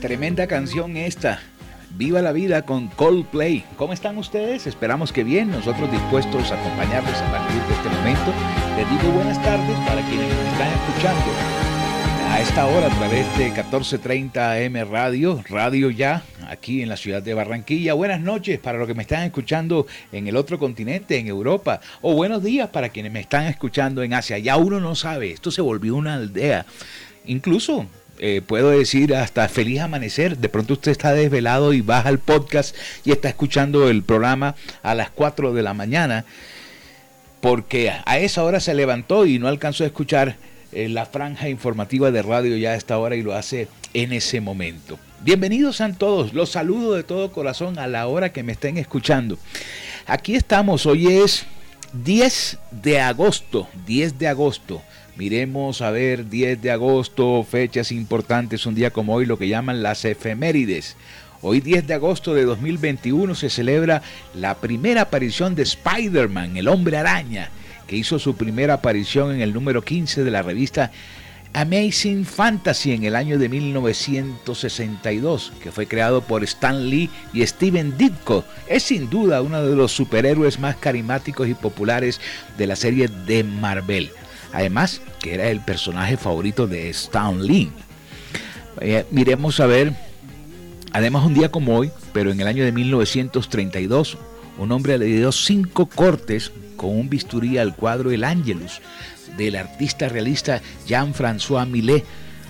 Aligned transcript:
Tremenda 0.00 0.46
canción 0.46 0.96
esta. 0.96 1.40
Viva 1.90 2.22
la 2.22 2.32
vida 2.32 2.62
con 2.62 2.88
Coldplay. 2.88 3.64
¿Cómo 3.76 3.92
están 3.92 4.16
ustedes? 4.16 4.66
Esperamos 4.66 5.12
que 5.12 5.24
bien. 5.24 5.50
Nosotros 5.50 5.90
dispuestos 5.92 6.50
a 6.50 6.54
acompañarles 6.54 7.16
a 7.16 7.30
partir 7.30 7.62
de 7.62 7.74
este 7.74 7.88
momento. 7.90 8.32
Les 8.76 8.88
digo 8.90 9.12
buenas 9.12 9.42
tardes 9.42 9.76
para 9.86 10.00
quienes 10.08 10.34
nos 10.34 10.46
están 10.52 10.68
escuchando 10.68 11.69
a 12.30 12.40
esta 12.40 12.66
hora 12.66 12.86
a 12.86 12.96
través 12.96 13.26
de 13.36 13.46
1430 13.46 14.52
AM 14.52 14.88
Radio, 14.88 15.42
Radio 15.48 15.90
Ya, 15.90 16.22
aquí 16.48 16.80
en 16.80 16.88
la 16.88 16.96
ciudad 16.96 17.20
de 17.20 17.34
Barranquilla. 17.34 17.94
Buenas 17.94 18.20
noches 18.20 18.60
para 18.60 18.78
los 18.78 18.86
que 18.86 18.94
me 18.94 19.02
están 19.02 19.24
escuchando 19.24 19.88
en 20.12 20.28
el 20.28 20.36
otro 20.36 20.56
continente, 20.56 21.18
en 21.18 21.26
Europa. 21.26 21.80
O 22.00 22.14
buenos 22.14 22.44
días 22.44 22.68
para 22.68 22.90
quienes 22.90 23.10
me 23.10 23.18
están 23.18 23.46
escuchando 23.46 24.04
en 24.04 24.14
Asia. 24.14 24.38
Ya 24.38 24.56
uno 24.56 24.78
no 24.78 24.94
sabe, 24.94 25.32
esto 25.32 25.50
se 25.50 25.60
volvió 25.60 25.96
una 25.96 26.14
aldea. 26.14 26.66
Incluso 27.26 27.86
eh, 28.20 28.42
puedo 28.46 28.70
decir 28.70 29.12
hasta 29.12 29.48
feliz 29.48 29.80
amanecer. 29.80 30.38
De 30.38 30.48
pronto 30.48 30.74
usted 30.74 30.92
está 30.92 31.12
desvelado 31.12 31.72
y 31.72 31.80
baja 31.80 32.10
el 32.10 32.20
podcast 32.20 32.76
y 33.04 33.10
está 33.10 33.28
escuchando 33.28 33.88
el 33.90 34.04
programa 34.04 34.54
a 34.84 34.94
las 34.94 35.10
4 35.10 35.52
de 35.52 35.62
la 35.62 35.74
mañana 35.74 36.24
porque 37.40 37.90
a 38.04 38.18
esa 38.18 38.44
hora 38.44 38.60
se 38.60 38.74
levantó 38.74 39.26
y 39.26 39.38
no 39.38 39.48
alcanzó 39.48 39.84
a 39.84 39.88
escuchar 39.88 40.36
eh, 40.72 40.88
la 40.88 41.06
franja 41.06 41.48
informativa 41.48 42.10
de 42.10 42.22
radio 42.22 42.56
ya 42.56 42.70
a 42.70 42.76
esta 42.76 42.98
hora 42.98 43.16
y 43.16 43.22
lo 43.22 43.34
hace 43.34 43.68
en 43.94 44.12
ese 44.12 44.40
momento. 44.40 44.98
Bienvenidos 45.22 45.76
sean 45.76 45.96
todos, 45.96 46.32
los 46.32 46.50
saludo 46.50 46.94
de 46.94 47.02
todo 47.02 47.32
corazón 47.32 47.78
a 47.78 47.86
la 47.86 48.06
hora 48.06 48.32
que 48.32 48.42
me 48.42 48.52
estén 48.52 48.78
escuchando. 48.78 49.38
Aquí 50.06 50.34
estamos, 50.34 50.86
hoy 50.86 51.08
es 51.08 51.46
10 51.92 52.58
de 52.82 53.00
agosto, 53.00 53.68
10 53.86 54.18
de 54.18 54.28
agosto. 54.28 54.82
Miremos 55.16 55.82
a 55.82 55.90
ver 55.90 56.28
10 56.28 56.62
de 56.62 56.70
agosto, 56.70 57.44
fechas 57.44 57.92
importantes, 57.92 58.64
un 58.64 58.74
día 58.74 58.90
como 58.90 59.14
hoy, 59.14 59.26
lo 59.26 59.38
que 59.38 59.48
llaman 59.48 59.82
las 59.82 60.04
efemérides. 60.04 60.96
Hoy 61.42 61.60
10 61.60 61.86
de 61.86 61.94
agosto 61.94 62.34
de 62.34 62.44
2021 62.44 63.34
se 63.34 63.50
celebra 63.50 64.02
la 64.34 64.56
primera 64.56 65.02
aparición 65.02 65.54
de 65.54 65.62
Spider-Man, 65.62 66.56
el 66.56 66.68
hombre 66.68 66.96
araña, 66.96 67.50
que 67.90 67.96
hizo 67.96 68.20
su 68.20 68.36
primera 68.36 68.74
aparición 68.74 69.34
en 69.34 69.40
el 69.40 69.52
número 69.52 69.82
15 69.82 70.22
de 70.22 70.30
la 70.30 70.42
revista 70.42 70.92
Amazing 71.54 72.24
Fantasy 72.24 72.92
en 72.92 73.02
el 73.02 73.16
año 73.16 73.36
de 73.36 73.48
1962, 73.48 75.52
que 75.60 75.72
fue 75.72 75.88
creado 75.88 76.22
por 76.22 76.44
Stan 76.44 76.88
Lee 76.88 77.10
y 77.32 77.44
Steven 77.44 77.98
Ditko. 77.98 78.44
Es 78.68 78.84
sin 78.84 79.10
duda 79.10 79.42
uno 79.42 79.66
de 79.66 79.74
los 79.74 79.90
superhéroes 79.90 80.60
más 80.60 80.76
carismáticos 80.76 81.48
y 81.48 81.54
populares 81.54 82.20
de 82.56 82.68
la 82.68 82.76
serie 82.76 83.08
de 83.26 83.42
Marvel. 83.42 84.10
Además, 84.52 85.00
que 85.18 85.34
era 85.34 85.48
el 85.48 85.58
personaje 85.58 86.16
favorito 86.16 86.68
de 86.68 86.90
Stan 86.90 87.44
Lee. 87.44 87.72
Eh, 88.80 89.04
miremos 89.10 89.58
a 89.58 89.66
ver, 89.66 89.94
además 90.92 91.26
un 91.26 91.34
día 91.34 91.50
como 91.50 91.76
hoy, 91.76 91.90
pero 92.12 92.30
en 92.30 92.40
el 92.40 92.46
año 92.46 92.64
de 92.64 92.70
1932, 92.70 94.16
un 94.58 94.70
hombre 94.70 94.96
le 94.96 95.06
dio 95.06 95.32
cinco 95.32 95.86
cortes 95.86 96.52
con 96.80 96.96
un 96.96 97.10
bisturí 97.10 97.58
al 97.58 97.76
cuadro 97.76 98.10
El 98.10 98.24
Angelus 98.24 98.80
del 99.36 99.56
artista 99.56 100.08
realista 100.08 100.62
Jean-François 100.86 101.68
Millet, 101.68 102.06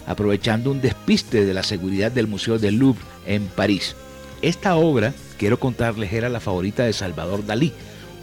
aprovechando 0.06 0.70
un 0.70 0.80
despiste 0.80 1.44
de 1.44 1.52
la 1.52 1.64
seguridad 1.64 2.12
del 2.12 2.28
Museo 2.28 2.56
del 2.56 2.76
Louvre 2.76 3.02
en 3.26 3.48
París. 3.48 3.96
Esta 4.40 4.76
obra, 4.76 5.14
quiero 5.36 5.58
contarles, 5.58 6.12
era 6.12 6.28
la 6.28 6.38
favorita 6.38 6.84
de 6.84 6.92
Salvador 6.92 7.44
Dalí. 7.44 7.72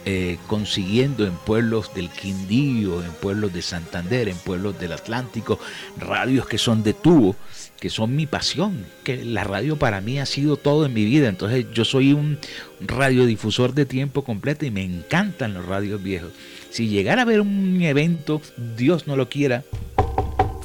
eh, 0.05 0.37
consiguiendo 0.47 1.25
en 1.25 1.33
pueblos 1.33 1.93
del 1.93 2.09
Quindío, 2.09 3.03
en 3.03 3.11
pueblos 3.11 3.53
de 3.53 3.61
Santander, 3.61 4.29
en 4.29 4.37
pueblos 4.37 4.79
del 4.79 4.93
Atlántico, 4.93 5.59
radios 5.97 6.47
que 6.47 6.57
son 6.57 6.83
de 6.83 6.93
tubo, 6.93 7.35
que 7.79 7.89
son 7.89 8.15
mi 8.15 8.25
pasión, 8.25 8.85
que 9.03 9.23
la 9.23 9.43
radio 9.43 9.77
para 9.77 10.01
mí 10.01 10.19
ha 10.19 10.25
sido 10.25 10.57
todo 10.57 10.85
en 10.85 10.93
mi 10.93 11.05
vida. 11.05 11.27
Entonces 11.27 11.67
yo 11.71 11.85
soy 11.85 12.13
un 12.13 12.39
radiodifusor 12.81 13.73
de 13.73 13.85
tiempo 13.85 14.23
completo 14.23 14.65
y 14.65 14.71
me 14.71 14.83
encantan 14.83 15.53
los 15.53 15.65
radios 15.65 16.01
viejos. 16.01 16.31
Si 16.71 16.87
llegara 16.87 17.21
a 17.21 17.25
ver 17.25 17.41
un 17.41 17.81
evento, 17.81 18.41
Dios 18.75 19.05
no 19.05 19.15
lo 19.15 19.29
quiera, 19.29 19.63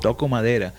toco 0.00 0.28
madera, 0.28 0.72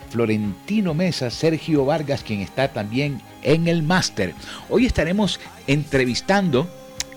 Florentino 0.10 0.94
Mesa, 0.94 1.30
Sergio 1.30 1.86
Vargas, 1.86 2.24
quien 2.24 2.42
está 2.42 2.74
también 2.74 3.22
en 3.42 3.70
el 3.70 3.84
máster. 3.84 4.34
Hoy 4.70 4.86
estaremos 4.86 5.40
entrevistando 5.66 6.68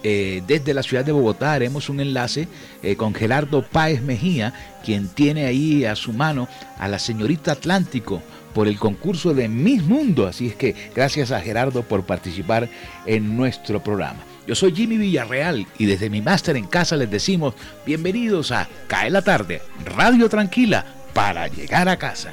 eh, 0.03 0.43
desde 0.47 0.73
la 0.73 0.83
ciudad 0.83 1.05
de 1.05 1.13
Bogotá 1.13 1.53
haremos 1.53 1.91
un 1.91 2.01
enlace 2.01 2.49
eh, 2.83 2.97
con 2.97 3.13
Gerardo 3.13 3.63
Páez 3.63 4.03
Mejía, 4.03 4.55
quien 4.83 5.09
tiene 5.09 5.45
ahí 5.45 5.85
a 5.85 5.95
su 5.95 6.13
mano 6.13 6.49
a 6.79 6.89
la 6.89 6.99
señorita 6.99 7.53
Atlántico, 7.53 8.23
por 8.55 8.69
el 8.69 8.79
concurso 8.79 9.35
de 9.35 9.49
Miss 9.49 9.83
Mundo. 9.83 10.27
Así 10.27 10.49
es 10.49 10.55
que 10.55 10.75
gracias 10.95 11.31
a 11.31 11.41
Gerardo 11.41 11.83
por 11.83 12.05
participar 12.05 12.69
en 13.07 13.37
nuestro 13.37 13.83
programa. 13.83 14.21
Yo 14.47 14.55
soy 14.55 14.75
Jimmy 14.75 14.97
Villarreal 14.97 15.67
y 15.79 15.87
desde 15.87 16.11
mi 16.11 16.21
máster 16.21 16.57
en 16.57 16.67
casa 16.67 16.97
les 16.97 17.11
decimos 17.11 17.55
bienvenidos 17.87 18.51
a 18.53 18.69
Cae 18.89 19.11
la 19.11 19.23
tarde, 19.23 19.63
Radio 19.85 20.29
Tranquila 20.29 20.85
para 21.13 21.49
llegar 21.49 21.89
a 21.89 21.97
casa. 21.97 22.33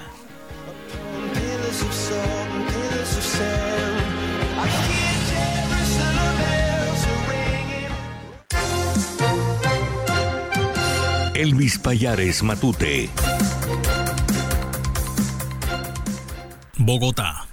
Elvis 11.36 11.78
Payares 11.78 12.42
Matute. 12.42 13.10
Bogotá. 16.80 17.48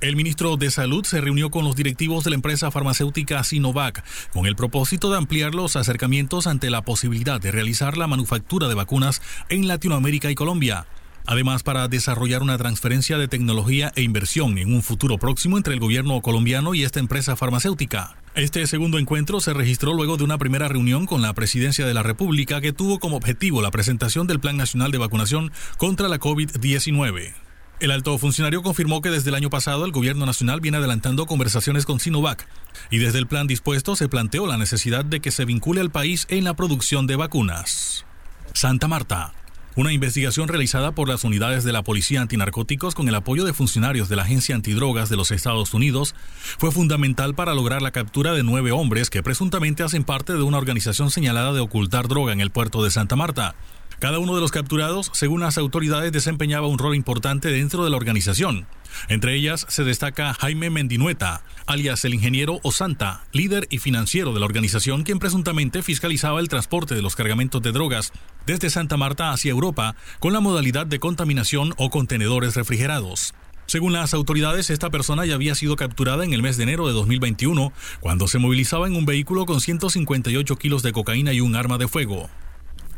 El 0.00 0.14
ministro 0.14 0.56
de 0.56 0.70
Salud 0.70 1.04
se 1.04 1.20
reunió 1.20 1.50
con 1.50 1.64
los 1.64 1.74
directivos 1.74 2.22
de 2.22 2.30
la 2.30 2.36
empresa 2.36 2.70
farmacéutica 2.70 3.42
Sinovac 3.42 4.04
con 4.32 4.46
el 4.46 4.54
propósito 4.54 5.10
de 5.10 5.16
ampliar 5.16 5.56
los 5.56 5.74
acercamientos 5.74 6.46
ante 6.46 6.70
la 6.70 6.82
posibilidad 6.82 7.40
de 7.40 7.50
realizar 7.50 7.96
la 7.96 8.06
manufactura 8.06 8.68
de 8.68 8.74
vacunas 8.74 9.20
en 9.48 9.66
Latinoamérica 9.66 10.30
y 10.30 10.36
Colombia. 10.36 10.86
Además, 11.26 11.64
para 11.64 11.88
desarrollar 11.88 12.42
una 12.42 12.56
transferencia 12.56 13.18
de 13.18 13.26
tecnología 13.26 13.92
e 13.96 14.02
inversión 14.02 14.56
en 14.58 14.72
un 14.72 14.82
futuro 14.84 15.18
próximo 15.18 15.56
entre 15.56 15.74
el 15.74 15.80
gobierno 15.80 16.20
colombiano 16.22 16.74
y 16.74 16.84
esta 16.84 17.00
empresa 17.00 17.34
farmacéutica. 17.34 18.16
Este 18.36 18.64
segundo 18.68 18.98
encuentro 18.98 19.40
se 19.40 19.52
registró 19.52 19.92
luego 19.92 20.16
de 20.16 20.24
una 20.24 20.38
primera 20.38 20.68
reunión 20.68 21.06
con 21.06 21.20
la 21.20 21.34
Presidencia 21.34 21.84
de 21.84 21.94
la 21.94 22.04
República 22.04 22.60
que 22.60 22.72
tuvo 22.72 23.00
como 23.00 23.16
objetivo 23.16 23.60
la 23.60 23.72
presentación 23.72 24.28
del 24.28 24.38
Plan 24.38 24.56
Nacional 24.56 24.92
de 24.92 24.98
Vacunación 24.98 25.50
contra 25.76 26.08
la 26.08 26.20
COVID-19. 26.20 27.47
El 27.80 27.92
alto 27.92 28.18
funcionario 28.18 28.62
confirmó 28.62 29.00
que 29.02 29.10
desde 29.10 29.30
el 29.30 29.36
año 29.36 29.50
pasado 29.50 29.84
el 29.84 29.92
gobierno 29.92 30.26
nacional 30.26 30.60
viene 30.60 30.78
adelantando 30.78 31.26
conversaciones 31.26 31.86
con 31.86 32.00
Sinovac 32.00 32.48
y 32.90 32.98
desde 32.98 33.20
el 33.20 33.28
plan 33.28 33.46
dispuesto 33.46 33.94
se 33.94 34.08
planteó 34.08 34.48
la 34.48 34.56
necesidad 34.56 35.04
de 35.04 35.20
que 35.20 35.30
se 35.30 35.44
vincule 35.44 35.80
al 35.80 35.90
país 35.90 36.26
en 36.28 36.42
la 36.42 36.54
producción 36.54 37.06
de 37.06 37.14
vacunas. 37.14 38.04
Santa 38.52 38.88
Marta. 38.88 39.32
Una 39.76 39.92
investigación 39.92 40.48
realizada 40.48 40.90
por 40.90 41.08
las 41.08 41.22
unidades 41.22 41.62
de 41.62 41.72
la 41.72 41.84
Policía 41.84 42.20
Antinarcóticos 42.20 42.96
con 42.96 43.06
el 43.08 43.14
apoyo 43.14 43.44
de 43.44 43.52
funcionarios 43.52 44.08
de 44.08 44.16
la 44.16 44.22
Agencia 44.22 44.56
Antidrogas 44.56 45.08
de 45.08 45.16
los 45.16 45.30
Estados 45.30 45.72
Unidos 45.72 46.16
fue 46.58 46.72
fundamental 46.72 47.36
para 47.36 47.54
lograr 47.54 47.80
la 47.80 47.92
captura 47.92 48.32
de 48.32 48.42
nueve 48.42 48.72
hombres 48.72 49.08
que 49.08 49.22
presuntamente 49.22 49.84
hacen 49.84 50.02
parte 50.02 50.32
de 50.32 50.42
una 50.42 50.58
organización 50.58 51.12
señalada 51.12 51.52
de 51.52 51.60
ocultar 51.60 52.08
droga 52.08 52.32
en 52.32 52.40
el 52.40 52.50
puerto 52.50 52.82
de 52.82 52.90
Santa 52.90 53.14
Marta. 53.14 53.54
Cada 53.98 54.20
uno 54.20 54.36
de 54.36 54.40
los 54.40 54.52
capturados, 54.52 55.10
según 55.12 55.40
las 55.40 55.58
autoridades, 55.58 56.12
desempeñaba 56.12 56.68
un 56.68 56.78
rol 56.78 56.94
importante 56.94 57.48
dentro 57.48 57.82
de 57.82 57.90
la 57.90 57.96
organización. 57.96 58.68
Entre 59.08 59.34
ellas 59.34 59.66
se 59.68 59.82
destaca 59.82 60.34
Jaime 60.34 60.70
Mendinueta, 60.70 61.42
alias 61.66 62.04
el 62.04 62.14
ingeniero 62.14 62.60
Osanta, 62.62 63.24
líder 63.32 63.66
y 63.70 63.78
financiero 63.78 64.32
de 64.32 64.38
la 64.38 64.46
organización, 64.46 65.02
quien 65.02 65.18
presuntamente 65.18 65.82
fiscalizaba 65.82 66.38
el 66.38 66.48
transporte 66.48 66.94
de 66.94 67.02
los 67.02 67.16
cargamentos 67.16 67.60
de 67.60 67.72
drogas 67.72 68.12
desde 68.46 68.70
Santa 68.70 68.96
Marta 68.96 69.32
hacia 69.32 69.50
Europa 69.50 69.96
con 70.20 70.32
la 70.32 70.40
modalidad 70.40 70.86
de 70.86 71.00
contaminación 71.00 71.74
o 71.76 71.90
contenedores 71.90 72.54
refrigerados. 72.54 73.34
Según 73.66 73.92
las 73.92 74.14
autoridades, 74.14 74.70
esta 74.70 74.90
persona 74.90 75.26
ya 75.26 75.34
había 75.34 75.56
sido 75.56 75.74
capturada 75.74 76.24
en 76.24 76.32
el 76.32 76.42
mes 76.42 76.56
de 76.56 76.62
enero 76.62 76.86
de 76.86 76.92
2021, 76.92 77.72
cuando 77.98 78.28
se 78.28 78.38
movilizaba 78.38 78.86
en 78.86 78.94
un 78.94 79.06
vehículo 79.06 79.44
con 79.44 79.60
158 79.60 80.56
kilos 80.56 80.82
de 80.84 80.92
cocaína 80.92 81.32
y 81.32 81.40
un 81.40 81.56
arma 81.56 81.78
de 81.78 81.88
fuego. 81.88 82.30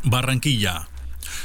Barranquilla. 0.04 0.89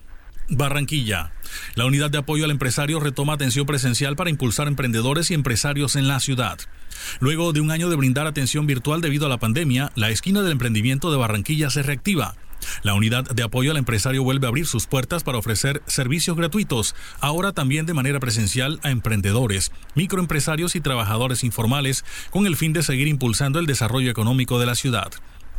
Barranquilla. 0.51 1.33
La 1.75 1.87
unidad 1.87 2.11
de 2.11 2.19
apoyo 2.19 2.45
al 2.45 2.51
empresario 2.51 3.01
retoma 3.01 3.35
atención 3.35 3.67
presencial 3.67 4.17
para 4.17 4.31
impulsar 4.31 4.67
emprendedores 4.69 5.31
y 5.31 5.35
empresarios 5.35 5.97
en 5.97 6.09
la 6.09 6.21
ciudad. 6.21 6.59
Luego 7.21 7.53
de 7.53 7.61
un 7.61 7.71
año 7.71 7.89
de 7.89 7.97
brindar 7.97 8.27
atención 8.27 8.67
virtual 8.67 9.01
debido 9.01 9.27
a 9.27 9.29
la 9.29 9.39
pandemia, 9.39 9.93
la 9.95 10.11
esquina 10.11 10.43
del 10.43 10.53
emprendimiento 10.53 11.11
de 11.11 11.19
Barranquilla 11.19 11.71
se 11.71 11.83
reactiva. 11.83 12.35
La 12.83 12.95
unidad 12.95 13.25
de 13.25 13.43
apoyo 13.43 13.71
al 13.71 13.79
empresario 13.79 14.23
vuelve 14.23 14.47
a 14.47 14.49
abrir 14.49 14.67
sus 14.67 14.87
puertas 14.87 15.23
para 15.23 15.39
ofrecer 15.39 15.83
servicios 15.87 16.37
gratuitos, 16.37 16.95
ahora 17.21 17.53
también 17.53 17.87
de 17.87 17.95
manera 17.95 18.21
presencial 18.21 18.81
a 18.83 18.91
emprendedores, 18.91 19.73
microempresarios 19.95 20.77
y 20.77 20.81
trabajadores 20.81 21.43
informales, 21.45 22.05
con 22.31 22.47
el 22.47 22.57
fin 22.57 22.73
de 22.73 22.83
seguir 22.83 23.09
impulsando 23.09 23.61
el 23.61 23.67
desarrollo 23.67 24.11
económico 24.11 24.59
de 24.59 24.67
la 24.67 24.75
ciudad. 24.75 25.11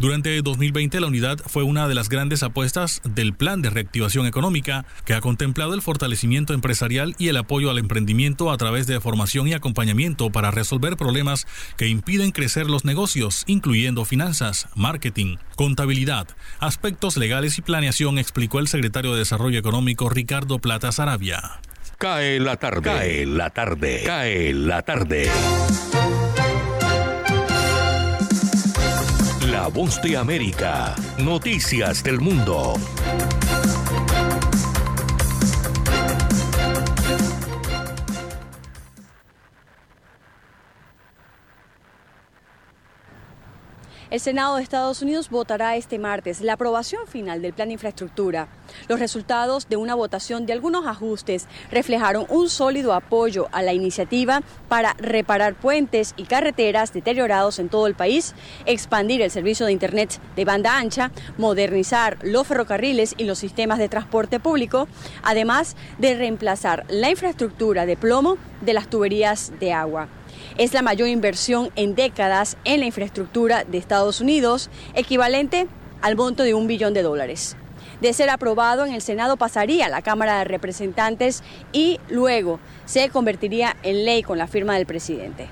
Durante 0.01 0.41
2020 0.41 0.99
la 0.99 1.05
unidad 1.05 1.37
fue 1.45 1.61
una 1.61 1.87
de 1.87 1.93
las 1.93 2.09
grandes 2.09 2.41
apuestas 2.41 3.01
del 3.03 3.35
plan 3.35 3.61
de 3.61 3.69
reactivación 3.69 4.25
económica 4.25 4.83
que 5.05 5.13
ha 5.13 5.21
contemplado 5.21 5.75
el 5.75 5.83
fortalecimiento 5.83 6.55
empresarial 6.55 7.13
y 7.19 7.27
el 7.27 7.37
apoyo 7.37 7.69
al 7.69 7.77
emprendimiento 7.77 8.49
a 8.49 8.57
través 8.57 8.87
de 8.87 8.99
formación 8.99 9.47
y 9.47 9.53
acompañamiento 9.53 10.31
para 10.31 10.49
resolver 10.49 10.97
problemas 10.97 11.45
que 11.77 11.87
impiden 11.87 12.31
crecer 12.31 12.67
los 12.67 12.83
negocios, 12.83 13.43
incluyendo 13.45 14.03
finanzas, 14.03 14.69
marketing, 14.73 15.35
contabilidad, 15.55 16.27
aspectos 16.59 17.15
legales 17.15 17.59
y 17.59 17.61
planeación, 17.61 18.17
explicó 18.17 18.57
el 18.57 18.67
secretario 18.67 19.13
de 19.13 19.19
Desarrollo 19.19 19.59
Económico 19.59 20.09
Ricardo 20.09 20.57
Plata 20.57 20.91
Sarabia. 20.91 21.61
Cae 21.99 22.39
la 22.39 22.57
tarde, 22.57 22.81
cae 22.81 23.25
la 23.27 23.51
tarde, 23.51 24.01
cae 24.03 24.51
la 24.51 24.81
tarde. 24.81 25.29
La 29.51 29.67
voz 29.67 30.01
de 30.01 30.15
América. 30.15 30.95
Noticias 31.17 32.01
del 32.01 32.21
mundo. 32.21 32.75
El 44.11 44.19
Senado 44.19 44.57
de 44.57 44.63
Estados 44.63 45.01
Unidos 45.01 45.29
votará 45.29 45.77
este 45.77 45.97
martes 45.97 46.41
la 46.41 46.53
aprobación 46.53 47.07
final 47.07 47.41
del 47.41 47.53
plan 47.53 47.69
de 47.69 47.75
infraestructura. 47.75 48.49
Los 48.89 48.99
resultados 48.99 49.69
de 49.69 49.77
una 49.77 49.95
votación 49.95 50.45
de 50.45 50.51
algunos 50.51 50.85
ajustes 50.85 51.47
reflejaron 51.71 52.25
un 52.27 52.49
sólido 52.49 52.91
apoyo 52.91 53.47
a 53.53 53.61
la 53.61 53.71
iniciativa 53.71 54.41
para 54.67 54.95
reparar 54.95 55.55
puentes 55.55 56.13
y 56.17 56.23
carreteras 56.23 56.91
deteriorados 56.91 57.57
en 57.57 57.69
todo 57.69 57.87
el 57.87 57.95
país, 57.95 58.35
expandir 58.65 59.21
el 59.21 59.31
servicio 59.31 59.65
de 59.65 59.71
Internet 59.71 60.19
de 60.35 60.43
banda 60.43 60.77
ancha, 60.77 61.11
modernizar 61.37 62.17
los 62.21 62.45
ferrocarriles 62.45 63.15
y 63.17 63.23
los 63.23 63.39
sistemas 63.39 63.79
de 63.79 63.87
transporte 63.87 64.41
público, 64.41 64.89
además 65.23 65.77
de 65.99 66.15
reemplazar 66.15 66.85
la 66.89 67.09
infraestructura 67.09 67.85
de 67.85 67.95
plomo 67.95 68.37
de 68.59 68.73
las 68.73 68.89
tuberías 68.89 69.53
de 69.61 69.71
agua. 69.71 70.09
Es 70.57 70.73
la 70.73 70.81
mayor 70.81 71.07
inversión 71.07 71.69
en 71.75 71.95
décadas 71.95 72.57
en 72.65 72.81
la 72.81 72.85
infraestructura 72.85 73.63
de 73.63 73.77
Estados 73.77 74.21
Unidos, 74.21 74.69
equivalente 74.93 75.67
al 76.01 76.15
monto 76.15 76.43
de 76.43 76.53
un 76.53 76.67
billón 76.67 76.93
de 76.93 77.03
dólares. 77.03 77.55
De 78.01 78.13
ser 78.13 78.29
aprobado 78.29 78.85
en 78.85 78.93
el 78.93 79.01
Senado 79.01 79.37
pasaría 79.37 79.85
a 79.85 79.89
la 79.89 80.01
Cámara 80.01 80.39
de 80.39 80.45
Representantes 80.45 81.43
y 81.71 81.99
luego 82.09 82.59
se 82.85 83.09
convertiría 83.09 83.77
en 83.83 84.05
ley 84.05 84.23
con 84.23 84.37
la 84.37 84.47
firma 84.47 84.75
del 84.75 84.87
presidente. 84.87 85.47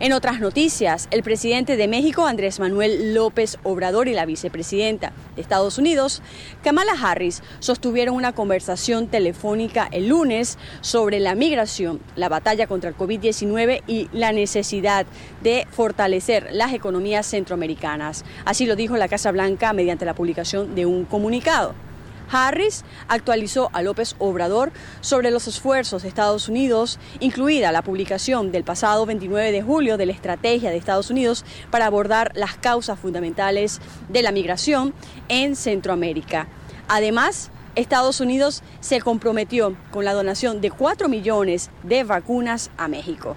En 0.00 0.12
otras 0.12 0.40
noticias, 0.40 1.06
el 1.12 1.22
presidente 1.22 1.76
de 1.76 1.86
México, 1.86 2.26
Andrés 2.26 2.58
Manuel 2.58 3.14
López 3.14 3.58
Obrador, 3.62 4.08
y 4.08 4.12
la 4.12 4.26
vicepresidenta 4.26 5.12
de 5.36 5.42
Estados 5.42 5.78
Unidos, 5.78 6.20
Kamala 6.64 6.94
Harris, 7.00 7.44
sostuvieron 7.60 8.16
una 8.16 8.32
conversación 8.32 9.06
telefónica 9.06 9.88
el 9.92 10.08
lunes 10.08 10.58
sobre 10.80 11.20
la 11.20 11.36
migración, 11.36 12.00
la 12.16 12.28
batalla 12.28 12.66
contra 12.66 12.90
el 12.90 12.96
COVID-19 12.96 13.82
y 13.86 14.08
la 14.12 14.32
necesidad 14.32 15.06
de 15.44 15.64
fortalecer 15.70 16.48
las 16.50 16.72
economías 16.72 17.26
centroamericanas. 17.26 18.24
Así 18.44 18.66
lo 18.66 18.74
dijo 18.74 18.96
la 18.96 19.08
Casa 19.08 19.30
Blanca 19.30 19.72
mediante 19.72 20.04
la 20.04 20.14
publicación 20.14 20.74
de 20.74 20.86
un 20.86 21.04
comunicado. 21.04 21.83
Harris 22.30 22.84
actualizó 23.08 23.70
a 23.72 23.82
López 23.82 24.16
Obrador 24.18 24.72
sobre 25.00 25.30
los 25.30 25.46
esfuerzos 25.46 26.02
de 26.02 26.08
Estados 26.08 26.48
Unidos, 26.48 26.98
incluida 27.20 27.72
la 27.72 27.82
publicación 27.82 28.52
del 28.52 28.64
pasado 28.64 29.06
29 29.06 29.52
de 29.52 29.62
julio 29.62 29.96
de 29.96 30.06
la 30.06 30.12
estrategia 30.12 30.70
de 30.70 30.76
Estados 30.76 31.10
Unidos 31.10 31.44
para 31.70 31.86
abordar 31.86 32.32
las 32.34 32.56
causas 32.56 32.98
fundamentales 32.98 33.80
de 34.08 34.22
la 34.22 34.32
migración 34.32 34.94
en 35.28 35.56
Centroamérica. 35.56 36.48
Además, 36.88 37.50
Estados 37.74 38.20
Unidos 38.20 38.62
se 38.80 39.00
comprometió 39.00 39.76
con 39.90 40.04
la 40.04 40.12
donación 40.12 40.60
de 40.60 40.70
4 40.70 41.08
millones 41.08 41.70
de 41.82 42.04
vacunas 42.04 42.70
a 42.76 42.88
México. 42.88 43.36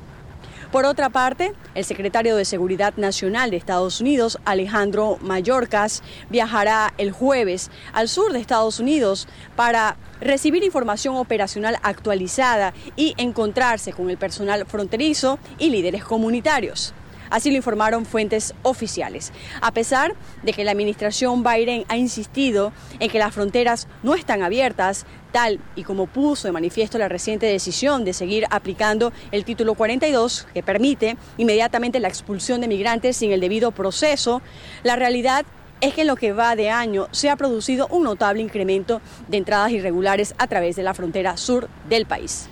Por 0.72 0.86
otra 0.86 1.10
parte, 1.10 1.54
el 1.76 1.86
secretario 1.86 2.36
de 2.36 2.44
Seguridad 2.44 2.94
Nacional 2.98 3.52
de 3.52 3.58
Estados 3.58 4.02
Unidos, 4.02 4.38
Alejandro 4.44 5.18
Mayorkas, 5.22 6.04
viajará 6.30 6.94
el 6.98 7.12
jueves 7.14 7.72
al 7.94 8.10
sur 8.10 8.34
de 8.34 8.40
Estados 8.40 8.82
Unidos 8.82 9.30
para 9.56 9.96
recibir 10.20 10.66
información 10.66 11.16
operacional 11.16 11.80
actualizada 11.84 12.74
y 12.98 13.14
encontrarse 13.18 13.94
con 13.94 14.10
el 14.10 14.18
personal 14.18 14.66
fronterizo 14.66 15.40
y 15.58 15.70
líderes 15.70 16.04
comunitarios. 16.04 16.94
Así 17.29 17.50
lo 17.50 17.57
informaron 17.57 18.05
fuentes 18.05 18.53
oficiales. 18.63 19.31
A 19.62 19.72
pesar 19.72 20.15
de 20.43 20.53
que 20.53 20.63
la 20.63 20.72
administración 20.72 21.43
Biden 21.43 21.86
ha 21.88 21.98
insistido 21.98 22.74
en 23.00 23.10
que 23.10 23.19
las 23.19 23.34
fronteras 23.34 23.88
no 24.03 24.15
están 24.15 24.43
abiertas, 24.43 25.05
tal 25.31 25.60
y 25.75 25.84
como 25.84 26.07
puso 26.07 26.48
de 26.48 26.51
manifiesto 26.51 26.98
la 26.98 27.10
reciente 27.10 27.46
decisión 27.46 28.05
de 28.05 28.13
seguir 28.13 28.46
aplicando 28.50 29.12
el 29.31 29.46
título 29.46 29.75
42, 29.75 30.48
que 30.53 30.63
permite 30.63 31.17
inmediatamente 31.38 32.00
la 32.00 32.07
expulsión 32.07 32.62
de 32.62 32.67
migrantes 32.67 33.17
sin 33.17 33.31
el 33.31 33.41
debido 33.41 33.72
proceso, 33.72 34.41
la 34.84 34.96
realidad 34.96 35.46
es 35.81 35.93
que 35.93 36.01
en 36.01 36.07
lo 36.07 36.15
que 36.15 36.34
va 36.34 36.55
de 36.55 36.69
año 36.69 37.07
se 37.12 37.29
ha 37.29 37.36
producido 37.36 37.88
un 37.88 38.03
notable 38.03 38.41
incremento 38.41 39.01
de 39.27 39.38
entradas 39.38 39.72
irregulares 39.72 40.34
a 40.38 40.48
través 40.48 40.75
de 40.75 40.84
la 40.84 40.93
frontera 40.93 41.38
sur 41.38 41.69
del 41.88 42.05
país. 42.05 42.50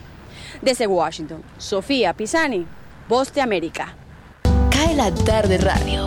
Desde 0.61 0.87
Washington, 0.87 1.43
Sofía 1.57 2.13
Pisani, 2.13 2.65
Voz 3.07 3.33
de 3.33 3.41
América. 3.41 3.95
Cae 4.85 4.95
la 4.95 5.11
tarde 5.11 5.57
radio 5.57 6.05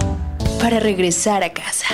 para 0.60 0.78
regresar 0.78 1.42
a 1.42 1.52
casa. 1.52 1.86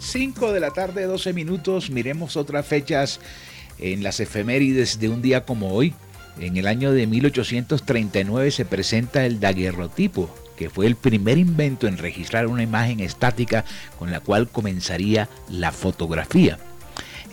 Cinco 0.00 0.52
de 0.52 0.58
la 0.58 0.72
tarde, 0.72 1.04
12 1.04 1.32
minutos. 1.32 1.90
Miremos 1.90 2.36
otras 2.36 2.66
fechas 2.66 3.20
en 3.78 4.02
las 4.02 4.18
efemérides 4.18 4.98
de 4.98 5.10
un 5.10 5.22
día 5.22 5.44
como 5.44 5.72
hoy. 5.74 5.94
En 6.40 6.56
el 6.56 6.66
año 6.66 6.90
de 6.90 7.06
1839 7.06 8.50
se 8.50 8.64
presenta 8.64 9.24
el 9.26 9.38
daguerrotipo, 9.38 10.28
que 10.58 10.68
fue 10.68 10.86
el 10.86 10.96
primer 10.96 11.38
invento 11.38 11.86
en 11.86 11.96
registrar 11.98 12.48
una 12.48 12.64
imagen 12.64 12.98
estática 13.00 13.64
con 13.98 14.10
la 14.10 14.18
cual 14.20 14.48
comenzaría 14.48 15.28
la 15.48 15.70
fotografía. 15.70 16.58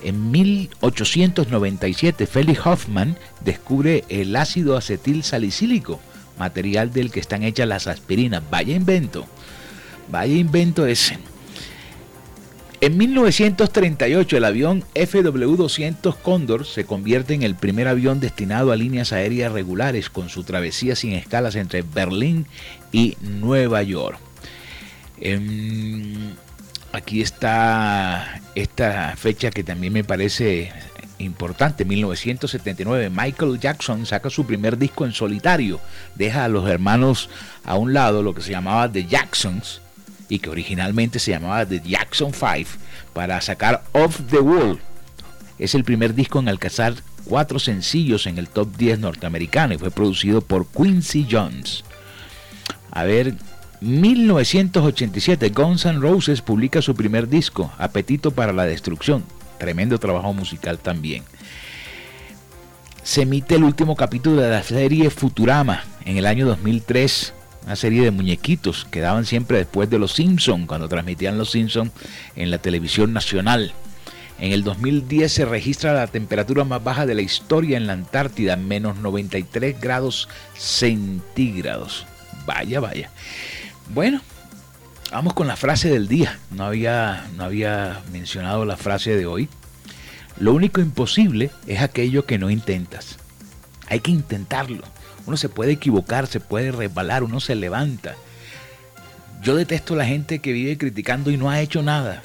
En 0.03 0.29
1897, 0.29 2.27
Felix 2.27 2.65
Hoffman 2.65 3.17
descubre 3.43 4.03
el 4.09 4.35
ácido 4.35 4.77
acetil 4.77 5.23
salicílico, 5.23 5.99
material 6.37 6.93
del 6.93 7.11
que 7.11 7.19
están 7.19 7.41
hechas 7.41 7.67
las 7.67 7.87
aspirinas. 7.87 8.43
Vaya 8.51 8.75
invento, 8.75 9.25
vaya 10.11 10.35
invento 10.35 10.85
ese. 10.85 11.17
En 12.85 12.97
1938 12.97 14.37
el 14.37 14.45
avión 14.45 14.83
FW-200 14.93 16.17
Condor 16.21 16.67
se 16.67 16.85
convierte 16.85 17.33
en 17.33 17.41
el 17.41 17.55
primer 17.55 17.87
avión 17.87 18.19
destinado 18.19 18.71
a 18.71 18.75
líneas 18.75 19.11
aéreas 19.11 19.51
regulares 19.51 20.11
con 20.11 20.29
su 20.29 20.43
travesía 20.43 20.95
sin 20.95 21.13
escalas 21.13 21.55
entre 21.55 21.81
Berlín 21.81 22.45
y 22.91 23.17
Nueva 23.21 23.81
York. 23.81 24.19
Em, 25.19 26.35
aquí 26.91 27.23
está 27.23 28.39
esta 28.53 29.15
fecha 29.17 29.49
que 29.49 29.63
también 29.63 29.91
me 29.91 30.03
parece 30.03 30.71
importante, 31.17 31.85
1979, 31.85 33.09
Michael 33.09 33.59
Jackson 33.59 34.05
saca 34.05 34.29
su 34.29 34.45
primer 34.45 34.77
disco 34.77 35.05
en 35.05 35.13
solitario, 35.13 35.79
deja 36.13 36.45
a 36.45 36.49
los 36.49 36.69
hermanos 36.69 37.31
a 37.63 37.77
un 37.77 37.93
lado, 37.93 38.21
lo 38.21 38.35
que 38.35 38.43
se 38.43 38.51
llamaba 38.51 38.91
The 38.91 39.05
Jacksons, 39.05 39.81
y 40.29 40.39
que 40.39 40.49
originalmente 40.49 41.19
se 41.19 41.31
llamaba 41.31 41.65
The 41.65 41.81
Jackson 41.81 42.33
5 42.33 42.69
para 43.13 43.39
sacar 43.41 43.83
Off 43.91 44.21
the 44.29 44.39
Wall. 44.39 44.79
Es 45.59 45.75
el 45.75 45.83
primer 45.83 46.13
disco 46.13 46.39
en 46.39 46.49
alcanzar 46.49 46.95
cuatro 47.25 47.59
sencillos 47.59 48.27
en 48.27 48.37
el 48.37 48.49
top 48.49 48.75
10 48.77 48.99
norteamericano 48.99 49.73
y 49.73 49.77
fue 49.77 49.91
producido 49.91 50.41
por 50.41 50.67
Quincy 50.67 51.27
Jones. 51.29 51.83
A 52.91 53.03
ver, 53.03 53.35
1987 53.81 55.49
Guns 55.49 55.85
N' 55.85 55.99
Roses 55.99 56.41
publica 56.41 56.81
su 56.81 56.95
primer 56.95 57.27
disco, 57.27 57.71
Apetito 57.77 58.31
para 58.31 58.53
la 58.53 58.65
Destrucción. 58.65 59.23
Tremendo 59.59 59.99
trabajo 59.99 60.33
musical 60.33 60.79
también. 60.79 61.23
Se 63.03 63.21
emite 63.21 63.55
el 63.55 63.63
último 63.63 63.95
capítulo 63.95 64.41
de 64.41 64.49
la 64.49 64.63
serie 64.63 65.09
Futurama 65.09 65.83
en 66.05 66.17
el 66.17 66.25
año 66.25 66.45
2003 66.47 67.33
una 67.65 67.75
serie 67.75 68.03
de 68.03 68.11
muñequitos 68.11 68.85
que 68.91 69.01
daban 69.01 69.25
siempre 69.25 69.57
después 69.57 69.89
de 69.89 69.97
Los 69.99 70.13
Simpsons, 70.13 70.67
cuando 70.67 70.87
transmitían 70.87 71.37
Los 71.37 71.51
Simpsons 71.51 71.91
en 72.35 72.51
la 72.51 72.59
televisión 72.59 73.11
nacional. 73.11 73.73
En 74.37 74.51
el 74.51 74.63
2010 74.63 75.31
se 75.31 75.45
registra 75.45 75.93
la 75.93 76.07
temperatura 76.07 76.63
más 76.63 76.83
baja 76.83 77.05
de 77.05 77.15
la 77.15 77.21
historia 77.21 77.77
en 77.77 77.87
la 77.87 77.93
Antártida, 77.93 78.55
menos 78.55 78.97
93 78.97 79.79
grados 79.79 80.27
centígrados. 80.55 82.05
Vaya, 82.45 82.79
vaya. 82.79 83.09
Bueno, 83.93 84.21
vamos 85.11 85.33
con 85.33 85.47
la 85.47 85.55
frase 85.55 85.89
del 85.89 86.07
día. 86.07 86.37
No 86.51 86.65
había, 86.65 87.25
no 87.35 87.45
había 87.45 88.01
mencionado 88.11 88.65
la 88.65 88.77
frase 88.77 89.15
de 89.15 89.25
hoy. 89.25 89.49
Lo 90.37 90.53
único 90.53 90.81
imposible 90.81 91.49
es 91.65 91.81
aquello 91.81 92.25
que 92.25 92.37
no 92.37 92.49
intentas. 92.49 93.17
Hay 93.87 94.01
que 94.01 94.11
intentarlo. 94.11 94.83
Uno 95.25 95.37
se 95.37 95.49
puede 95.49 95.73
equivocar, 95.73 96.27
se 96.27 96.39
puede 96.39 96.71
resbalar, 96.71 97.23
uno 97.23 97.39
se 97.39 97.55
levanta. 97.55 98.15
Yo 99.41 99.55
detesto 99.55 99.95
la 99.95 100.05
gente 100.05 100.39
que 100.39 100.53
vive 100.53 100.77
criticando 100.77 101.31
y 101.31 101.37
no 101.37 101.49
ha 101.49 101.61
hecho 101.61 101.81
nada. 101.81 102.21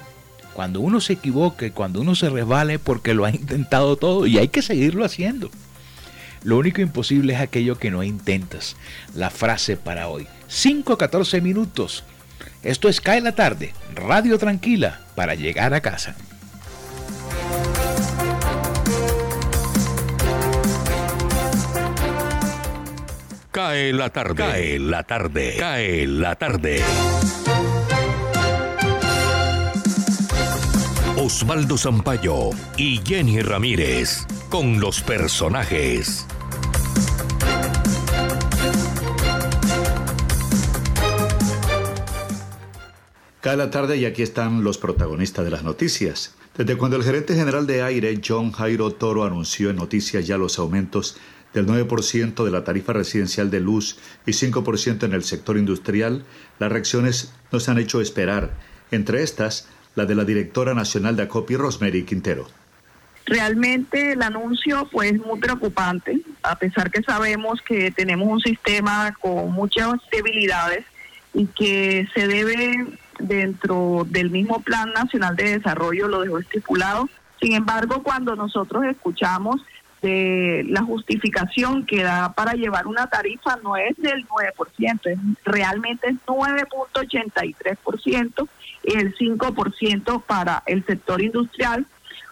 Cuando 0.54 0.80
uno 0.80 1.00
se 1.00 1.14
equivoque, 1.14 1.71
cuando 1.71 2.00
uno 2.00 2.14
se 2.14 2.28
resbale, 2.28 2.78
porque 2.78 3.14
lo 3.14 3.25
ha 3.25 3.30
intentado 3.35 3.97
todo 3.97 4.26
y 4.26 4.38
hay 4.38 4.49
que 4.49 4.62
seguirlo 4.62 5.04
haciendo. 5.04 5.50
Lo 6.42 6.57
único 6.57 6.80
imposible 6.80 7.35
es 7.35 7.40
aquello 7.40 7.78
que 7.78 7.90
no 7.90 8.02
intentas. 8.02 8.76
La 9.14 9.30
frase 9.30 9.76
para 9.76 10.09
hoy. 10.09 10.26
5 10.49 10.95
a 10.95 10.99
14 10.99 11.40
minutos. 11.40 12.04
Esto 12.62 12.88
es 12.88 13.00
Cae 13.00 13.21
la 13.21 13.33
tarde, 13.33 13.75
radio 13.95 14.38
tranquila 14.38 15.00
para 15.14 15.35
llegar 15.35 15.75
a 15.75 15.80
casa. 15.80 16.16
Cae 23.70 23.92
la 23.92 24.10
tarde. 24.10 24.34
Cae 24.34 24.78
la 24.80 25.04
tarde. 25.04 25.54
Cae 25.56 26.04
la 26.04 26.34
tarde. 26.34 26.82
Osvaldo 31.16 31.78
Zampayo 31.78 32.50
y 32.76 33.00
Jenny 33.06 33.42
Ramírez 33.42 34.26
con 34.48 34.80
los 34.80 35.02
personajes. 35.02 36.26
Cae 43.40 43.56
la 43.56 43.70
tarde 43.70 43.98
y 43.98 44.04
aquí 44.04 44.22
están 44.22 44.64
los 44.64 44.78
protagonistas 44.78 45.44
de 45.44 45.50
las 45.52 45.62
noticias. 45.62 46.34
Desde 46.56 46.76
cuando 46.76 46.96
el 46.96 47.04
gerente 47.04 47.36
general 47.36 47.68
de 47.68 47.82
aire, 47.82 48.20
John 48.26 48.50
Jairo 48.50 48.90
Toro, 48.90 49.22
anunció 49.22 49.70
en 49.70 49.76
noticias 49.76 50.26
ya 50.26 50.36
los 50.36 50.58
aumentos 50.58 51.16
del 51.54 51.66
9% 51.66 52.45
de 52.45 52.50
la 52.50 52.64
tarifa 52.64 52.92
residencial 52.92 53.50
de 53.50 53.61
luz 53.61 53.99
y 54.26 54.33
5% 54.33 55.04
en 55.04 55.14
el 55.14 55.25
sector 55.25 55.59
industrial, 55.59 56.25
las 56.59 56.71
reacciones 56.71 57.33
nos 57.50 57.69
han 57.69 57.78
hecho 57.78 58.00
esperar, 58.00 58.50
entre 58.90 59.23
estas 59.23 59.69
la 59.95 60.07
de 60.07 60.14
la 60.14 60.25
directora 60.25 60.75
nacional 60.75 61.16
de 61.16 61.25
ACOPI, 61.25 61.57
Rosemary 61.57 62.04
Quintero. 62.04 62.47
Realmente 63.26 64.12
el 64.12 64.23
anuncio 64.23 64.88
pues 64.90 65.14
muy 65.19 65.38
preocupante, 65.38 66.21
a 66.42 66.57
pesar 66.57 66.90
que 66.90 67.02
sabemos 67.02 67.61
que 67.62 67.90
tenemos 67.90 68.28
un 68.28 68.40
sistema 68.40 69.14
con 69.21 69.52
muchas 69.52 69.95
debilidades 70.11 70.85
y 71.35 71.47
que 71.47 72.09
se 72.14 72.26
debe 72.26 72.87
dentro 73.19 74.07
del 74.09 74.30
mismo 74.30 74.62
Plan 74.62 74.92
Nacional 74.92 75.37
de 75.37 75.59
Desarrollo, 75.59 76.09
lo 76.09 76.23
dejó 76.23 76.38
estipulado. 76.38 77.09
Sin 77.40 77.54
embargo, 77.54 78.02
cuando 78.02 78.35
nosotros 78.37 78.85
escuchamos 78.85 79.61
de 80.02 80.64
la 80.69 80.83
justificación 80.83 81.85
que 81.85 82.02
da 82.02 82.33
para 82.33 82.54
llevar 82.54 82.87
una 82.87 83.09
tarifa 83.09 83.59
no 83.62 83.76
es 83.76 83.95
del 83.99 84.26
9%, 84.26 85.00
es 85.04 85.19
realmente 85.45 86.09
es 86.09 86.16
9.83% 86.26 88.49
y 88.85 88.97
el 88.97 89.14
5% 89.16 90.25
para 90.25 90.62
el 90.66 90.87
sector 90.87 91.21
industrial. 91.21 91.87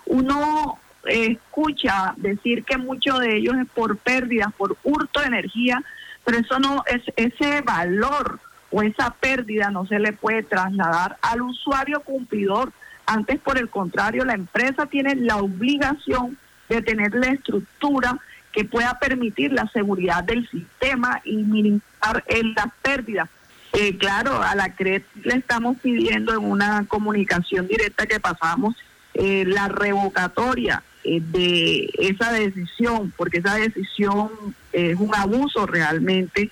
Uno 0.07 0.79
escucha 1.05 2.15
decir 2.17 2.65
que 2.65 2.79
mucho 2.79 3.19
de 3.19 3.37
ellos 3.37 3.57
es 3.61 3.69
por 3.69 3.99
pérdidas, 3.99 4.55
por 4.55 4.79
hurto 4.83 5.21
de 5.21 5.27
energía, 5.27 5.85
pero 6.25 6.39
eso 6.39 6.59
no 6.59 6.83
es 6.87 7.03
ese 7.17 7.61
valor 7.63 8.41
o 8.71 8.83
esa 8.83 9.11
pérdida 9.11 9.71
no 9.71 9.87
se 9.87 9.99
le 9.99 10.13
puede 10.13 10.43
trasladar 10.43 11.17
al 11.23 11.41
usuario 11.43 12.01
cumplidor. 12.01 12.73
Antes, 13.07 13.41
por 13.41 13.57
el 13.57 13.71
contrario, 13.71 14.27
la 14.27 14.35
empresa 14.35 14.85
tiene 14.87 15.15
la 15.15 15.37
obligación 15.37 16.37
de 16.69 16.83
tener 16.83 17.15
la 17.15 17.29
estructura 17.29 18.19
que 18.53 18.65
pueda 18.65 18.99
permitir 18.99 19.53
la 19.53 19.69
seguridad 19.69 20.25
del 20.25 20.49
sistema 20.49 21.21
y 21.25 21.37
minimizar 21.37 22.25
las 22.57 22.67
pérdidas. 22.83 23.29
Eh, 23.73 23.99
claro, 23.99 24.43
a 24.43 24.55
la 24.55 24.75
CRED 24.75 25.03
le 25.23 25.35
estamos 25.35 25.77
pidiendo 25.79 26.33
en 26.33 26.39
una 26.39 26.85
comunicación 26.89 27.69
directa 27.69 28.07
que 28.07 28.19
pasamos 28.19 28.75
eh, 29.15 29.45
la 29.47 29.69
revocatoria 29.69 30.83
eh, 31.05 31.21
de 31.23 31.91
esa 31.99 32.33
decisión, 32.33 33.13
porque 33.17 33.39
esa 33.39 33.57
decisión 33.57 34.31
es 34.73 34.97
un 34.99 35.15
abuso 35.15 35.67
realmente 35.67 36.51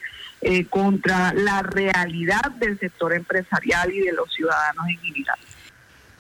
contra 0.71 1.33
la 1.33 1.63
realidad 1.63 2.53
del 2.61 2.79
sector 2.79 3.15
empresarial 3.15 3.93
y 3.93 3.99
de 3.99 4.13
los 4.13 4.33
ciudadanos 4.33 4.87
en 4.87 4.99
general. 4.99 5.39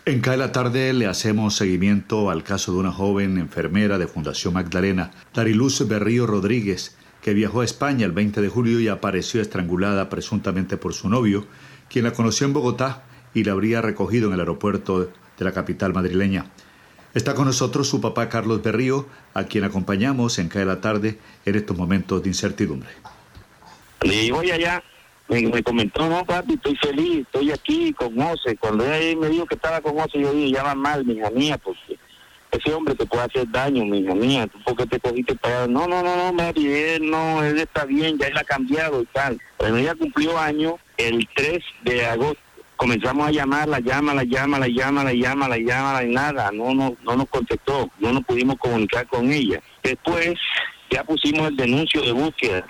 En 0.09 0.21
CAE 0.21 0.37
la 0.37 0.53
tarde 0.53 0.92
le 0.92 1.07
hacemos 1.07 1.57
seguimiento 1.57 2.31
al 2.31 2.45
caso 2.45 2.71
de 2.71 2.79
una 2.79 2.92
joven 2.92 3.38
enfermera 3.38 3.99
de 3.99 4.07
Fundación 4.07 4.55
Magdalena, 4.55 5.11
Dariluz 5.35 5.85
Berrío 5.88 6.29
Rodríguez, 6.29 6.95
que 7.21 7.35
viajó 7.35 7.62
a 7.62 7.64
España 7.64 8.07
el 8.07 8.12
20 8.12 8.40
de 8.40 8.49
julio 8.49 8.79
y 8.79 8.87
apareció 8.87 9.42
estrangulada 9.42 10.09
presuntamente 10.09 10.77
por 10.77 10.95
su 10.95 11.09
novio, 11.09 11.45
quien 11.90 12.05
la 12.05 12.12
conoció 12.12 12.47
en 12.47 12.53
Bogotá 12.53 13.03
y 13.35 13.42
la 13.42 13.51
habría 13.51 13.83
recogido 13.83 14.29
en 14.29 14.35
el 14.35 14.40
aeropuerto 14.40 15.01
de 15.01 15.45
la 15.45 15.51
capital 15.51 15.92
madrileña. 15.92 16.53
Está 17.12 17.35
con 17.35 17.47
nosotros 17.47 17.88
su 17.88 18.01
papá 18.01 18.29
Carlos 18.29 18.62
Berrío, 18.62 19.09
a 19.35 19.42
quien 19.42 19.64
acompañamos 19.64 20.38
en 20.38 20.49
CAE 20.49 20.66
la 20.66 20.81
tarde 20.81 21.19
en 21.45 21.57
estos 21.57 21.77
momentos 21.77 22.23
de 22.23 22.29
incertidumbre. 22.29 22.90
Y 24.05 24.31
voy 24.31 24.53
allá 24.53 24.85
me, 25.29 25.62
comentó, 25.62 26.09
no, 26.09 26.25
papi, 26.25 26.55
estoy 26.55 26.77
feliz, 26.77 27.21
estoy 27.21 27.51
aquí 27.51 27.93
con 27.93 28.15
José. 28.21 28.57
Cuando 28.57 28.85
ella 28.93 29.19
me 29.19 29.29
dijo 29.29 29.47
que 29.47 29.57
estaba 29.57 29.81
con 29.81 29.99
José, 29.99 30.21
yo 30.21 30.33
dije, 30.33 30.53
ya 30.53 30.62
va 30.62 30.75
mal, 30.75 31.05
mi 31.05 31.15
hija 31.15 31.31
mía, 31.31 31.59
porque 31.59 31.99
ese 32.53 32.73
hombre 32.73 32.95
te 32.95 33.07
puede 33.07 33.25
hacer 33.25 33.51
daño, 33.51 33.85
mi 33.85 33.99
hija 33.99 34.15
mía. 34.15 34.47
¿Tú 34.47 34.59
por 34.62 34.77
qué 34.77 34.87
te 34.87 35.01
cogiste 35.01 35.35
para 35.35 35.67
No, 35.67 35.89
no, 35.89 36.03
no, 36.03 36.17
no, 36.17 36.33
Mary, 36.33 36.67
él 36.67 37.11
no, 37.11 37.43
él 37.43 37.59
está 37.59 37.85
bien, 37.85 38.19
ya 38.19 38.29
él 38.29 38.39
ha 38.39 38.45
cambiado 38.45 39.03
y 39.03 39.07
tal. 39.07 39.41
Pero 39.59 39.77
ella 39.77 39.95
cumplió 39.95 40.39
año 40.39 40.79
el 40.97 41.29
3 41.35 41.59
de 41.83 42.07
agosto. 42.07 42.41
Comenzamos 42.77 43.27
a 43.27 43.33
llamar, 43.33 43.69
la 43.69 43.81
llama, 43.81 44.12
la 44.12 44.23
llama, 44.23 44.59
la 44.59 44.69
llama, 44.69 45.03
la 45.03 45.12
llama, 45.15 45.49
la 45.49 45.57
llama, 45.57 46.05
y 46.05 46.09
nada, 46.09 46.51
no, 46.53 46.75
no, 46.75 46.95
no 47.05 47.17
nos 47.17 47.29
contestó, 47.31 47.91
no 47.99 48.12
nos 48.12 48.23
pudimos 48.25 48.59
comunicar 48.59 49.07
con 49.07 49.33
ella. 49.33 49.62
Después 49.83 50.35
ya 50.91 51.03
pusimos 51.03 51.49
el 51.49 51.57
denuncio 51.57 52.03
de 52.03 52.12
búsqueda, 52.12 52.67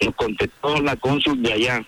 nos 0.00 0.14
contestó 0.14 0.80
la 0.80 0.96
cónsul 0.96 1.42
de 1.42 1.52
allá 1.52 1.86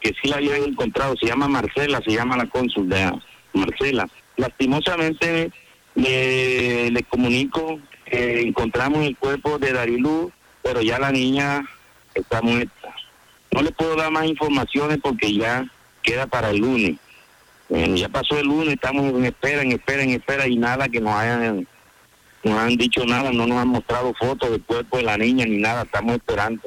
que 0.00 0.14
sí 0.20 0.28
la 0.28 0.36
habían 0.36 0.62
encontrado, 0.64 1.16
se 1.16 1.26
llama 1.26 1.48
Marcela, 1.48 2.00
se 2.04 2.12
llama 2.12 2.36
la 2.36 2.46
cónsul 2.46 2.88
de 2.88 3.12
Marcela. 3.52 4.08
Lastimosamente 4.36 5.50
le, 5.94 7.04
comunico 7.08 7.78
que 8.04 8.40
encontramos 8.40 9.04
el 9.06 9.16
cuerpo 9.16 9.58
de 9.58 9.72
Darilú, 9.72 10.32
pero 10.62 10.80
ya 10.82 10.98
la 10.98 11.12
niña 11.12 11.68
está 12.14 12.42
muerta. 12.42 12.94
No 13.50 13.62
le 13.62 13.72
puedo 13.72 13.96
dar 13.96 14.10
más 14.10 14.26
informaciones 14.26 14.98
porque 15.02 15.34
ya 15.34 15.66
queda 16.02 16.26
para 16.26 16.50
el 16.50 16.58
lunes. 16.58 16.96
ya 17.68 18.08
pasó 18.08 18.38
el 18.38 18.46
lunes, 18.46 18.74
estamos 18.74 19.12
en 19.14 19.26
espera, 19.26 19.62
en 19.62 19.72
espera, 19.72 20.02
en 20.02 20.10
espera 20.10 20.46
y 20.46 20.56
nada 20.56 20.88
que 20.88 21.00
nos 21.00 21.14
hayan, 21.14 21.66
nos 22.42 22.58
han 22.58 22.76
dicho 22.76 23.04
nada, 23.04 23.32
no 23.32 23.46
nos 23.46 23.58
han 23.58 23.68
mostrado 23.68 24.14
fotos 24.14 24.50
del 24.50 24.62
cuerpo 24.62 24.96
de 24.96 25.04
la 25.04 25.16
niña 25.16 25.44
ni 25.44 25.58
nada, 25.58 25.82
estamos 25.82 26.16
esperando. 26.16 26.62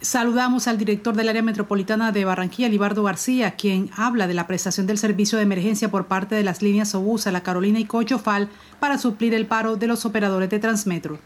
Saludamos 0.00 0.68
al 0.68 0.76
director 0.76 1.16
del 1.16 1.28
área 1.28 1.42
metropolitana 1.42 2.12
de 2.12 2.26
Barranquilla, 2.26 2.68
Libardo 2.68 3.02
García, 3.02 3.52
quien 3.52 3.90
habla 3.96 4.26
de 4.26 4.34
la 4.34 4.46
prestación 4.46 4.86
del 4.86 4.98
servicio 4.98 5.38
de 5.38 5.44
emergencia 5.44 5.90
por 5.90 6.06
parte 6.06 6.34
de 6.34 6.44
las 6.44 6.60
líneas 6.60 6.94
Obusa, 6.94 7.32
La 7.32 7.42
Carolina 7.42 7.80
y 7.80 7.86
Cochofal 7.86 8.48
para 8.78 8.98
suplir 8.98 9.32
el 9.32 9.46
paro 9.46 9.76
de 9.76 9.86
los 9.86 10.04
operadores 10.04 10.50
de 10.50 10.58
Transmetro. 10.58 11.18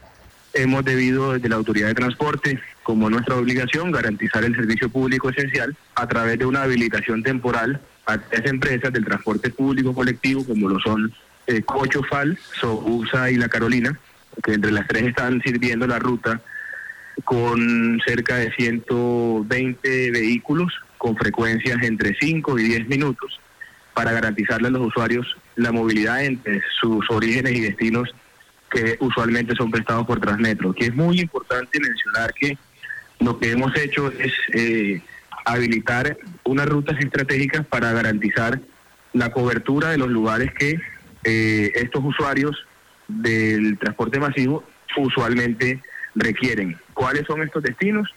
Hemos 0.54 0.84
debido 0.84 1.32
desde 1.32 1.48
la 1.48 1.56
Autoridad 1.56 1.88
de 1.88 1.94
Transporte, 1.94 2.60
como 2.84 3.10
nuestra 3.10 3.36
obligación, 3.36 3.90
garantizar 3.90 4.44
el 4.44 4.54
servicio 4.54 4.88
público 4.88 5.30
esencial 5.30 5.76
a 5.96 6.06
través 6.06 6.38
de 6.38 6.46
una 6.46 6.62
habilitación 6.62 7.22
temporal 7.22 7.80
a 8.06 8.18
tres 8.18 8.50
empresas 8.50 8.92
del 8.92 9.04
transporte 9.04 9.50
público 9.50 9.92
colectivo, 9.92 10.44
como 10.44 10.68
lo 10.68 10.78
son 10.80 11.12
eh, 11.46 11.62
Cochofal, 11.62 12.38
Sobusa 12.60 13.30
y 13.30 13.36
La 13.36 13.48
Carolina, 13.48 13.98
que 14.42 14.54
entre 14.54 14.70
las 14.70 14.86
tres 14.86 15.04
están 15.04 15.42
sirviendo 15.42 15.86
la 15.86 15.98
ruta 15.98 16.40
con 17.24 18.00
cerca 18.06 18.36
de 18.36 18.52
120 18.52 20.10
vehículos 20.10 20.72
con 20.98 21.16
frecuencias 21.16 21.82
entre 21.82 22.14
5 22.20 22.58
y 22.58 22.64
10 22.64 22.88
minutos 22.88 23.40
para 23.94 24.12
garantizarle 24.12 24.68
a 24.68 24.70
los 24.70 24.86
usuarios 24.86 25.36
la 25.56 25.72
movilidad 25.72 26.24
entre 26.24 26.62
sus 26.80 27.08
orígenes 27.10 27.52
y 27.52 27.60
destinos 27.60 28.14
que 28.70 28.96
usualmente 29.00 29.54
son 29.56 29.70
prestados 29.70 30.06
por 30.06 30.20
Transmetro. 30.20 30.72
Que 30.72 30.86
es 30.86 30.94
muy 30.94 31.20
importante 31.20 31.80
mencionar 31.80 32.32
que 32.34 32.56
lo 33.18 33.38
que 33.38 33.50
hemos 33.50 33.76
hecho 33.76 34.12
es 34.12 34.32
eh, 34.54 35.00
habilitar 35.44 36.16
unas 36.44 36.66
rutas 36.66 36.98
estratégicas 37.00 37.66
para 37.66 37.92
garantizar 37.92 38.60
la 39.12 39.32
cobertura 39.32 39.90
de 39.90 39.98
los 39.98 40.08
lugares 40.08 40.52
que 40.54 40.78
eh, 41.24 41.72
estos 41.74 42.04
usuarios 42.04 42.56
del 43.08 43.76
transporte 43.78 44.20
masivo 44.20 44.64
usualmente 44.96 45.82
requieren. 46.14 46.78
¿Cuáles 46.94 47.26
son 47.26 47.42
estos 47.42 47.62
destinos? 47.62 48.08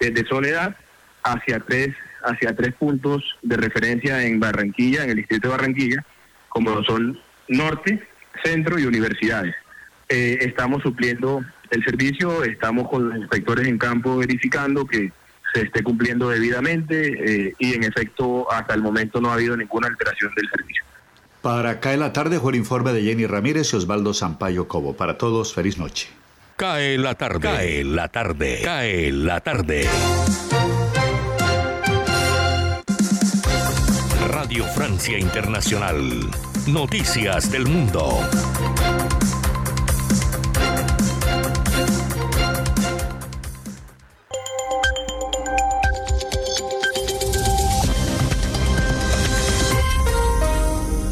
Desde 0.00 0.26
Soledad 0.26 0.76
hacia 1.22 1.60
tres, 1.60 1.94
hacia 2.22 2.54
tres 2.54 2.74
puntos 2.74 3.36
de 3.42 3.56
referencia 3.56 4.24
en 4.24 4.40
Barranquilla, 4.40 5.04
en 5.04 5.10
el 5.10 5.16
distrito 5.16 5.48
de 5.48 5.56
Barranquilla, 5.56 6.04
como 6.48 6.82
son 6.84 7.18
norte, 7.48 8.02
centro 8.44 8.78
y 8.78 8.84
universidades. 8.84 9.54
Eh, 10.08 10.38
estamos 10.40 10.82
supliendo 10.82 11.44
el 11.70 11.84
servicio, 11.84 12.44
estamos 12.44 12.88
con 12.88 13.10
los 13.10 13.18
inspectores 13.18 13.66
en 13.68 13.78
campo 13.78 14.16
verificando 14.16 14.86
que 14.86 15.12
se 15.52 15.62
esté 15.62 15.82
cumpliendo 15.82 16.28
debidamente 16.28 17.48
eh, 17.48 17.54
y 17.58 17.74
en 17.74 17.84
efecto 17.84 18.50
hasta 18.50 18.74
el 18.74 18.82
momento 18.82 19.20
no 19.20 19.30
ha 19.30 19.34
habido 19.34 19.56
ninguna 19.56 19.88
alteración 19.88 20.32
del 20.34 20.48
servicio. 20.48 20.84
Para 21.42 21.80
Cae 21.80 21.96
la 21.96 22.12
tarde 22.12 22.40
fue 22.40 22.52
el 22.52 22.58
informe 22.58 22.92
de 22.92 23.02
Jenny 23.02 23.26
Ramírez 23.26 23.72
y 23.72 23.76
Osvaldo 23.76 24.12
Sampaio 24.12 24.66
Cobo. 24.66 24.96
Para 24.96 25.18
todos, 25.18 25.54
feliz 25.54 25.78
noche. 25.78 26.08
Cae 26.58 26.98
la 26.98 27.14
tarde. 27.14 27.38
Cae 27.38 27.84
la 27.84 28.08
tarde. 28.08 28.60
Cae 28.64 29.12
la 29.12 29.40
tarde. 29.40 29.88
Radio 34.26 34.64
Francia 34.64 35.16
Internacional. 35.16 36.28
Noticias 36.66 37.52
del 37.52 37.68
Mundo. 37.68 38.28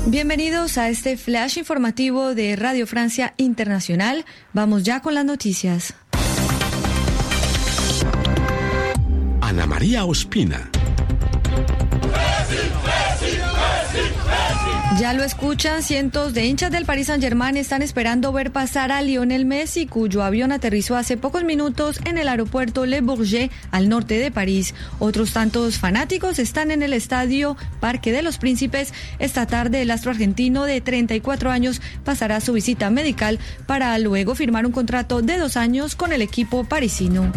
Bienvenidos 0.08 0.78
a 0.78 0.88
este 0.88 1.16
flash 1.16 1.58
informativo 1.58 2.36
de 2.36 2.54
Radio 2.54 2.86
Francia 2.86 3.34
Internacional. 3.38 4.24
Vamos 4.52 4.84
ya 4.84 5.02
con 5.02 5.14
las 5.14 5.24
noticias. 5.24 5.94
Ana 9.40 9.66
María 9.66 10.04
Ospina. 10.04 10.70
Ya 14.98 15.12
lo 15.12 15.24
escuchan, 15.24 15.82
cientos 15.82 16.32
de 16.32 16.46
hinchas 16.46 16.70
del 16.70 16.86
Paris 16.86 17.08
Saint-Germain 17.08 17.58
están 17.58 17.82
esperando 17.82 18.32
ver 18.32 18.50
pasar 18.50 18.90
a 18.90 19.02
Lionel 19.02 19.44
Messi, 19.44 19.86
cuyo 19.86 20.22
avión 20.22 20.52
aterrizó 20.52 20.96
hace 20.96 21.18
pocos 21.18 21.44
minutos 21.44 22.00
en 22.06 22.16
el 22.16 22.28
aeropuerto 22.28 22.86
Le 22.86 23.02
Bourget, 23.02 23.50
al 23.70 23.90
norte 23.90 24.18
de 24.18 24.30
París. 24.30 24.74
Otros 24.98 25.34
tantos 25.34 25.78
fanáticos 25.78 26.38
están 26.38 26.70
en 26.70 26.82
el 26.82 26.94
estadio 26.94 27.58
Parque 27.78 28.10
de 28.10 28.22
los 28.22 28.38
Príncipes. 28.38 28.94
Esta 29.18 29.46
tarde 29.46 29.82
el 29.82 29.90
astro 29.90 30.12
argentino 30.12 30.64
de 30.64 30.80
34 30.80 31.50
años 31.50 31.82
pasará 32.02 32.40
su 32.40 32.54
visita 32.54 32.88
medical 32.88 33.38
para 33.66 33.98
luego 33.98 34.34
firmar 34.34 34.64
un 34.64 34.72
contrato 34.72 35.20
de 35.20 35.36
dos 35.36 35.58
años 35.58 35.94
con 35.94 36.14
el 36.14 36.22
equipo 36.22 36.64
parisino. 36.64 37.30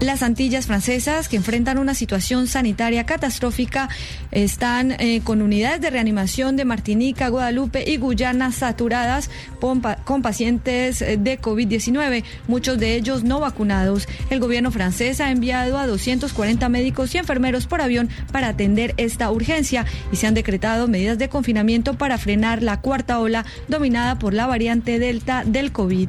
Las 0.00 0.22
Antillas 0.22 0.66
francesas, 0.66 1.26
que 1.28 1.36
enfrentan 1.36 1.78
una 1.78 1.94
situación 1.94 2.48
sanitaria 2.48 3.06
catastrófica, 3.06 3.88
están 4.30 4.92
eh, 4.92 5.22
con 5.24 5.40
unidades 5.40 5.80
de 5.80 5.88
reanimación 5.88 6.54
de 6.56 6.66
Martinica, 6.66 7.28
Guadalupe 7.28 7.82
y 7.90 7.96
Guyana 7.96 8.52
saturadas 8.52 9.30
con, 9.58 9.80
pacientes 10.22 11.00
eh, 11.00 11.16
de 11.16 11.40
COVID-19, 11.40 12.24
muchos 12.46 12.78
de 12.78 12.94
ellos 12.94 13.24
no 13.24 13.40
vacunados. 13.40 14.06
El 14.28 14.38
gobierno 14.38 14.70
francés 14.70 15.20
ha 15.22 15.30
enviado 15.30 15.78
a 15.78 15.86
240 15.86 16.68
médicos 16.68 17.14
y 17.14 17.18
enfermeros 17.18 17.66
por 17.66 17.80
avión 17.80 18.10
para 18.32 18.48
atender 18.48 18.92
esta 18.98 19.30
urgencia 19.30 19.86
y 20.12 20.16
se 20.16 20.26
han 20.26 20.34
decretado 20.34 20.88
medidas 20.88 21.16
de 21.16 21.30
confinamiento 21.30 21.94
para 21.94 22.18
frenar 22.18 22.62
la 22.62 22.82
cuarta 22.82 23.18
ola 23.18 23.46
dominada 23.66 24.18
por 24.18 24.34
la 24.34 24.46
variante 24.46 24.98
Delta 24.98 25.42
del 25.46 25.72
COVID. 25.72 26.08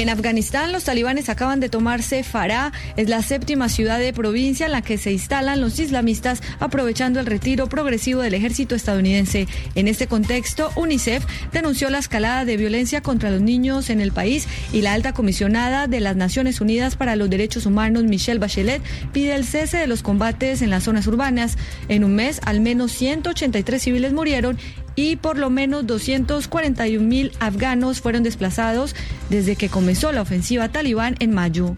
En 0.00 0.08
Afganistán, 0.08 0.72
los 0.72 0.84
talibanes 0.84 1.28
acaban 1.28 1.60
de 1.60 1.68
tomarse 1.68 2.22
Farah, 2.22 2.72
es 2.96 3.10
la 3.10 3.20
séptima 3.20 3.68
ciudad 3.68 3.98
de 3.98 4.14
provincia 4.14 4.64
en 4.64 4.72
la 4.72 4.80
que 4.80 4.96
se 4.96 5.12
instalan 5.12 5.60
los 5.60 5.78
islamistas, 5.78 6.40
aprovechando 6.58 7.20
el 7.20 7.26
retiro 7.26 7.66
progresivo 7.66 8.22
del 8.22 8.32
ejército 8.32 8.74
estadounidense. 8.74 9.46
En 9.74 9.88
este 9.88 10.06
contexto, 10.06 10.72
UNICEF 10.74 11.26
denunció 11.52 11.90
la 11.90 11.98
escalada 11.98 12.46
de 12.46 12.56
violencia 12.56 13.02
contra 13.02 13.30
los 13.30 13.42
niños 13.42 13.90
en 13.90 14.00
el 14.00 14.10
país 14.10 14.48
y 14.72 14.80
la 14.80 14.94
alta 14.94 15.12
comisionada 15.12 15.86
de 15.86 16.00
las 16.00 16.16
Naciones 16.16 16.62
Unidas 16.62 16.96
para 16.96 17.14
los 17.14 17.28
Derechos 17.28 17.66
Humanos, 17.66 18.04
Michelle 18.04 18.40
Bachelet, 18.40 18.80
pide 19.12 19.34
el 19.34 19.44
cese 19.44 19.76
de 19.76 19.86
los 19.86 20.02
combates 20.02 20.62
en 20.62 20.70
las 20.70 20.84
zonas 20.84 21.06
urbanas. 21.08 21.58
En 21.88 22.04
un 22.04 22.14
mes, 22.14 22.40
al 22.46 22.60
menos 22.60 22.92
183 22.92 23.82
civiles 23.82 24.14
murieron 24.14 24.56
y 24.94 25.16
por 25.16 25.38
lo 25.38 25.50
menos 25.50 25.86
241 25.86 27.06
mil 27.06 27.32
afganos 27.40 28.00
fueron 28.00 28.22
desplazados 28.22 28.94
desde 29.28 29.56
que 29.56 29.68
comenzó 29.68 30.12
la 30.12 30.22
ofensiva 30.22 30.68
talibán 30.68 31.16
en 31.20 31.32
mayo. 31.32 31.74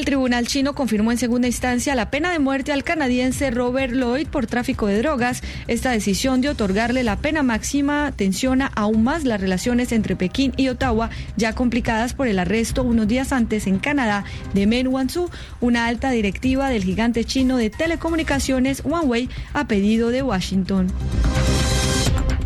El 0.00 0.06
tribunal 0.06 0.46
chino 0.46 0.74
confirmó 0.74 1.12
en 1.12 1.18
segunda 1.18 1.46
instancia 1.46 1.94
la 1.94 2.10
pena 2.10 2.32
de 2.32 2.38
muerte 2.38 2.72
al 2.72 2.84
canadiense 2.84 3.50
Robert 3.50 3.92
Lloyd 3.92 4.28
por 4.28 4.46
tráfico 4.46 4.86
de 4.86 4.96
drogas. 4.96 5.42
Esta 5.66 5.90
decisión 5.90 6.40
de 6.40 6.48
otorgarle 6.48 7.02
la 7.02 7.16
pena 7.16 7.42
máxima 7.42 8.10
tensiona 8.16 8.72
aún 8.74 9.04
más 9.04 9.24
las 9.24 9.42
relaciones 9.42 9.92
entre 9.92 10.16
Pekín 10.16 10.54
y 10.56 10.68
Ottawa, 10.68 11.10
ya 11.36 11.54
complicadas 11.54 12.14
por 12.14 12.28
el 12.28 12.38
arresto 12.38 12.82
unos 12.82 13.08
días 13.08 13.30
antes 13.30 13.66
en 13.66 13.78
Canadá 13.78 14.24
de 14.54 14.66
Meng 14.66 14.88
Wanzhou, 14.88 15.28
una 15.60 15.84
alta 15.84 16.10
directiva 16.10 16.70
del 16.70 16.82
gigante 16.82 17.26
chino 17.26 17.58
de 17.58 17.68
telecomunicaciones 17.68 18.80
Huawei, 18.82 19.28
a 19.52 19.68
pedido 19.68 20.08
de 20.08 20.22
Washington. 20.22 20.90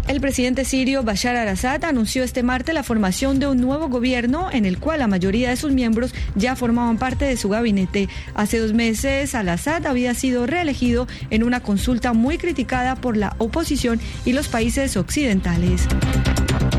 El 0.06 0.20
presidente 0.20 0.66
sirio 0.66 1.02
Bashar 1.02 1.34
al-Assad 1.34 1.84
anunció 1.84 2.24
este 2.24 2.42
martes 2.42 2.74
la 2.74 2.82
formación 2.82 3.38
de 3.38 3.46
un 3.46 3.58
nuevo 3.58 3.88
gobierno 3.88 4.50
en 4.52 4.66
el 4.66 4.78
cual 4.78 4.98
la 4.98 5.06
mayoría 5.06 5.48
de 5.48 5.56
sus 5.56 5.72
miembros 5.72 6.14
ya 6.34 6.56
formaban 6.56 6.98
parte 6.98 7.24
de 7.24 7.38
su 7.38 7.48
gabinete. 7.48 8.10
Hace 8.34 8.58
dos 8.58 8.74
meses 8.74 9.34
al-Assad 9.34 9.86
había 9.86 10.12
sido 10.12 10.46
reelegido 10.46 11.08
en 11.30 11.42
una 11.42 11.60
consulta 11.60 12.12
muy 12.12 12.36
criticada 12.36 12.96
por 12.96 13.16
la 13.16 13.34
oposición 13.38 13.98
y 14.26 14.34
los 14.34 14.48
países 14.48 14.98
occidentales. 14.98 15.88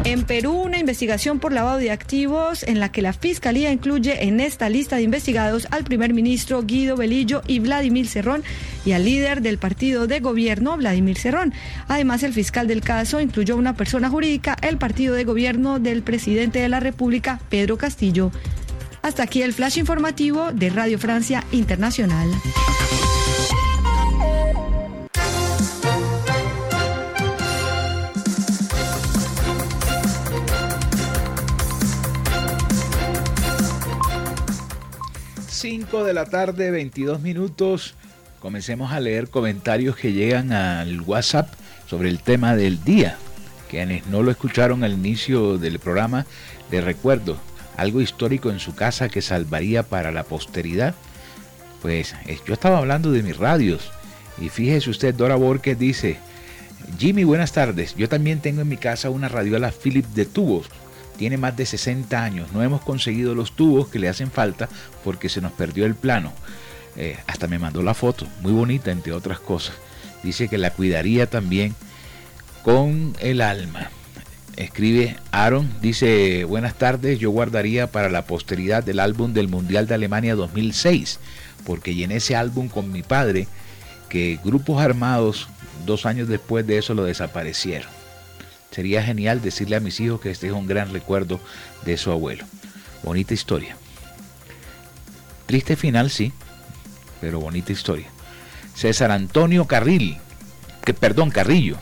En 0.05 0.23
Perú, 0.23 0.53
una 0.53 0.77
investigación 0.77 1.39
por 1.39 1.51
lavado 1.51 1.77
de 1.77 1.91
activos 1.91 2.63
en 2.63 2.79
la 2.79 2.91
que 2.91 3.01
la 3.01 3.11
Fiscalía 3.11 3.71
incluye 3.71 4.25
en 4.25 4.39
esta 4.39 4.69
lista 4.69 4.97
de 4.97 5.01
investigados 5.01 5.67
al 5.71 5.83
primer 5.83 6.13
ministro 6.13 6.61
Guido 6.61 6.95
Belillo 6.95 7.41
y 7.47 7.59
Vladimir 7.59 8.07
Cerrón 8.07 8.43
y 8.85 8.91
al 8.91 9.03
líder 9.03 9.41
del 9.41 9.57
partido 9.57 10.05
de 10.05 10.19
gobierno, 10.19 10.77
Vladimir 10.77 11.17
Cerrón. 11.17 11.53
Además, 11.87 12.23
el 12.23 12.33
fiscal 12.33 12.67
del 12.67 12.81
caso 12.81 13.19
incluyó 13.19 13.57
una 13.57 13.75
persona 13.75 14.09
jurídica, 14.09 14.55
el 14.61 14.77
partido 14.77 15.15
de 15.15 15.23
gobierno 15.23 15.79
del 15.79 16.03
presidente 16.03 16.59
de 16.59 16.69
la 16.69 16.79
República, 16.79 17.39
Pedro 17.49 17.77
Castillo. 17.77 18.31
Hasta 19.01 19.23
aquí 19.23 19.41
el 19.41 19.53
flash 19.53 19.79
informativo 19.79 20.51
de 20.51 20.69
Radio 20.69 20.99
Francia 20.99 21.43
Internacional. 21.51 22.29
Cinco 35.55 36.03
de 36.03 36.13
la 36.13 36.25
tarde, 36.25 36.69
22 36.69 37.21
minutos. 37.21 37.95
Comencemos 38.41 38.91
a 38.91 38.99
leer 38.99 39.29
comentarios 39.29 39.95
que 39.95 40.11
llegan 40.11 40.51
al 40.51 40.99
WhatsApp 40.99 41.47
sobre 41.87 42.09
el 42.09 42.19
tema 42.19 42.57
del 42.57 42.83
día. 42.83 43.17
Quienes 43.69 44.05
no 44.07 44.21
lo 44.21 44.31
escucharon 44.31 44.83
al 44.83 44.91
inicio 44.91 45.57
del 45.57 45.79
programa, 45.79 46.25
les 46.71 46.83
recuerdo 46.83 47.37
algo 47.77 48.01
histórico 48.01 48.49
en 48.49 48.59
su 48.59 48.75
casa 48.75 49.07
que 49.07 49.21
salvaría 49.21 49.83
para 49.83 50.11
la 50.11 50.25
posteridad. 50.25 50.93
Pues 51.81 52.13
yo 52.45 52.53
estaba 52.53 52.79
hablando 52.79 53.13
de 53.13 53.23
mis 53.23 53.37
radios 53.37 53.93
y 54.37 54.49
fíjese 54.49 54.89
usted, 54.89 55.15
Dora 55.15 55.37
Borges 55.37 55.79
dice, 55.79 56.17
Jimmy, 56.99 57.23
buenas 57.23 57.53
tardes. 57.53 57.95
Yo 57.95 58.09
también 58.09 58.41
tengo 58.41 58.59
en 58.59 58.67
mi 58.67 58.77
casa 58.77 59.09
una 59.09 59.29
radiola 59.29 59.71
Philips 59.71 60.15
de 60.15 60.25
tubos. 60.25 60.67
Tiene 61.17 61.37
más 61.37 61.55
de 61.55 61.65
60 61.65 62.23
años. 62.23 62.51
No 62.53 62.61
hemos 62.63 62.81
conseguido 62.81 63.35
los 63.35 63.51
tubos 63.53 63.87
que 63.87 63.99
le 63.99 64.09
hacen 64.09 64.31
falta 64.31 64.69
porque 65.03 65.29
se 65.29 65.41
nos 65.41 65.51
perdió 65.51 65.85
el 65.85 65.95
plano. 65.95 66.33
Eh, 66.97 67.17
hasta 67.27 67.47
me 67.47 67.59
mandó 67.59 67.83
la 67.83 67.93
foto, 67.93 68.27
muy 68.41 68.53
bonita 68.53 68.91
entre 68.91 69.13
otras 69.13 69.39
cosas. 69.39 69.75
Dice 70.23 70.47
que 70.47 70.57
la 70.57 70.71
cuidaría 70.71 71.29
también 71.29 71.75
con 72.63 73.13
el 73.19 73.41
alma. 73.41 73.89
Escribe 74.55 75.17
Aaron, 75.31 75.69
dice, 75.81 76.45
buenas 76.45 76.75
tardes, 76.75 77.19
yo 77.19 77.29
guardaría 77.29 77.91
para 77.91 78.09
la 78.09 78.25
posteridad 78.25 78.87
el 78.87 79.01
álbum 79.01 79.33
del 79.33 79.49
Mundial 79.49 79.85
de 79.85 79.95
Alemania 79.95 80.35
2006, 80.35 81.19
porque 81.65 81.93
llené 81.93 82.17
ese 82.17 82.37
álbum 82.37 82.69
con 82.69 82.91
mi 82.91 83.03
padre, 83.03 83.47
que 84.07 84.39
grupos 84.43 84.81
armados 84.81 85.49
dos 85.85 86.05
años 86.05 86.29
después 86.29 86.65
de 86.65 86.77
eso 86.77 86.93
lo 86.93 87.03
desaparecieron. 87.03 87.89
Sería 88.75 89.01
genial 89.01 89.41
decirle 89.41 89.77
a 89.77 89.79
mis 89.79 90.01
hijos 90.01 90.19
que 90.19 90.29
este 90.29 90.47
es 90.47 90.53
un 90.53 90.67
gran 90.67 90.91
recuerdo 90.91 91.39
de 91.85 91.95
su 91.95 92.11
abuelo. 92.11 92.43
Bonita 93.03 93.33
historia. 93.33 93.77
Triste 95.45 95.77
final, 95.77 96.09
sí, 96.09 96.33
pero 97.21 97.39
bonita 97.39 97.71
historia. 97.71 98.07
César 98.73 99.11
Antonio 99.11 99.63
Carril, 99.63 100.17
que, 100.83 100.93
perdón, 100.93 101.31
Carrillo. 101.31 101.77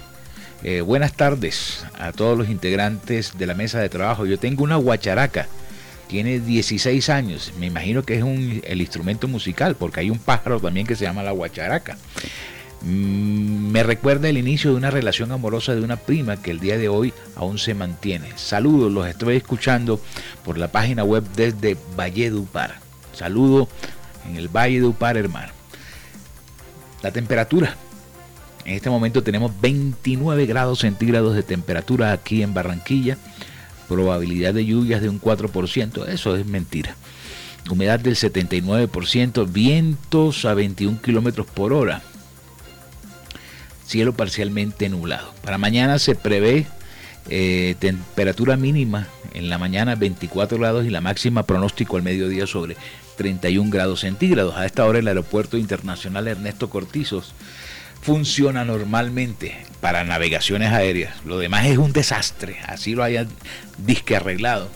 Eh, 0.62 0.82
buenas 0.82 1.14
tardes 1.14 1.84
a 1.98 2.12
todos 2.12 2.38
los 2.38 2.48
integrantes 2.48 3.40
de 3.40 3.48
la 3.48 3.56
mesa 3.56 3.80
de 3.80 3.90
trabajo. 3.90 4.28
Yo 4.28 4.38
tengo 4.38 4.64
una 4.64 4.76
guacharaca, 4.76 5.48
tiene 6.08 6.42
16 6.42 7.10
años. 7.10 7.54
Me 7.60 7.66
imagino 7.66 8.04
que 8.04 8.18
es 8.18 8.24
un, 8.24 8.62
el 8.64 8.82
instrumento 8.82 9.28
musical, 9.28 9.76
porque 9.76 10.02
hay 10.02 10.12
un 10.12 10.20
pájaro 10.20 10.60
también 10.60 10.86
que 10.86 10.96
se 10.96 11.06
llama 11.06 11.24
la 11.24 11.32
guacharaca. 11.32 11.98
Mm, 12.84 13.72
me 13.72 13.84
recuerda 13.84 14.30
el 14.30 14.38
inicio 14.38 14.72
de 14.72 14.78
una 14.78 14.92
relación 14.92 15.32
amorosa 15.32 15.74
de 15.74 15.82
una 15.82 15.96
prima 15.96 16.42
que 16.42 16.52
el 16.52 16.60
día 16.60 16.78
de 16.78 16.90
hoy 16.90 17.14
aún 17.36 17.58
se 17.58 17.74
mantiene. 17.74 18.32
Saludos, 18.36 18.92
los 18.92 19.08
estoy 19.08 19.38
escuchando 19.38 20.00
por 20.44 20.58
la 20.58 20.70
página 20.70 21.04
web 21.04 21.24
desde 21.36 21.78
Valledupar. 21.96 22.76
Saludo 23.14 23.68
en 24.28 24.36
el 24.36 24.50
Valle 24.50 24.82
de 24.82 24.86
Upar, 24.86 25.18
hermano. 25.18 25.52
La 27.02 27.12
temperatura 27.12 27.76
en 28.66 28.76
este 28.76 28.90
momento 28.90 29.24
tenemos 29.24 29.52
29 29.60 30.46
grados 30.46 30.80
centígrados 30.80 31.36
de 31.36 31.44
temperatura 31.44 32.12
aquí 32.14 32.44
en 32.44 32.54
Barranquilla. 32.54 33.18
Probabilidad 33.90 34.54
de 34.54 34.66
lluvias 34.66 35.02
de 35.02 35.10
un 35.10 35.20
4%. 35.20 36.08
Eso 36.08 36.36
es 36.38 36.46
mentira. 36.46 36.96
Humedad 37.70 38.00
del 38.00 38.16
79%. 38.16 39.52
Vientos 39.52 40.46
a 40.46 40.54
21 40.54 41.02
kilómetros 41.02 41.46
por 41.48 41.74
hora. 41.74 42.02
Cielo 43.94 44.14
parcialmente 44.14 44.90
nublado. 44.90 45.32
Para 45.44 45.60
mañana 45.60 46.00
se 46.00 46.16
prevé 46.16 46.66
eh, 47.30 47.76
temperatura 47.78 48.58
mínima 48.58 49.08
en 49.36 49.52
la 49.52 49.60
mañana 49.60 49.94
24 49.94 50.58
grados 50.58 50.88
y 50.88 50.90
la 50.90 51.00
máxima 51.00 51.44
pronóstico 51.44 51.98
al 51.98 52.02
mediodía 52.02 52.48
sobre 52.48 52.76
31 53.18 53.70
grados 53.70 54.00
centígrados. 54.00 54.56
A 54.56 54.66
esta 54.66 54.84
hora 54.88 54.98
el 54.98 55.08
aeropuerto 55.08 55.58
internacional 55.58 56.28
Ernesto 56.28 56.72
Cortizos 56.72 57.36
funciona 58.02 58.66
normalmente 58.66 59.64
para 59.80 60.04
navegaciones 60.04 60.72
aéreas. 60.74 61.24
Lo 61.24 61.38
demás 61.38 61.68
es 61.68 61.78
un 61.78 61.94
desastre, 61.94 62.58
así 62.66 62.96
lo 62.96 63.04
hayan 63.04 63.28
disque 63.78 64.16
arreglado. 64.16 64.70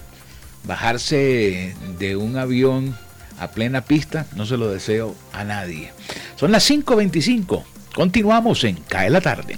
Bajarse 0.63 1.73
de 1.97 2.15
un 2.17 2.37
avión 2.37 2.95
a 3.39 3.47
plena 3.47 3.81
pista 3.81 4.27
no 4.35 4.45
se 4.45 4.57
lo 4.57 4.69
deseo 4.69 5.15
a 5.33 5.43
nadie. 5.43 5.91
Son 6.35 6.51
las 6.51 6.69
5.25. 6.69 7.63
Continuamos 7.97 8.63
en 8.63 8.75
Cae 8.75 9.09
la 9.09 9.19
tarde. 9.19 9.57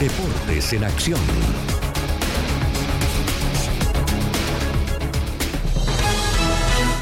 Deportes 0.00 0.72
en 0.72 0.84
acción. 0.84 1.20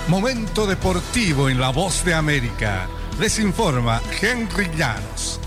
Momento 0.08 0.66
deportivo 0.66 1.48
en 1.48 1.60
La 1.60 1.68
Voz 1.68 2.04
de 2.04 2.12
América. 2.12 2.88
Les 3.20 3.38
informa 3.38 4.02
Henry 4.20 4.68
Llanos. 4.76 5.41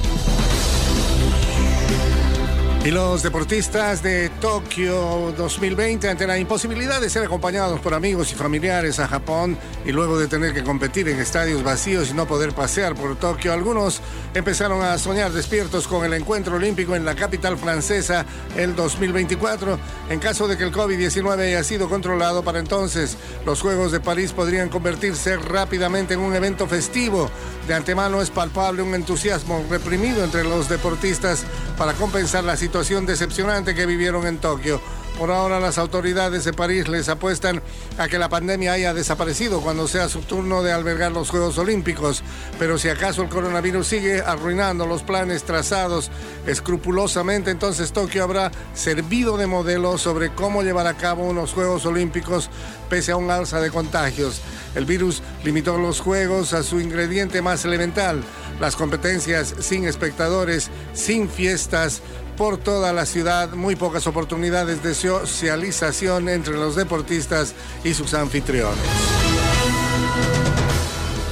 Y 2.85 2.91
los 2.91 3.23
deportistas 3.23 4.03
de 4.03 4.29
Tokio 4.39 5.33
2020 5.35 6.07
ante 6.07 6.27
la 6.27 6.37
imposibilidad 6.37 7.01
de 7.01 7.09
ser 7.09 7.23
acompañados 7.23 7.79
por 7.79 7.95
amigos 7.95 8.31
y 8.31 8.35
familiares 8.35 8.99
a 8.99 9.07
Japón 9.07 9.57
y 9.83 9.91
luego 9.91 10.19
de 10.19 10.27
tener 10.27 10.53
que 10.53 10.63
competir 10.63 11.09
en 11.09 11.19
estadios 11.19 11.63
vacíos 11.63 12.11
y 12.11 12.13
no 12.13 12.27
poder 12.27 12.53
pasear 12.53 12.93
por 12.93 13.15
Tokio, 13.15 13.53
algunos 13.53 14.01
empezaron 14.35 14.83
a 14.83 14.99
soñar 14.99 15.31
despiertos 15.31 15.87
con 15.87 16.05
el 16.05 16.13
encuentro 16.13 16.57
olímpico 16.57 16.95
en 16.95 17.05
la 17.05 17.15
capital 17.15 17.57
francesa 17.57 18.23
el 18.55 18.75
2024. 18.75 19.79
En 20.11 20.19
caso 20.19 20.47
de 20.47 20.55
que 20.55 20.63
el 20.63 20.71
COVID-19 20.71 21.39
haya 21.39 21.63
sido 21.63 21.89
controlado 21.89 22.43
para 22.43 22.59
entonces, 22.59 23.17
los 23.47 23.61
Juegos 23.61 23.93
de 23.93 23.99
París 23.99 24.31
podrían 24.31 24.69
convertirse 24.69 25.37
rápidamente 25.37 26.13
en 26.13 26.19
un 26.19 26.35
evento 26.35 26.67
festivo. 26.67 27.31
De 27.67 27.73
antemano 27.73 28.21
es 28.21 28.29
palpable 28.29 28.83
un 28.83 28.93
entusiasmo 28.93 29.65
reprimido 29.71 30.23
entre 30.23 30.43
los 30.43 30.69
deportistas 30.69 31.45
para 31.79 31.93
compensar 31.93 32.43
la 32.43 32.55
situación 32.55 32.74
decepcionante 32.83 33.73
que 33.73 33.85
vivieron 33.85 34.27
en 34.27 34.37
Tokio. 34.37 34.81
Por 35.17 35.31
ahora 35.31 35.61
las 35.61 35.77
autoridades 35.77 36.43
de 36.43 36.51
París 36.51 36.89
les 36.89 37.07
apuestan 37.07 37.61
a 37.97 38.09
que 38.09 38.19
la 38.19 38.27
pandemia 38.27 38.73
haya 38.73 38.93
desaparecido 38.93 39.61
cuando 39.61 39.87
sea 39.87 40.09
su 40.09 40.19
turno 40.19 40.61
de 40.61 40.73
albergar 40.73 41.13
los 41.13 41.29
Juegos 41.29 41.57
Olímpicos. 41.57 42.21
Pero 42.59 42.77
si 42.77 42.89
acaso 42.89 43.21
el 43.21 43.29
coronavirus 43.29 43.87
sigue 43.87 44.19
arruinando 44.19 44.85
los 44.85 45.03
planes 45.03 45.43
trazados 45.43 46.11
escrupulosamente, 46.47 47.49
entonces 47.49 47.93
Tokio 47.93 48.23
habrá 48.23 48.51
servido 48.73 49.37
de 49.37 49.47
modelo 49.47 49.97
sobre 49.97 50.33
cómo 50.33 50.63
llevar 50.63 50.87
a 50.87 50.97
cabo 50.97 51.23
unos 51.23 51.53
Juegos 51.53 51.85
Olímpicos 51.85 52.49
pese 52.89 53.13
a 53.13 53.15
un 53.15 53.31
alza 53.31 53.61
de 53.61 53.71
contagios. 53.71 54.41
El 54.75 54.83
virus 54.83 55.23
limitó 55.45 55.77
los 55.77 56.01
Juegos 56.01 56.51
a 56.51 56.61
su 56.61 56.81
ingrediente 56.81 57.41
más 57.41 57.63
elemental, 57.63 58.21
las 58.59 58.75
competencias 58.75 59.55
sin 59.59 59.85
espectadores, 59.85 60.69
sin 60.93 61.29
fiestas, 61.29 62.01
por 62.37 62.57
toda 62.57 62.93
la 62.93 63.05
ciudad, 63.05 63.51
muy 63.53 63.75
pocas 63.75 64.07
oportunidades 64.07 64.83
de 64.83 64.93
socialización 64.93 66.29
entre 66.29 66.53
los 66.53 66.75
deportistas 66.75 67.53
y 67.83 67.93
sus 67.93 68.13
anfitriones. 68.13 68.77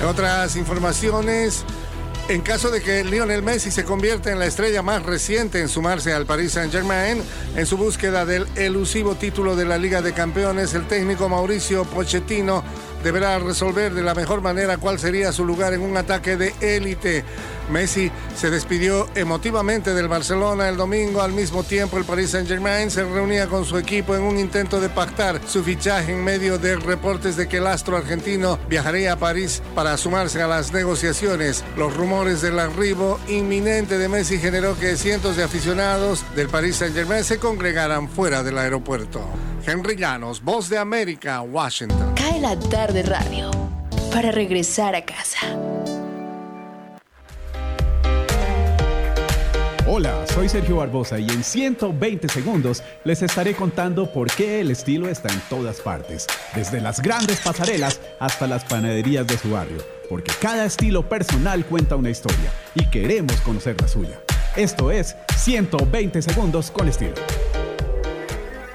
Otras 0.08 0.56
informaciones, 0.56 1.64
en 2.28 2.42
caso 2.42 2.72
de 2.72 2.82
que 2.82 3.04
Lionel 3.04 3.42
Messi 3.42 3.72
se 3.72 3.84
convierta 3.84 4.32
en 4.32 4.40
la 4.40 4.46
estrella 4.46 4.82
más 4.82 5.04
reciente 5.04 5.60
en 5.60 5.70
sumarse 5.70 6.14
al 6.14 6.26
Paris 6.26 6.54
Saint-Germain, 6.54 7.22
en 7.56 7.66
su 7.66 7.78
búsqueda 7.78 8.26
del 8.26 8.48
elusivo 8.56 9.16
título 9.16 9.56
de 9.56 9.66
la 9.66 9.78
Liga 9.78 10.02
de 10.02 10.14
Campeones, 10.14 10.74
el 10.74 10.88
técnico 10.88 11.30
Mauricio 11.30 11.86
Pochettino 11.86 12.64
deberá 13.04 13.38
resolver 13.40 13.94
de 13.94 14.02
la 14.02 14.16
mejor 14.16 14.42
manera 14.42 14.78
cuál 14.78 14.98
sería 14.98 15.32
su 15.32 15.46
lugar 15.46 15.74
en 15.74 15.82
un 15.82 15.98
ataque 15.98 16.38
de 16.38 16.54
élite. 16.62 17.24
Messi 17.70 18.12
se 18.36 18.50
despidió 18.50 19.08
emotivamente 19.16 19.94
del 19.94 20.08
Barcelona 20.08 20.70
el 20.70 20.78
domingo. 20.78 21.22
Al 21.22 21.32
mismo 21.32 21.64
tiempo, 21.64 21.98
el 21.98 22.06
Paris 22.06 22.32
Saint-Germain 22.32 22.92
se 22.92 23.04
reunía 23.04 23.48
con 23.48 23.66
su 23.66 23.78
equipo 23.78 24.16
en 24.16 24.24
un 24.24 24.38
intento 24.38 24.82
de 24.82 24.90
pactar 24.90 25.40
su 25.48 25.64
fichaje 25.64 26.14
en 26.14 26.24
medio 26.24 26.58
de 26.58 26.76
reportes 26.76 27.38
de 27.38 27.48
que 27.48 27.58
el 27.58 27.68
astro 27.68 27.98
argentino 27.98 28.60
viajaría 28.68 29.14
a 29.14 29.18
París 29.18 29.62
para 29.76 29.98
sumarse 29.98 30.42
a 30.42 30.48
las 30.48 30.74
negociaciones. 30.74 31.64
Los 31.78 31.96
rumores 31.96 32.42
del 32.42 32.60
arribo 32.60 33.20
inminente 33.28 33.98
de 33.98 34.10
Messi 34.10 34.40
generó 34.40 34.78
que 34.78 34.98
cientos 34.98 35.38
de 35.38 35.44
aficionados 35.44 36.24
del 36.36 36.50
Paris 36.50 36.78
Saint-Germain 36.78 37.24
se 37.24 37.40
congregaran 37.40 38.10
fuera 38.10 38.44
del 38.44 38.58
aeropuerto. 38.58 39.22
Henry 39.66 39.96
Llanos, 39.96 40.44
Voz 40.44 40.70
de 40.70 40.78
América, 40.78 41.42
Washington. 41.42 42.13
Cae 42.26 42.40
la 42.40 42.58
tarde 42.58 43.04
radio 43.04 43.52
para 44.14 44.32
regresar 44.32 44.96
a 44.96 45.04
casa. 45.04 45.40
Hola, 49.86 50.26
soy 50.34 50.48
Sergio 50.48 50.78
Barbosa 50.78 51.20
y 51.20 51.28
en 51.28 51.44
120 51.44 52.30
segundos 52.30 52.82
les 53.04 53.22
estaré 53.24 53.54
contando 53.56 54.10
por 54.10 54.32
qué 54.32 54.62
el 54.62 54.72
estilo 54.72 55.10
está 55.10 55.34
en 55.34 55.42
todas 55.50 55.82
partes, 55.82 56.26
desde 56.56 56.80
las 56.80 57.02
grandes 57.02 57.42
pasarelas 57.42 58.00
hasta 58.22 58.48
las 58.48 58.64
panaderías 58.64 59.28
de 59.28 59.38
su 59.38 59.52
barrio, 59.52 59.84
porque 60.10 60.32
cada 60.40 60.64
estilo 60.64 61.10
personal 61.10 61.66
cuenta 61.66 61.98
una 61.98 62.10
historia 62.10 62.54
y 62.74 62.86
queremos 62.86 63.36
conocer 63.42 63.76
la 63.82 63.90
suya. 63.90 64.22
Esto 64.56 64.92
es 64.92 65.18
120 65.40 66.22
segundos 66.22 66.72
con 66.72 66.88
estilo. 66.88 67.16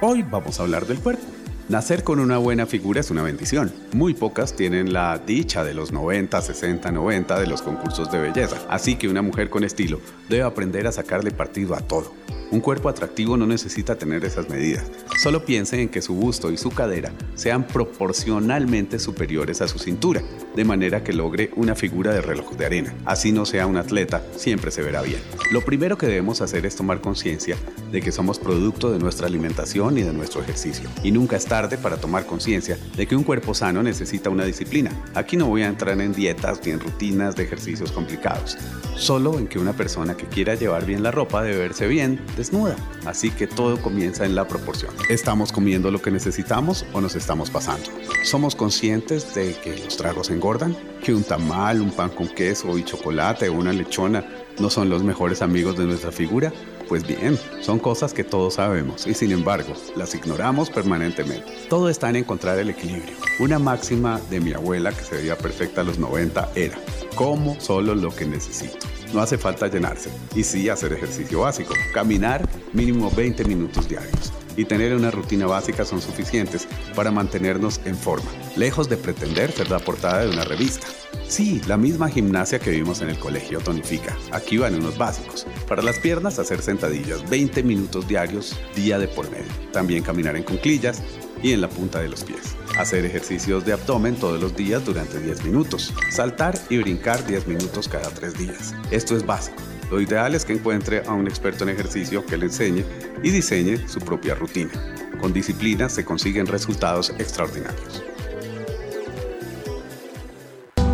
Hoy 0.01 0.21
vamos 0.21 0.59
a 0.59 0.63
hablar 0.63 0.85
del 0.85 0.99
cuerpo. 0.99 1.38
Nacer 1.69 2.03
con 2.03 2.19
una 2.19 2.39
buena 2.39 2.65
figura 2.65 2.99
es 2.99 3.11
una 3.11 3.21
bendición. 3.21 3.71
Muy 3.93 4.15
pocas 4.15 4.55
tienen 4.55 4.91
la 4.91 5.19
dicha 5.19 5.63
de 5.63 5.75
los 5.75 5.91
90, 5.91 6.41
60, 6.41 6.91
90 6.91 7.39
de 7.39 7.45
los 7.45 7.61
concursos 7.61 8.11
de 8.11 8.17
belleza. 8.17 8.57
Así 8.67 8.95
que 8.95 9.07
una 9.07 9.21
mujer 9.21 9.51
con 9.51 9.63
estilo 9.63 10.01
debe 10.29 10.41
aprender 10.41 10.87
a 10.87 10.91
sacarle 10.91 11.29
partido 11.29 11.75
a 11.75 11.81
todo. 11.81 12.11
Un 12.51 12.61
cuerpo 12.61 12.89
atractivo 12.89 13.37
no 13.37 13.45
necesita 13.45 13.95
tener 13.95 14.25
esas 14.25 14.49
medidas. 14.49 14.83
Solo 15.21 15.45
piensen 15.45 15.81
en 15.81 15.89
que 15.89 16.01
su 16.01 16.15
busto 16.15 16.49
y 16.49 16.57
su 16.57 16.71
cadera 16.71 17.11
sean 17.35 17.67
proporcionalmente 17.67 18.97
superiores 18.97 19.61
a 19.61 19.67
su 19.67 19.77
cintura, 19.77 20.23
de 20.55 20.65
manera 20.65 21.03
que 21.03 21.13
logre 21.13 21.51
una 21.55 21.75
figura 21.75 22.11
de 22.11 22.21
reloj 22.21 22.53
de 22.53 22.65
arena. 22.65 22.95
Así 23.05 23.31
no 23.31 23.45
sea 23.45 23.67
un 23.67 23.77
atleta, 23.77 24.23
siempre 24.35 24.71
se 24.71 24.81
verá 24.81 25.03
bien. 25.03 25.19
Lo 25.51 25.61
primero 25.61 25.99
que 25.99 26.07
debemos 26.07 26.41
hacer 26.41 26.65
es 26.65 26.75
tomar 26.75 27.01
conciencia 27.01 27.55
de 27.91 28.01
que 28.01 28.11
somos 28.11 28.39
producto 28.39 28.91
de 28.91 28.97
nuestra 28.97 29.27
alimentación 29.27 29.99
y 29.99 30.01
de 30.01 30.13
nuestro 30.13 30.41
ejercicio. 30.41 30.89
Y 31.03 31.11
nunca 31.11 31.35
es 31.35 31.45
tarde 31.59 31.77
para 31.77 31.97
tomar 31.97 32.25
conciencia 32.25 32.77
de 32.95 33.05
que 33.05 33.17
un 33.17 33.23
cuerpo 33.23 33.53
sano 33.53 33.83
necesita 33.83 34.29
una 34.29 34.45
disciplina. 34.45 34.91
Aquí 35.13 35.35
no 35.35 35.47
voy 35.47 35.63
a 35.63 35.67
entrar 35.67 35.99
en 35.99 36.13
dietas 36.13 36.61
ni 36.63 36.71
en 36.71 36.79
rutinas 36.79 37.35
de 37.35 37.43
ejercicios 37.43 37.91
complicados. 37.91 38.57
Solo 38.95 39.37
en 39.37 39.45
que 39.45 39.59
una 39.59 39.73
persona 39.73 40.15
que 40.15 40.25
quiera 40.25 40.55
llevar 40.55 40.85
bien 40.85 41.03
la 41.03 41.11
ropa 41.11 41.43
debe 41.43 41.57
verse 41.57 41.85
bien, 41.87 42.21
desnuda. 42.37 42.77
Así 43.05 43.29
que 43.29 43.45
todo 43.45 43.81
comienza 43.81 44.25
en 44.25 44.35
la 44.35 44.47
proporción. 44.47 44.93
¿Estamos 45.09 45.51
comiendo 45.51 45.91
lo 45.91 46.01
que 46.01 46.11
necesitamos 46.11 46.85
o 46.93 47.01
nos 47.01 47.17
estamos 47.17 47.49
pasando? 47.49 47.89
¿Somos 48.23 48.55
conscientes 48.55 49.35
de 49.35 49.53
que 49.61 49.75
los 49.83 49.97
tragos 49.97 50.29
engordan? 50.29 50.77
¿Que 51.03 51.13
un 51.13 51.23
tamal, 51.23 51.81
un 51.81 51.91
pan 51.91 52.11
con 52.11 52.29
queso 52.29 52.77
y 52.77 52.85
chocolate 52.85 53.49
o 53.49 53.53
una 53.53 53.73
lechona 53.73 54.23
no 54.59 54.69
son 54.69 54.87
los 54.87 55.03
mejores 55.03 55.41
amigos 55.41 55.77
de 55.77 55.83
nuestra 55.83 56.13
figura? 56.13 56.53
Pues 56.89 57.05
bien, 57.05 57.37
son 57.61 57.77
cosas 57.77 58.15
que 58.15 58.23
todos 58.23 58.55
sabemos 58.55 59.05
y 59.05 59.13
sin 59.13 59.31
embargo 59.31 59.73
las 59.95 60.15
ignoramos 60.15 60.71
permanentemente. 60.71 61.45
Todo 61.69 61.87
está 61.87 62.09
en 62.09 62.15
encontrar 62.15 62.57
el 62.57 62.71
equilibrio. 62.71 63.15
Una 63.39 63.59
máxima 63.59 64.19
de 64.31 64.39
mi 64.39 64.53
abuela 64.53 64.91
que 64.91 65.03
se 65.03 65.17
veía 65.17 65.37
perfecta 65.37 65.81
a 65.81 65.83
los 65.83 65.99
90 65.99 66.49
era, 66.55 66.79
como 67.13 67.61
solo 67.61 67.93
lo 67.93 68.09
que 68.09 68.25
necesito. 68.25 68.87
No 69.13 69.21
hace 69.21 69.37
falta 69.37 69.67
llenarse 69.67 70.09
y 70.33 70.43
sí 70.43 70.67
hacer 70.67 70.91
ejercicio 70.93 71.41
básico. 71.41 71.75
Caminar 71.93 72.49
mínimo 72.73 73.11
20 73.15 73.45
minutos 73.45 73.87
diarios 73.87 74.33
y 74.59 74.65
tener 74.65 74.93
una 74.93 75.09
rutina 75.09 75.47
básica 75.47 75.85
son 75.85 76.01
suficientes 76.01 76.67
para 76.93 77.11
mantenernos 77.11 77.79
en 77.85 77.95
forma, 77.95 78.29
lejos 78.57 78.89
de 78.89 78.97
pretender 78.97 79.53
ser 79.53 79.69
la 79.69 79.79
portada 79.79 80.25
de 80.25 80.29
una 80.29 80.43
revista. 80.43 80.85
Sí, 81.29 81.61
la 81.65 81.77
misma 81.77 82.09
gimnasia 82.09 82.59
que 82.59 82.71
vimos 82.71 83.01
en 83.01 83.09
el 83.09 83.17
colegio 83.17 83.59
tonifica. 83.59 84.17
Aquí 84.33 84.57
van 84.57 84.75
unos 84.75 84.97
básicos. 84.97 85.47
Para 85.65 85.81
las 85.81 85.99
piernas, 85.99 86.39
hacer 86.39 86.61
sentadillas 86.61 87.29
20 87.29 87.63
minutos 87.63 88.05
diarios, 88.05 88.59
día 88.75 88.99
de 88.99 89.07
por 89.07 89.31
medio. 89.31 89.47
También 89.71 90.03
caminar 90.03 90.35
en 90.35 90.43
cunclillas 90.43 91.01
y 91.41 91.53
en 91.53 91.61
la 91.61 91.69
punta 91.69 92.01
de 92.01 92.09
los 92.09 92.25
pies. 92.25 92.53
Hacer 92.77 93.05
ejercicios 93.05 93.63
de 93.65 93.71
abdomen 93.71 94.15
todos 94.15 94.41
los 94.41 94.57
días 94.57 94.83
durante 94.83 95.21
10 95.21 95.45
minutos. 95.45 95.93
Saltar 96.11 96.59
y 96.69 96.79
brincar 96.79 97.25
10 97.25 97.47
minutos 97.47 97.87
cada 97.87 98.09
3 98.09 98.37
días. 98.37 98.75
Esto 98.91 99.15
es 99.15 99.25
básico. 99.25 99.61
Lo 99.89 99.99
ideal 99.99 100.35
es 100.35 100.45
que 100.45 100.53
encuentre 100.53 101.03
a 101.05 101.13
un 101.13 101.27
experto 101.27 101.63
en 101.63 101.69
ejercicio 101.69 102.25
que 102.25 102.37
le 102.37 102.45
enseñe 102.45 102.85
y 103.23 103.31
diseñe 103.31 103.87
su 103.87 103.99
propia 103.99 104.35
rutina. 104.35 104.71
Con 105.19 105.33
disciplina 105.33 105.89
se 105.89 106.05
consiguen 106.05 106.45
resultados 106.45 107.11
extraordinarios. 107.17 108.03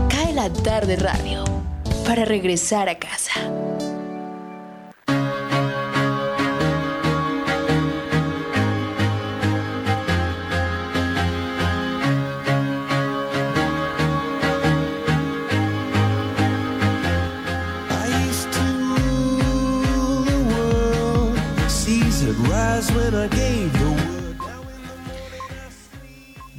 Cae 0.10 0.34
la 0.34 0.52
tarde 0.52 0.96
radio 0.96 1.44
para 2.06 2.24
regresar 2.24 2.88
a 2.88 2.98
casa. 2.98 3.34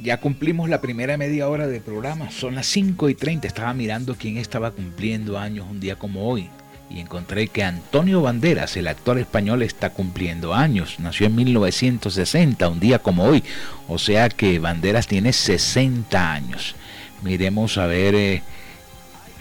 Ya 0.01 0.19
cumplimos 0.19 0.67
la 0.67 0.81
primera 0.81 1.15
media 1.15 1.47
hora 1.47 1.67
de 1.67 1.79
programa. 1.79 2.31
Son 2.31 2.55
las 2.55 2.65
5 2.67 3.09
y 3.09 3.13
30. 3.13 3.45
Estaba 3.45 3.71
mirando 3.75 4.15
quién 4.15 4.37
estaba 4.37 4.71
cumpliendo 4.71 5.37
años 5.37 5.67
un 5.69 5.79
día 5.79 5.95
como 5.97 6.27
hoy. 6.27 6.49
Y 6.89 7.01
encontré 7.01 7.49
que 7.49 7.63
Antonio 7.63 8.23
Banderas, 8.23 8.77
el 8.77 8.87
actor 8.87 9.19
español, 9.19 9.61
está 9.61 9.91
cumpliendo 9.91 10.55
años. 10.55 10.95
Nació 10.99 11.27
en 11.27 11.35
1960, 11.35 12.67
un 12.67 12.79
día 12.79 12.97
como 12.97 13.25
hoy. 13.25 13.43
O 13.87 13.99
sea 13.99 14.29
que 14.29 14.57
Banderas 14.57 15.05
tiene 15.05 15.33
60 15.33 16.33
años. 16.33 16.75
Miremos 17.21 17.77
a 17.77 17.85
ver 17.85 18.15
eh, 18.15 18.41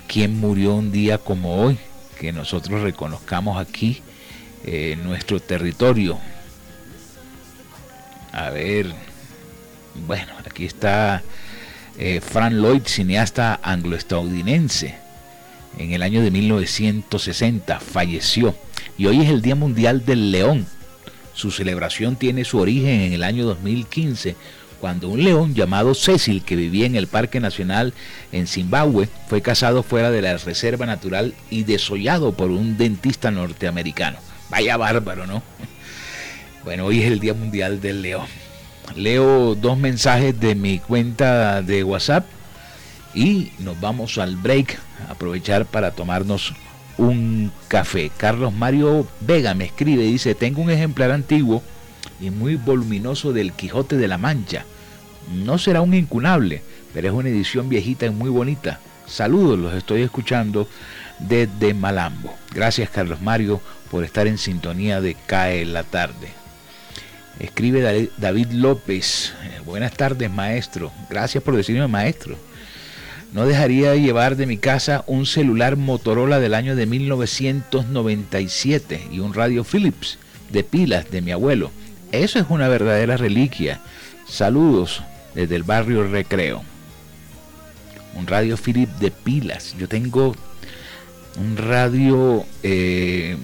quién 0.08 0.38
murió 0.38 0.74
un 0.74 0.92
día 0.92 1.16
como 1.16 1.56
hoy. 1.56 1.78
Que 2.20 2.32
nosotros 2.32 2.82
reconozcamos 2.82 3.58
aquí 3.58 4.02
eh, 4.64 4.98
nuestro 5.02 5.40
territorio. 5.40 6.18
A 8.36 8.50
ver. 8.50 8.92
Bueno, 10.06 10.34
aquí 10.44 10.66
está 10.66 11.22
eh, 11.96 12.20
Fran 12.20 12.60
Lloyd, 12.60 12.82
cineasta 12.84 13.58
anglo-estadounidense. 13.62 14.94
En 15.78 15.92
el 15.92 16.02
año 16.02 16.20
de 16.20 16.30
1960 16.30 17.80
falleció. 17.80 18.54
Y 18.98 19.06
hoy 19.06 19.22
es 19.22 19.30
el 19.30 19.40
Día 19.40 19.54
Mundial 19.54 20.04
del 20.04 20.32
León. 20.32 20.66
Su 21.32 21.50
celebración 21.50 22.16
tiene 22.16 22.44
su 22.44 22.58
origen 22.58 23.00
en 23.00 23.14
el 23.14 23.22
año 23.22 23.46
2015, 23.46 24.36
cuando 24.82 25.08
un 25.08 25.24
león 25.24 25.54
llamado 25.54 25.94
Cecil, 25.94 26.42
que 26.42 26.56
vivía 26.56 26.84
en 26.84 26.94
el 26.94 27.06
Parque 27.06 27.40
Nacional 27.40 27.94
en 28.32 28.46
Zimbabue, 28.46 29.08
fue 29.28 29.40
cazado 29.40 29.82
fuera 29.82 30.10
de 30.10 30.20
la 30.20 30.36
Reserva 30.36 30.84
Natural 30.84 31.32
y 31.48 31.64
desollado 31.64 32.32
por 32.32 32.50
un 32.50 32.76
dentista 32.76 33.30
norteamericano. 33.30 34.18
Vaya 34.50 34.76
bárbaro, 34.76 35.26
¿no? 35.26 35.42
Bueno, 36.66 36.86
hoy 36.86 37.00
es 37.00 37.12
el 37.12 37.20
Día 37.20 37.32
Mundial 37.32 37.80
del 37.80 38.02
León. 38.02 38.26
Leo 38.96 39.54
dos 39.54 39.78
mensajes 39.78 40.40
de 40.40 40.56
mi 40.56 40.80
cuenta 40.80 41.62
de 41.62 41.84
WhatsApp 41.84 42.26
y 43.14 43.52
nos 43.60 43.80
vamos 43.80 44.18
al 44.18 44.34
break. 44.34 44.76
Aprovechar 45.08 45.66
para 45.66 45.92
tomarnos 45.92 46.54
un 46.98 47.52
café. 47.68 48.10
Carlos 48.16 48.52
Mario 48.52 49.06
Vega 49.20 49.54
me 49.54 49.66
escribe, 49.66 50.02
dice, 50.02 50.34
tengo 50.34 50.60
un 50.60 50.70
ejemplar 50.70 51.12
antiguo 51.12 51.62
y 52.20 52.30
muy 52.30 52.56
voluminoso 52.56 53.32
del 53.32 53.52
Quijote 53.52 53.96
de 53.96 54.08
la 54.08 54.18
Mancha. 54.18 54.64
No 55.32 55.58
será 55.58 55.82
un 55.82 55.94
incunable, 55.94 56.62
pero 56.92 57.06
es 57.06 57.14
una 57.14 57.28
edición 57.28 57.68
viejita 57.68 58.06
y 58.06 58.10
muy 58.10 58.28
bonita. 58.28 58.80
Saludos, 59.06 59.56
los 59.56 59.72
estoy 59.72 60.02
escuchando 60.02 60.66
desde 61.20 61.74
Malambo. 61.74 62.34
Gracias 62.52 62.90
Carlos 62.90 63.22
Mario 63.22 63.60
por 63.88 64.02
estar 64.02 64.26
en 64.26 64.36
sintonía 64.36 65.00
de 65.00 65.14
CAE 65.28 65.64
la 65.64 65.84
tarde. 65.84 66.35
Escribe 67.38 68.10
David 68.16 68.52
López. 68.52 69.34
Eh, 69.44 69.60
buenas 69.64 69.92
tardes, 69.92 70.28
maestro. 70.30 70.90
Gracias 71.10 71.44
por 71.44 71.54
decirme 71.56 71.86
maestro. 71.86 72.38
No 73.32 73.46
dejaría 73.46 73.90
de 73.90 74.00
llevar 74.00 74.36
de 74.36 74.46
mi 74.46 74.56
casa 74.56 75.04
un 75.06 75.26
celular 75.26 75.76
Motorola 75.76 76.40
del 76.40 76.54
año 76.54 76.74
de 76.76 76.86
1997 76.86 79.08
y 79.12 79.18
un 79.18 79.34
radio 79.34 79.64
Philips 79.64 80.16
de 80.50 80.64
pilas 80.64 81.10
de 81.10 81.20
mi 81.20 81.32
abuelo. 81.32 81.70
Eso 82.12 82.38
es 82.38 82.46
una 82.48 82.68
verdadera 82.68 83.18
reliquia. 83.18 83.80
Saludos 84.26 85.02
desde 85.34 85.56
el 85.56 85.64
barrio 85.64 86.08
Recreo. 86.08 86.62
Un 88.14 88.26
radio 88.26 88.56
Philips 88.56 88.98
de 88.98 89.10
pilas. 89.10 89.76
Yo 89.78 89.88
tengo 89.88 90.34
un 91.38 91.58
radio 91.58 92.46
eh, 92.62 93.36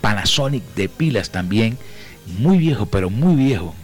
Panasonic 0.00 0.62
de 0.74 0.88
pilas 0.88 1.28
también 1.28 1.76
muy 2.38 2.58
viejo, 2.58 2.86
pero 2.86 3.10
muy 3.10 3.34
viejo. 3.36 3.74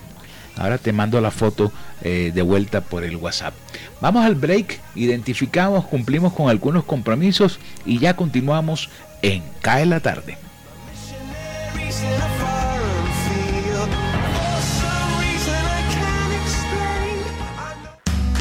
Ahora 0.57 0.79
te 0.79 0.93
mando 0.93 1.21
la 1.21 1.31
foto 1.31 1.73
eh, 2.03 2.33
de 2.35 2.43
vuelta 2.43 2.83
por 2.83 3.05
el 3.05 3.17
WhatsApp. 3.17 3.55
Vamos 4.01 4.25
al 4.25 4.35
break, 4.35 4.79
identificamos, 4.95 5.87
cumplimos 5.87 6.33
con 6.33 6.51
algunos 6.51 6.85
compromisos 6.85 7.59
y 7.87 7.99
ya 7.99 8.15
continuamos 8.15 8.91
en 9.23 9.43
Cae 9.63 9.87
la 9.87 10.01
tarde. 10.01 10.37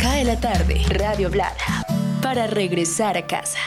Cae 0.01 0.23
la 0.25 0.39
tarde, 0.39 0.81
Radio 0.89 1.29
Blada, 1.29 1.85
para 2.21 2.47
regresar 2.47 3.17
a 3.17 3.27
casa. 3.27 3.59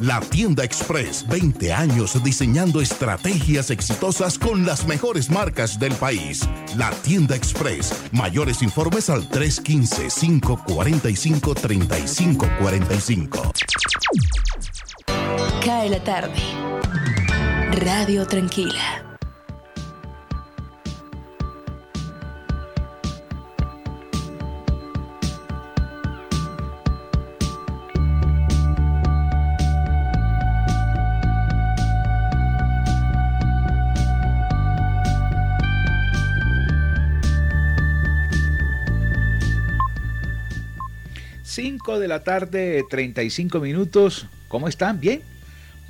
La 0.00 0.20
tienda 0.20 0.64
express, 0.64 1.26
20 1.28 1.72
años 1.72 2.22
diseñando 2.22 2.80
estrategias 2.80 3.70
exitosas 3.70 4.38
con 4.38 4.64
las 4.64 4.86
mejores 4.86 5.30
marcas 5.30 5.78
del 5.78 5.92
país. 5.94 6.48
La 6.76 6.90
tienda 6.90 7.36
express, 7.36 7.92
mayores 8.12 8.62
informes 8.62 9.10
al 9.10 9.28
315 9.28 10.08
545 10.08 11.54
3545. 11.54 13.52
Cae 15.64 15.90
la 15.90 16.02
tarde. 16.02 16.34
Radio 17.72 18.26
Tranquila. 18.26 19.09
De 41.98 42.08
la 42.08 42.22
tarde, 42.22 42.84
35 42.88 43.60
minutos. 43.60 44.26
¿Cómo 44.48 44.68
están? 44.68 45.00
¿Bien? 45.00 45.22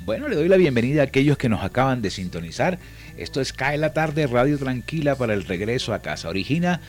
Bueno, 0.05 0.27
le 0.27 0.35
doy 0.35 0.47
la 0.47 0.57
bienvenida 0.57 1.01
a 1.01 1.05
aquellos 1.05 1.37
que 1.37 1.49
nos 1.49 1.63
acaban 1.63 2.01
de 2.01 2.09
sintonizar. 2.09 2.79
Esto 3.17 3.41
es 3.41 3.53
Cae 3.53 3.77
la 3.77 3.93
tarde, 3.93 4.25
Radio 4.25 4.57
Tranquila 4.57 5.15
para 5.15 5.33
el 5.33 5.43
regreso 5.43 5.93
a 5.93 6.01
casa. 6.01 6.29
Origina 6.29 6.81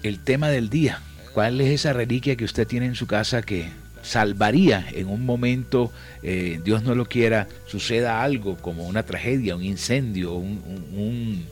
el 0.04 0.20
tema 0.20 0.50
del 0.50 0.70
día. 0.70 1.00
¿Cuál 1.34 1.60
es 1.62 1.72
esa 1.72 1.94
reliquia 1.94 2.36
que 2.36 2.46
usted 2.46 2.68
tiene 2.68 2.86
en 2.86 2.96
su 2.96 3.08
casa 3.08 3.42
que 3.42 3.70
salvaría 4.04 4.86
en 4.92 5.08
un 5.08 5.26
momento, 5.26 5.92
eh, 6.22 6.60
Dios 6.64 6.84
no 6.84 6.94
lo 6.94 7.06
quiera, 7.06 7.48
suceda 7.66 8.22
algo 8.22 8.58
como 8.58 8.86
una 8.86 9.04
tragedia, 9.04 9.56
un 9.56 9.64
incendio, 9.64 10.36
un, 10.36 11.46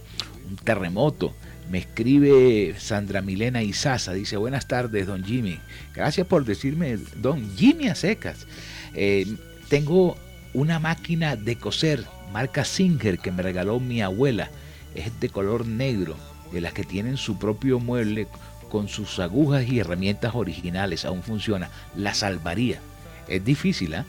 terremoto? 0.63 1.33
Me 1.71 1.79
escribe 1.79 2.75
Sandra 2.77 3.21
Milena 3.21 3.63
Izaza, 3.63 4.11
dice, 4.11 4.35
buenas 4.35 4.67
tardes, 4.67 5.07
don 5.07 5.23
Jimmy. 5.23 5.57
Gracias 5.95 6.27
por 6.27 6.43
decirme, 6.43 6.97
don 7.21 7.55
Jimmy 7.55 7.87
a 7.87 7.95
secas. 7.95 8.45
Eh, 8.93 9.25
tengo 9.69 10.17
una 10.53 10.79
máquina 10.79 11.37
de 11.37 11.55
coser, 11.55 12.03
marca 12.33 12.65
Singer, 12.65 13.19
que 13.19 13.31
me 13.31 13.41
regaló 13.41 13.79
mi 13.79 14.01
abuela. 14.01 14.51
Es 14.93 15.17
de 15.21 15.29
color 15.29 15.65
negro 15.65 16.17
de 16.51 16.61
las 16.61 16.73
que 16.73 16.83
tienen 16.83 17.17
su 17.17 17.37
propio 17.37 17.79
mueble 17.79 18.27
con 18.69 18.87
sus 18.87 19.19
agujas 19.19 19.67
y 19.67 19.79
herramientas 19.79 20.33
originales, 20.33 21.05
aún 21.05 21.23
funciona, 21.23 21.69
la 21.95 22.13
salvaría. 22.13 22.79
Es 23.27 23.43
difícil, 23.43 23.93
¿ah? 23.95 24.05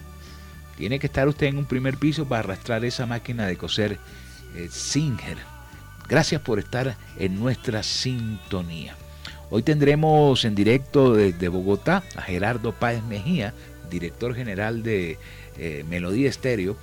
Tiene 0.76 0.98
que 0.98 1.06
estar 1.06 1.28
usted 1.28 1.46
en 1.48 1.58
un 1.58 1.66
primer 1.66 1.96
piso 1.96 2.26
para 2.26 2.40
arrastrar 2.40 2.84
esa 2.84 3.06
máquina 3.06 3.46
de 3.46 3.56
coser 3.56 3.98
eh, 4.56 4.68
Singer. 4.70 5.36
Gracias 6.08 6.40
por 6.40 6.58
estar 6.58 6.96
en 7.18 7.38
nuestra 7.38 7.82
sintonía. 7.82 8.96
Hoy 9.50 9.62
tendremos 9.62 10.44
en 10.44 10.54
directo 10.54 11.14
desde 11.14 11.48
Bogotá 11.48 12.02
a 12.16 12.22
Gerardo 12.22 12.72
Páez 12.72 13.02
Mejía, 13.04 13.52
director 13.90 14.34
general 14.34 14.82
de 14.82 15.18
eh, 15.58 15.84
Melodía 15.88 16.30
Estéreo, 16.30 16.76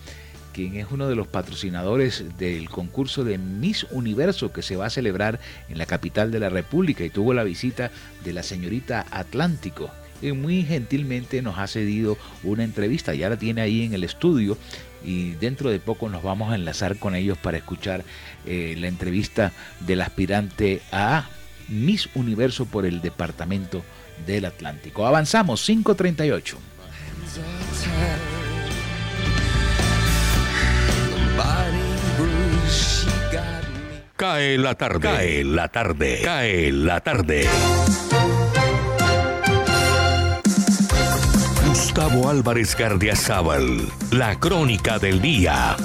quien 0.53 0.75
es 0.75 0.87
uno 0.91 1.07
de 1.07 1.15
los 1.15 1.27
patrocinadores 1.27 2.23
del 2.37 2.69
concurso 2.69 3.23
de 3.23 3.37
Miss 3.37 3.85
Universo 3.91 4.51
que 4.51 4.61
se 4.61 4.75
va 4.75 4.87
a 4.87 4.89
celebrar 4.89 5.39
en 5.69 5.77
la 5.77 5.85
capital 5.85 6.31
de 6.31 6.39
la 6.39 6.49
República 6.49 7.03
y 7.03 7.09
tuvo 7.09 7.33
la 7.33 7.43
visita 7.43 7.91
de 8.23 8.33
la 8.33 8.43
señorita 8.43 9.05
Atlántico. 9.11 9.89
Y 10.21 10.33
muy 10.33 10.63
gentilmente 10.63 11.41
nos 11.41 11.57
ha 11.57 11.67
cedido 11.67 12.17
una 12.43 12.63
entrevista, 12.63 13.13
ya 13.13 13.29
la 13.29 13.37
tiene 13.37 13.61
ahí 13.61 13.83
en 13.83 13.93
el 13.93 14.03
estudio 14.03 14.57
y 15.03 15.31
dentro 15.31 15.69
de 15.69 15.79
poco 15.79 16.09
nos 16.09 16.23
vamos 16.23 16.51
a 16.51 16.55
enlazar 16.55 16.97
con 16.97 17.15
ellos 17.15 17.37
para 17.37 17.57
escuchar 17.57 18.03
eh, 18.45 18.75
la 18.77 18.87
entrevista 18.87 19.53
del 19.79 20.01
aspirante 20.01 20.81
a 20.91 21.29
Miss 21.69 22.09
Universo 22.15 22.65
por 22.65 22.85
el 22.85 23.01
Departamento 23.01 23.83
del 24.25 24.45
Atlántico. 24.45 25.05
Avanzamos, 25.05 25.63
538. 25.63 26.57
Cae 34.19 34.57
la 34.57 34.75
tarde. 34.75 34.99
Cae 34.99 35.43
la 35.45 35.69
tarde. 35.69 36.19
Cae 36.21 36.71
la 36.73 36.99
tarde. 36.99 37.47
Gustavo 41.65 42.27
Álvarez 42.27 42.75
Gardiazabal. 42.75 43.87
La 44.11 44.37
crónica 44.37 44.99
del 44.99 45.21
día. 45.21 45.77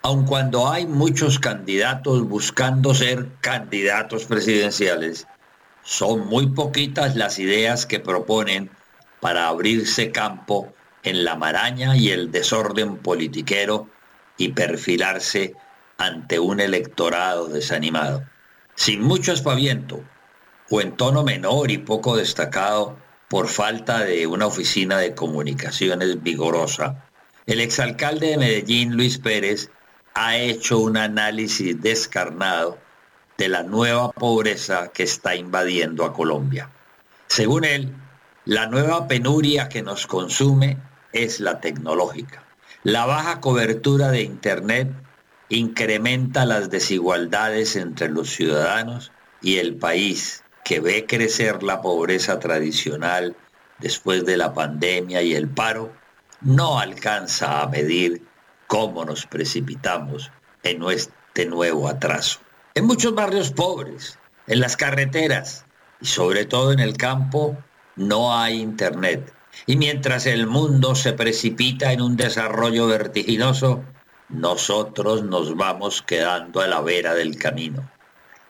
Aun 0.00 0.24
cuando 0.24 0.70
hay 0.70 0.86
muchos 0.86 1.38
candidatos 1.38 2.26
buscando 2.26 2.94
ser 2.94 3.28
candidatos 3.42 4.24
presidenciales, 4.24 5.26
son 5.82 6.26
muy 6.28 6.46
poquitas 6.46 7.14
las 7.14 7.38
ideas 7.38 7.84
que 7.84 8.00
proponen 8.00 8.70
para 9.22 9.46
abrirse 9.46 10.10
campo 10.10 10.74
en 11.04 11.24
la 11.24 11.36
maraña 11.36 11.96
y 11.96 12.10
el 12.10 12.32
desorden 12.32 12.96
politiquero 12.96 13.88
y 14.36 14.48
perfilarse 14.48 15.54
ante 15.96 16.40
un 16.40 16.58
electorado 16.58 17.46
desanimado. 17.46 18.24
Sin 18.74 19.00
mucho 19.00 19.32
espaviento, 19.32 20.02
o 20.70 20.80
en 20.80 20.96
tono 20.96 21.22
menor 21.22 21.70
y 21.70 21.78
poco 21.78 22.16
destacado 22.16 22.98
por 23.28 23.46
falta 23.46 24.00
de 24.00 24.26
una 24.26 24.46
oficina 24.46 24.98
de 24.98 25.14
comunicaciones 25.14 26.20
vigorosa, 26.20 27.04
el 27.46 27.60
exalcalde 27.60 28.30
de 28.30 28.38
Medellín, 28.38 28.96
Luis 28.96 29.18
Pérez, 29.18 29.70
ha 30.14 30.36
hecho 30.36 30.80
un 30.80 30.96
análisis 30.96 31.80
descarnado 31.80 32.76
de 33.38 33.48
la 33.48 33.62
nueva 33.62 34.10
pobreza 34.10 34.88
que 34.88 35.04
está 35.04 35.36
invadiendo 35.36 36.04
a 36.04 36.12
Colombia. 36.12 36.70
Según 37.28 37.64
él, 37.64 37.94
la 38.44 38.66
nueva 38.66 39.06
penuria 39.06 39.68
que 39.68 39.82
nos 39.82 40.06
consume 40.06 40.78
es 41.12 41.40
la 41.40 41.60
tecnológica. 41.60 42.44
La 42.82 43.06
baja 43.06 43.40
cobertura 43.40 44.10
de 44.10 44.22
Internet 44.22 44.92
incrementa 45.48 46.44
las 46.44 46.70
desigualdades 46.70 47.76
entre 47.76 48.08
los 48.08 48.30
ciudadanos 48.30 49.12
y 49.40 49.58
el 49.58 49.76
país 49.76 50.42
que 50.64 50.80
ve 50.80 51.06
crecer 51.06 51.62
la 51.62 51.82
pobreza 51.82 52.38
tradicional 52.38 53.36
después 53.78 54.24
de 54.24 54.36
la 54.36 54.54
pandemia 54.54 55.22
y 55.22 55.34
el 55.34 55.48
paro, 55.48 55.92
no 56.40 56.78
alcanza 56.78 57.62
a 57.62 57.68
medir 57.68 58.22
cómo 58.66 59.04
nos 59.04 59.26
precipitamos 59.26 60.30
en 60.62 60.82
este 60.90 61.46
nuevo 61.46 61.88
atraso. 61.88 62.40
En 62.74 62.86
muchos 62.86 63.14
barrios 63.14 63.50
pobres, 63.50 64.18
en 64.46 64.60
las 64.60 64.76
carreteras 64.76 65.66
y 66.00 66.06
sobre 66.06 66.44
todo 66.44 66.72
en 66.72 66.80
el 66.80 66.96
campo, 66.96 67.56
no 67.96 68.36
hay 68.36 68.60
internet. 68.60 69.32
Y 69.66 69.76
mientras 69.76 70.26
el 70.26 70.46
mundo 70.46 70.94
se 70.94 71.12
precipita 71.12 71.92
en 71.92 72.02
un 72.02 72.16
desarrollo 72.16 72.86
vertiginoso, 72.86 73.84
nosotros 74.28 75.24
nos 75.24 75.56
vamos 75.56 76.02
quedando 76.02 76.60
a 76.60 76.66
la 76.66 76.80
vera 76.80 77.14
del 77.14 77.36
camino. 77.36 77.90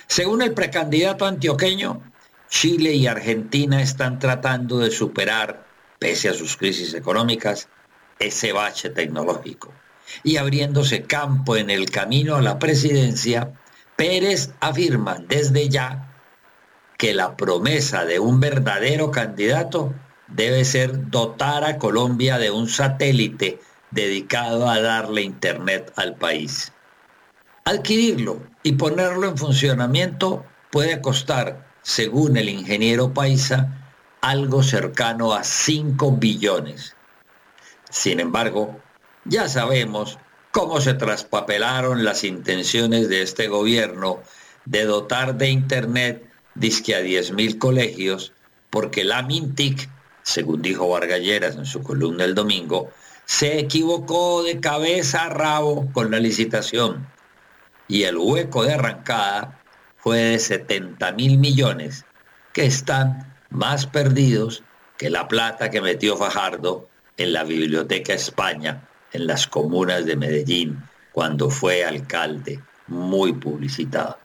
Según 0.07 0.43
el 0.43 0.53
precandidato 0.53 1.27
antioqueño, 1.27 2.03
Chile 2.49 2.93
y 2.93 3.07
Argentina 3.07 3.83
están 3.83 4.19
tratando 4.19 4.79
de 4.79 4.91
superar, 4.91 5.67
pese 5.99 6.29
a 6.29 6.35
sus 6.35 6.57
crisis 6.57 6.95
económicas, 6.95 7.69
ese 8.19 8.53
bache 8.53 8.91
tecnológico. 8.91 9.73
Y 10.23 10.37
abriéndose 10.37 11.03
campo 11.03 11.57
en 11.57 11.71
el 11.71 11.91
camino 11.91 12.37
a 12.37 12.43
la 12.43 12.59
presidencia, 12.59 13.53
Pérez 13.97 14.51
afirma 14.61 15.17
desde 15.27 15.69
ya 15.69 16.12
que 17.03 17.15
la 17.15 17.37
promesa 17.37 18.05
de 18.05 18.21
un 18.21 18.39
verdadero 18.39 19.11
candidato 19.11 19.93
debe 20.29 20.65
ser 20.65 21.11
dotar 21.11 21.65
a 21.65 21.77
Colombia 21.77 22.39
de 22.39 22.53
un 22.53 22.69
satélite 22.69 23.59
dedicado 23.91 24.71
a 24.71 24.81
darle 24.81 25.23
internet 25.23 25.93
al 25.97 26.15
país. 26.15 26.73
Adquirirlo 27.65 28.41
y 28.63 28.75
ponerlo 28.75 29.27
en 29.27 29.37
funcionamiento 29.37 30.47
puede 30.71 31.01
costar, 31.01 31.67
según 31.83 32.37
el 32.37 32.49
ingeniero 32.49 33.13
Paisa, 33.13 33.91
algo 34.21 34.63
cercano 34.63 35.33
a 35.33 35.43
5 35.43 36.19
billones. 36.19 36.95
Sin 37.91 38.21
embargo, 38.21 38.81
ya 39.25 39.49
sabemos 39.49 40.21
cómo 40.53 40.81
se 40.81 40.95
traspapelaron 40.95 42.05
las 42.05 42.23
intenciones 42.23 43.09
de 43.09 43.23
este 43.23 43.49
gobierno 43.49 44.23
de 44.67 44.85
dotar 44.85 45.35
de 45.35 45.49
Internet 45.49 46.32
disque 46.55 46.95
a 46.95 47.03
10.000 47.03 47.59
colegios, 47.59 48.33
porque 48.71 49.05
la 49.05 49.23
Mintic, 49.23 49.89
según 50.23 50.63
dijo 50.63 50.89
Vargalleras 50.89 51.57
en 51.57 51.67
su 51.67 51.83
columna 51.83 52.25
el 52.25 52.35
domingo, 52.35 52.91
se 53.25 53.59
equivocó 53.59 54.43
de 54.43 54.61
cabeza 54.61 55.25
a 55.25 55.29
rabo 55.29 55.91
con 55.93 56.11
la 56.11 56.19
licitación 56.19 57.07
y 57.89 58.05
el 58.05 58.17
hueco 58.17 58.65
de 58.65 58.75
arrancada 58.75 59.61
fue 59.99 60.19
de 60.19 60.39
70 60.39 61.13
mil 61.13 61.39
millones, 61.39 62.05
que 62.53 62.67
están 62.67 63.37
más 63.51 63.87
perdidos 63.87 64.63
que 64.99 65.11
la 65.11 65.29
plata 65.29 65.71
que 65.71 65.81
metió 65.81 66.17
Fajardo 66.17 66.89
en 67.17 67.33
la 67.33 67.45
Biblioteca 67.45 68.15
España, 68.15 68.89
en 69.13 69.27
las 69.27 69.47
comunas 69.47 70.07
de 70.07 70.17
Medellín, 70.17 70.83
cuando 71.13 71.51
fue 71.51 71.85
alcalde, 71.85 72.61
muy 72.87 73.33
publicitado. 73.33 74.19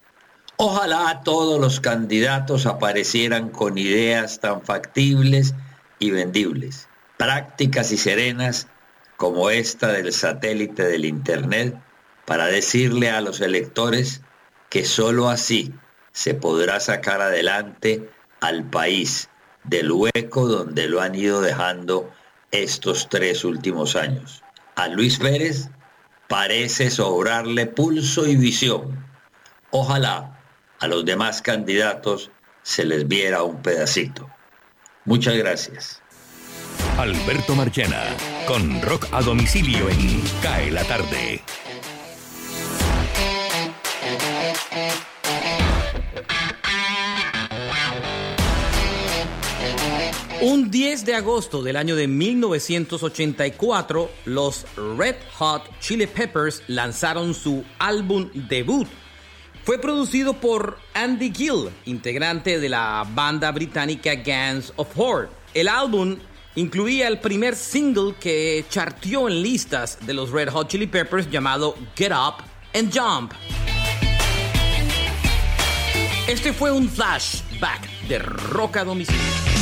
Ojalá 0.60 1.22
todos 1.24 1.62
los 1.62 1.80
candidatos 1.80 2.66
aparecieran 2.66 3.50
con 3.50 3.78
ideas 3.78 4.40
tan 4.40 4.64
factibles 4.64 5.54
y 6.00 6.10
vendibles, 6.10 6.88
prácticas 7.16 7.92
y 7.92 7.98
serenas 7.98 8.68
como 9.18 9.52
esta 9.52 9.90
del 9.90 10.12
satélite 10.12 10.84
del 10.84 11.06
Internet 11.06 11.80
para 12.26 12.48
decirle 12.48 13.12
a 13.12 13.22
los 13.22 13.40
electores 13.40 14.22
que 14.72 14.84
sólo 14.84 15.30
así 15.30 15.76
se 16.12 16.34
podrá 16.34 16.80
sacar 16.80 17.22
adelante 17.22 18.10
al 18.42 18.68
país 18.68 19.30
del 19.64 19.92
hueco 19.92 20.48
donde 20.48 20.88
lo 20.88 21.02
han 21.02 21.14
ido 21.14 21.40
dejando 21.40 22.12
estos 22.50 23.10
tres 23.10 23.44
últimos 23.44 23.96
años. 23.96 24.42
A 24.76 24.88
Luis 24.88 25.20
Pérez 25.20 25.70
parece 26.28 26.90
sobrarle 26.90 27.68
pulso 27.68 28.26
y 28.26 28.36
visión. 28.36 29.06
Ojalá 29.70 30.37
a 30.80 30.88
los 30.88 31.06
demás 31.06 31.42
candidatos 31.42 32.32
se 32.62 32.86
les 32.86 33.08
viera 33.08 33.44
un 33.44 33.62
pedacito. 33.62 34.30
Muchas 35.06 35.38
gracias. 35.38 36.02
Alberto 36.98 37.56
Marchena, 37.56 38.04
con 38.48 38.82
rock 38.82 39.08
a 39.12 39.22
domicilio 39.22 39.90
en 39.90 40.22
Cae 40.42 40.72
la 40.72 40.84
tarde. 40.84 41.42
Un 50.40 50.70
10 50.70 51.06
de 51.06 51.16
agosto 51.16 51.64
del 51.64 51.78
año 51.78 51.96
de 51.96 52.08
1984, 52.08 54.10
los 54.26 54.68
Red 54.98 55.16
Hot 55.34 55.64
Chili 55.80 56.06
Peppers 56.06 56.62
lanzaron 56.68 57.34
su 57.34 57.64
álbum 57.80 58.30
debut. 58.34 58.88
Fue 59.68 59.80
producido 59.80 60.34
por 60.34 60.80
Andy 60.94 61.30
Gill, 61.36 61.70
integrante 61.84 62.58
de 62.58 62.70
la 62.70 63.06
banda 63.14 63.52
británica 63.52 64.16
Gangs 64.16 64.72
of 64.78 64.88
War. 64.98 65.30
El 65.54 65.68
álbum 65.68 66.16
incluía 66.56 67.10
el 67.10 67.20
primer 67.20 67.54
single 67.54 68.16
que 68.18 68.64
charteó 68.70 69.28
en 69.28 69.42
listas 69.42 69.98
de 70.08 70.14
los 70.14 70.32
Red 70.32 70.52
Hot 70.52 70.70
Chili 70.70 70.88
Peppers 70.88 71.30
llamado 71.30 71.76
Get 71.98 72.14
Up 72.14 72.46
and 72.74 72.98
Jump. 72.98 73.34
Este 76.30 76.54
fue 76.54 76.72
un 76.72 76.88
flashback 76.88 77.90
de 78.08 78.20
rock 78.20 78.78
a 78.78 78.86
domicilio. 78.86 79.57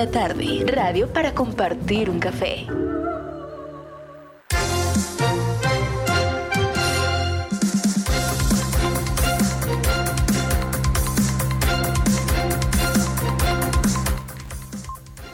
La 0.00 0.10
tarde, 0.10 0.64
radio 0.66 1.12
para 1.12 1.34
compartir 1.34 2.08
un 2.08 2.20
café. 2.20 2.66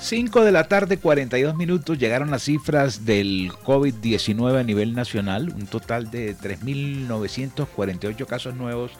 Cinco 0.01 0.45
de 0.45 0.51
la 0.51 0.67
tarde, 0.67 0.99
42 0.99 1.55
minutos, 1.55 1.97
llegaron 1.97 2.33
las 2.33 2.43
cifras 2.43 3.05
del 3.05 3.53
COVID-19 3.65 4.59
a 4.59 4.65
nivel 4.65 4.97
nacional, 4.97 5.51
un 5.51 5.69
total 5.69 6.11
de 6.11 6.37
3.948 6.37 8.27
casos 8.27 8.57
nuevos 8.57 8.91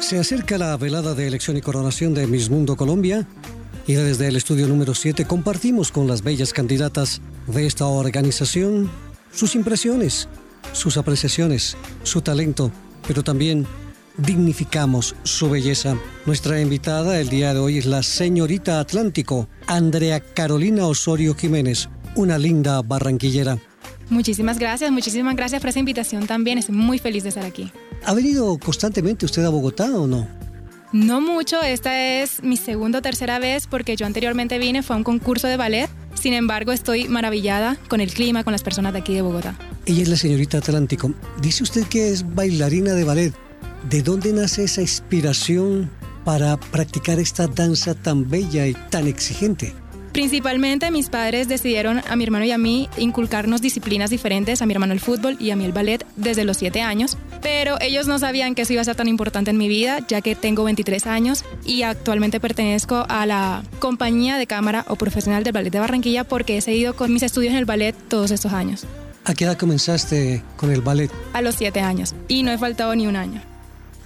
Se 0.00 0.18
acerca 0.18 0.56
la 0.56 0.76
velada 0.78 1.14
de 1.14 1.26
elección 1.26 1.58
y 1.58 1.60
coronación 1.60 2.14
de 2.14 2.26
Miss 2.26 2.48
Mundo 2.48 2.76
Colombia 2.76 3.26
y 3.86 3.92
desde 3.92 4.28
el 4.28 4.36
estudio 4.36 4.66
número 4.66 4.94
7 4.94 5.26
compartimos 5.26 5.92
con 5.92 6.06
las 6.06 6.22
bellas 6.22 6.54
candidatas 6.54 7.20
de 7.46 7.66
esta 7.66 7.84
organización 7.86 8.90
sus 9.32 9.54
impresiones, 9.54 10.28
sus 10.72 10.96
apreciaciones, 10.96 11.76
su 12.04 12.22
talento, 12.22 12.72
pero 13.06 13.22
también 13.22 13.66
dignificamos 14.18 15.16
su 15.22 15.48
belleza. 15.48 15.96
Nuestra 16.26 16.60
invitada 16.60 17.18
el 17.20 17.28
día 17.28 17.54
de 17.54 17.60
hoy 17.60 17.78
es 17.78 17.86
la 17.86 18.02
señorita 18.02 18.80
Atlántico, 18.80 19.48
Andrea 19.66 20.20
Carolina 20.20 20.86
Osorio 20.86 21.34
Jiménez, 21.34 21.88
una 22.14 22.36
linda 22.36 22.82
barranquillera. 22.82 23.58
Muchísimas 24.10 24.58
gracias, 24.58 24.90
muchísimas 24.90 25.36
gracias 25.36 25.60
por 25.60 25.70
esa 25.70 25.78
invitación 25.78 26.26
también. 26.26 26.58
Estoy 26.58 26.74
muy 26.74 26.98
feliz 26.98 27.22
de 27.22 27.30
estar 27.30 27.44
aquí. 27.44 27.70
¿Ha 28.04 28.14
venido 28.14 28.58
constantemente 28.58 29.26
usted 29.26 29.44
a 29.44 29.50
Bogotá 29.50 29.86
o 29.96 30.06
no? 30.06 30.26
No 30.92 31.20
mucho, 31.20 31.60
esta 31.60 32.22
es 32.22 32.42
mi 32.42 32.56
segunda 32.56 33.00
o 33.00 33.02
tercera 33.02 33.38
vez 33.38 33.66
porque 33.66 33.94
yo 33.94 34.06
anteriormente 34.06 34.58
vine, 34.58 34.82
fue 34.82 34.94
a 34.94 34.96
un 34.96 35.04
concurso 35.04 35.46
de 35.46 35.58
ballet. 35.58 35.90
Sin 36.14 36.32
embargo, 36.32 36.72
estoy 36.72 37.06
maravillada 37.08 37.76
con 37.88 38.00
el 38.00 38.12
clima, 38.12 38.42
con 38.42 38.52
las 38.52 38.62
personas 38.62 38.94
de 38.94 39.00
aquí 39.00 39.14
de 39.14 39.20
Bogotá. 39.20 39.56
Ella 39.84 40.02
es 40.02 40.08
la 40.08 40.16
señorita 40.16 40.58
Atlántico. 40.58 41.12
Dice 41.42 41.62
usted 41.62 41.84
que 41.84 42.10
es 42.10 42.34
bailarina 42.34 42.94
de 42.94 43.04
ballet. 43.04 43.47
¿De 43.84 44.02
dónde 44.02 44.32
nace 44.32 44.64
esa 44.64 44.82
inspiración 44.82 45.90
para 46.24 46.58
practicar 46.58 47.18
esta 47.20 47.46
danza 47.46 47.94
tan 47.94 48.28
bella 48.28 48.66
y 48.66 48.74
tan 48.74 49.06
exigente? 49.06 49.72
Principalmente 50.12 50.90
mis 50.90 51.08
padres 51.08 51.48
decidieron 51.48 52.02
a 52.06 52.16
mi 52.16 52.24
hermano 52.24 52.44
y 52.44 52.50
a 52.50 52.58
mí 52.58 52.88
inculcarnos 52.98 53.62
disciplinas 53.62 54.10
diferentes, 54.10 54.60
a 54.60 54.66
mi 54.66 54.72
hermano 54.72 54.92
el 54.92 55.00
fútbol 55.00 55.36
y 55.38 55.52
a 55.52 55.56
mí 55.56 55.64
el 55.64 55.72
ballet 55.72 56.04
desde 56.16 56.44
los 56.44 56.56
7 56.56 56.82
años, 56.82 57.16
pero 57.40 57.76
ellos 57.80 58.08
no 58.08 58.18
sabían 58.18 58.56
que 58.56 58.62
eso 58.62 58.72
iba 58.72 58.82
a 58.82 58.84
ser 58.84 58.96
tan 58.96 59.06
importante 59.06 59.52
en 59.52 59.58
mi 59.58 59.68
vida, 59.68 60.00
ya 60.08 60.20
que 60.20 60.34
tengo 60.34 60.64
23 60.64 61.06
años 61.06 61.44
y 61.64 61.82
actualmente 61.82 62.40
pertenezco 62.40 63.06
a 63.08 63.26
la 63.26 63.62
compañía 63.78 64.38
de 64.38 64.48
cámara 64.48 64.84
o 64.88 64.96
profesional 64.96 65.44
del 65.44 65.52
ballet 65.52 65.70
de 65.70 65.78
Barranquilla 65.78 66.24
porque 66.24 66.58
he 66.58 66.60
seguido 66.60 66.96
con 66.96 67.12
mis 67.12 67.22
estudios 67.22 67.52
en 67.52 67.58
el 67.58 67.64
ballet 67.64 67.94
todos 68.08 68.32
estos 68.32 68.52
años. 68.52 68.86
¿A 69.24 69.34
qué 69.34 69.44
edad 69.44 69.56
comenzaste 69.56 70.42
con 70.56 70.72
el 70.72 70.80
ballet? 70.80 71.12
A 71.32 71.42
los 71.42 71.54
7 71.54 71.80
años 71.80 72.14
y 72.26 72.42
no 72.42 72.50
he 72.50 72.58
faltado 72.58 72.94
ni 72.96 73.06
un 73.06 73.14
año. 73.14 73.40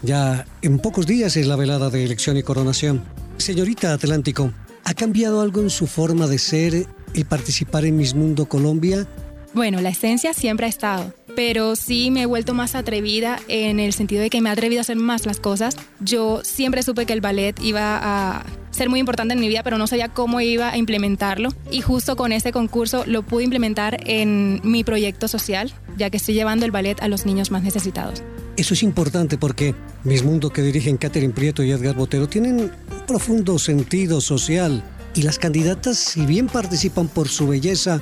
Ya 0.02 0.46
en 0.62 0.78
pocos 0.78 1.06
días 1.06 1.36
es 1.36 1.46
la 1.46 1.56
velada 1.56 1.90
de 1.90 2.04
elección 2.04 2.36
y 2.36 2.42
coronación. 2.42 3.02
Señorita 3.38 3.92
Atlántico, 3.92 4.52
¿Ha 4.84 4.94
cambiado 4.94 5.40
algo 5.40 5.60
en 5.60 5.70
su 5.70 5.86
forma 5.86 6.26
de 6.26 6.38
ser 6.38 6.86
y 7.14 7.24
participar 7.24 7.84
en 7.84 7.96
Miss 7.96 8.14
Mundo 8.14 8.46
Colombia? 8.46 9.06
Bueno, 9.54 9.80
la 9.80 9.90
esencia 9.90 10.32
siempre 10.32 10.66
ha 10.66 10.68
estado, 10.68 11.12
pero 11.36 11.76
sí 11.76 12.10
me 12.10 12.22
he 12.22 12.26
vuelto 12.26 12.54
más 12.54 12.74
atrevida 12.74 13.38
en 13.48 13.78
el 13.80 13.92
sentido 13.92 14.22
de 14.22 14.30
que 14.30 14.40
me 14.40 14.48
he 14.48 14.52
atrevido 14.52 14.80
a 14.80 14.82
hacer 14.82 14.96
más 14.96 15.26
las 15.26 15.40
cosas. 15.40 15.76
Yo 16.00 16.40
siempre 16.42 16.82
supe 16.82 17.06
que 17.06 17.12
el 17.12 17.20
ballet 17.20 17.54
iba 17.62 17.98
a 18.02 18.44
ser 18.70 18.88
muy 18.88 18.98
importante 18.98 19.34
en 19.34 19.40
mi 19.40 19.48
vida, 19.48 19.62
pero 19.62 19.78
no 19.78 19.86
sabía 19.86 20.08
cómo 20.08 20.40
iba 20.40 20.70
a 20.70 20.78
implementarlo. 20.78 21.50
Y 21.70 21.82
justo 21.82 22.16
con 22.16 22.32
este 22.32 22.50
concurso 22.50 23.04
lo 23.06 23.22
pude 23.22 23.44
implementar 23.44 24.00
en 24.06 24.60
mi 24.64 24.84
proyecto 24.84 25.28
social, 25.28 25.72
ya 25.96 26.10
que 26.10 26.16
estoy 26.16 26.34
llevando 26.34 26.64
el 26.64 26.72
ballet 26.72 27.00
a 27.02 27.08
los 27.08 27.26
niños 27.26 27.50
más 27.50 27.62
necesitados. 27.62 28.22
Eso 28.56 28.74
es 28.74 28.82
importante 28.82 29.38
porque 29.38 29.74
Miss 30.04 30.22
Mundo 30.22 30.50
que 30.50 30.62
dirigen 30.62 30.98
Catherine 30.98 31.32
Prieto 31.32 31.62
y 31.62 31.70
Edgar 31.70 31.96
Botero 31.96 32.28
tienen 32.28 32.60
un 32.60 32.70
profundo 33.06 33.58
sentido 33.58 34.20
social 34.20 34.84
y 35.14 35.22
las 35.22 35.38
candidatas, 35.38 35.98
si 35.98 36.26
bien 36.26 36.48
participan 36.48 37.08
por 37.08 37.28
su 37.28 37.48
belleza, 37.48 38.00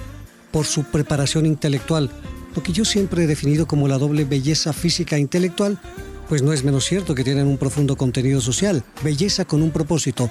por 0.50 0.66
su 0.66 0.82
preparación 0.84 1.46
intelectual, 1.46 2.10
lo 2.54 2.62
que 2.62 2.72
yo 2.72 2.84
siempre 2.84 3.24
he 3.24 3.26
definido 3.28 3.66
como 3.66 3.86
la 3.86 3.98
doble 3.98 4.24
belleza 4.24 4.72
física 4.72 5.16
e 5.16 5.20
intelectual, 5.20 5.78
pues 6.28 6.42
no 6.42 6.52
es 6.52 6.64
menos 6.64 6.84
cierto 6.84 7.14
que 7.14 7.24
tienen 7.24 7.46
un 7.46 7.58
profundo 7.58 7.96
contenido 7.96 8.40
social, 8.40 8.82
belleza 9.04 9.44
con 9.44 9.62
un 9.62 9.70
propósito. 9.70 10.30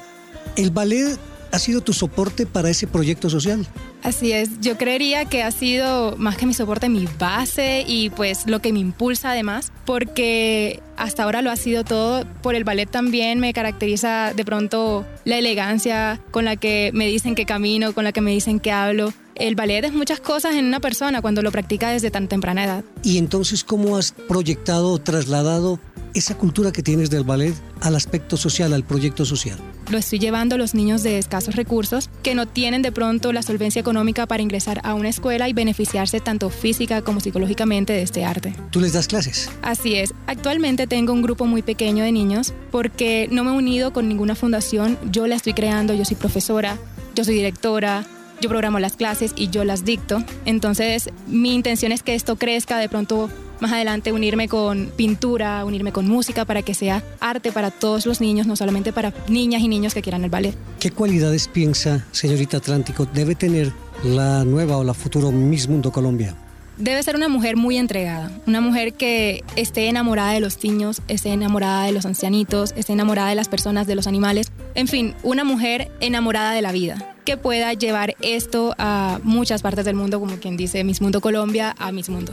El 0.58 0.72
ballet 0.72 1.18
ha 1.52 1.60
sido 1.60 1.82
tu 1.82 1.94
soporte 1.94 2.46
para 2.46 2.70
ese 2.70 2.88
proyecto 2.88 3.30
social. 3.30 3.66
Así 4.04 4.32
es, 4.32 4.62
yo 4.62 4.78
creería 4.78 5.26
que 5.26 5.44
ha 5.44 5.52
sido 5.52 6.16
más 6.18 6.38
que 6.38 6.46
mi 6.46 6.54
soporte, 6.54 6.88
mi 6.90 7.08
base 7.20 7.84
y 7.86 8.10
pues 8.12 8.48
lo 8.48 8.62
que 8.62 8.72
me 8.72 8.80
impulsa 8.80 9.32
además, 9.32 9.72
porque 9.86 10.82
hasta 10.96 11.24
ahora 11.24 11.42
lo 11.42 11.52
ha 11.52 11.56
sido 11.56 11.84
todo. 11.84 12.26
Por 12.42 12.56
el 12.56 12.64
ballet 12.64 12.90
también 12.90 13.40
me 13.40 13.54
caracteriza 13.54 14.34
de 14.34 14.46
pronto 14.46 15.06
la 15.26 15.38
elegancia 15.38 16.22
con 16.32 16.46
la 16.46 16.56
que 16.56 16.92
me 16.94 17.08
dicen 17.08 17.36
que 17.36 17.46
camino, 17.46 17.94
con 17.94 18.04
la 18.04 18.12
que 18.12 18.22
me 18.22 18.32
dicen 18.32 18.60
que 18.60 18.72
hablo. 18.72 19.14
El 19.36 19.56
ballet 19.56 19.86
es 19.86 19.94
muchas 19.94 20.20
cosas 20.20 20.56
en 20.56 20.66
una 20.66 20.82
persona 20.82 21.22
cuando 21.22 21.42
lo 21.42 21.52
practica 21.52 21.92
desde 21.92 22.12
tan 22.12 22.28
temprana 22.28 22.66
edad. 22.66 22.84
¿Y 23.04 23.18
entonces 23.18 23.64
cómo 23.64 23.98
has 23.98 24.12
proyectado 24.12 24.92
o 24.92 25.00
trasladado 25.00 25.80
esa 26.14 26.36
cultura 26.38 26.72
que 26.72 26.84
tienes 26.84 27.10
del 27.10 27.24
ballet 27.24 27.54
al 27.82 27.96
aspecto 27.96 28.36
social, 28.36 28.74
al 28.74 28.84
proyecto 28.84 29.26
social? 29.26 29.58
Lo 29.90 29.98
estoy 29.98 30.20
llevando 30.20 30.54
a 30.54 30.58
los 30.60 30.76
niños 30.76 31.02
de 31.02 31.18
escasos 31.18 31.56
recursos 31.56 32.12
que 32.22 32.36
no 32.36 32.48
tienen 32.48 32.84
de 32.84 32.92
pronto 32.92 33.34
la 33.34 33.42
solvencia 33.42 33.80
económica 33.80 34.28
para 34.28 34.44
ingresar 34.44 34.82
a 34.84 34.94
una 34.94 35.10
escuela 35.10 35.50
y 35.50 35.54
beneficiarse 35.54 36.20
tanto 36.20 36.52
física 36.52 37.02
como 37.02 37.20
psicológicamente 37.22 37.94
de 37.94 38.04
este 38.04 38.24
arte. 38.24 38.56
¿Tú 38.70 38.82
les 38.82 38.94
das 38.94 39.08
clases? 39.08 39.50
Así 39.64 39.96
es. 39.96 40.14
Actualmente 40.28 40.86
tengo 40.86 41.12
un 41.12 41.24
grupo 41.24 41.48
muy 41.48 41.64
pequeño 41.64 42.04
de 42.04 42.12
niños 42.12 42.54
porque 42.70 43.28
no 43.32 43.44
me 43.44 43.50
he 43.50 43.56
unido 43.56 43.92
con 43.92 44.08
ninguna 44.08 44.36
fundación. 44.36 45.00
Yo 45.12 45.26
la 45.26 45.36
estoy 45.36 45.54
creando, 45.54 45.96
yo 45.96 46.06
soy 46.06 46.18
profesora, 46.18 46.78
yo 47.16 47.24
soy 47.24 47.34
directora, 47.34 48.06
yo 48.42 48.48
programo 48.48 48.78
las 48.78 48.96
clases 48.96 49.34
y 49.36 49.50
yo 49.50 49.64
las 49.64 49.86
dicto. 49.86 50.24
Entonces, 50.46 51.10
mi 51.26 51.56
intención 51.56 51.92
es 51.92 52.04
que 52.04 52.14
esto 52.14 52.36
crezca, 52.36 52.78
de 52.78 52.90
pronto 52.90 53.28
más 53.60 53.72
adelante 53.72 54.12
unirme 54.12 54.48
con 54.48 54.92
pintura, 54.96 55.66
unirme 55.66 55.92
con 55.92 56.08
música 56.08 56.46
para 56.46 56.62
que 56.62 56.74
sea 56.74 57.04
arte 57.20 57.52
para 57.52 57.72
todos 57.72 58.06
los 58.06 58.22
niños, 58.22 58.48
no 58.48 58.56
solamente 58.56 58.94
para 58.94 59.14
niñas 59.28 59.62
y 59.62 59.68
niños 59.68 59.94
que 59.94 60.02
quieran 60.02 60.24
el 60.24 60.30
ballet. 60.30 60.56
¿Qué 60.80 60.92
cualidades 60.92 61.48
piensa, 61.48 62.06
señorita 62.12 62.58
Atlántico, 62.58 63.06
debe 63.06 63.36
tener 63.36 63.72
la 64.04 64.44
nueva 64.46 64.78
o 64.78 64.84
la 64.84 64.94
futuro 64.94 65.32
Miss 65.32 65.68
Mundo 65.68 65.92
Colombia? 65.92 66.36
Debe 66.78 67.04
ser 67.04 67.18
una 67.18 67.28
mujer 67.28 67.58
muy 67.58 67.76
entregada, 67.76 68.32
una 68.48 68.62
mujer 68.62 68.94
que 68.94 69.44
esté 69.58 69.90
enamorada 69.90 70.32
de 70.32 70.40
los 70.40 70.64
niños, 70.64 71.02
esté 71.10 71.34
enamorada 71.34 71.84
de 71.84 71.92
los 71.92 72.06
ancianitos, 72.06 72.74
esté 72.78 72.94
enamorada 72.94 73.28
de 73.28 73.36
las 73.36 73.50
personas, 73.50 73.86
de 73.86 73.96
los 73.96 74.08
animales, 74.08 74.50
en 74.76 74.88
fin, 74.88 75.14
una 75.22 75.44
mujer 75.44 75.92
enamorada 76.00 76.54
de 76.54 76.62
la 76.62 76.72
vida, 76.72 77.16
que 77.26 77.36
pueda 77.36 77.74
llevar 77.74 78.16
esto 78.22 78.76
a 78.78 79.20
muchas 79.24 79.62
partes 79.62 79.84
del 79.84 79.96
mundo, 79.96 80.22
como 80.22 80.38
quien 80.38 80.56
dice 80.56 80.86
Miss 80.86 81.02
Mundo 81.02 81.20
Colombia, 81.20 81.76
a 81.78 81.92
Miss 81.92 82.08
Mundo. 82.08 82.32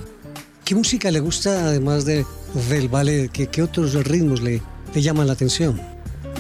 ¿Qué 0.67 0.75
música 0.75 1.13
le 1.13 1.21
gusta 1.21 1.69
además 1.69 2.05
de, 2.05 2.27
del 2.69 2.89
ballet? 2.89 3.31
¿Qué, 3.31 3.47
qué 3.47 3.63
otros 3.63 3.95
ritmos 4.05 4.41
le, 4.41 4.61
le 4.93 5.01
llaman 5.01 5.29
la 5.29 5.35
atención? 5.35 5.81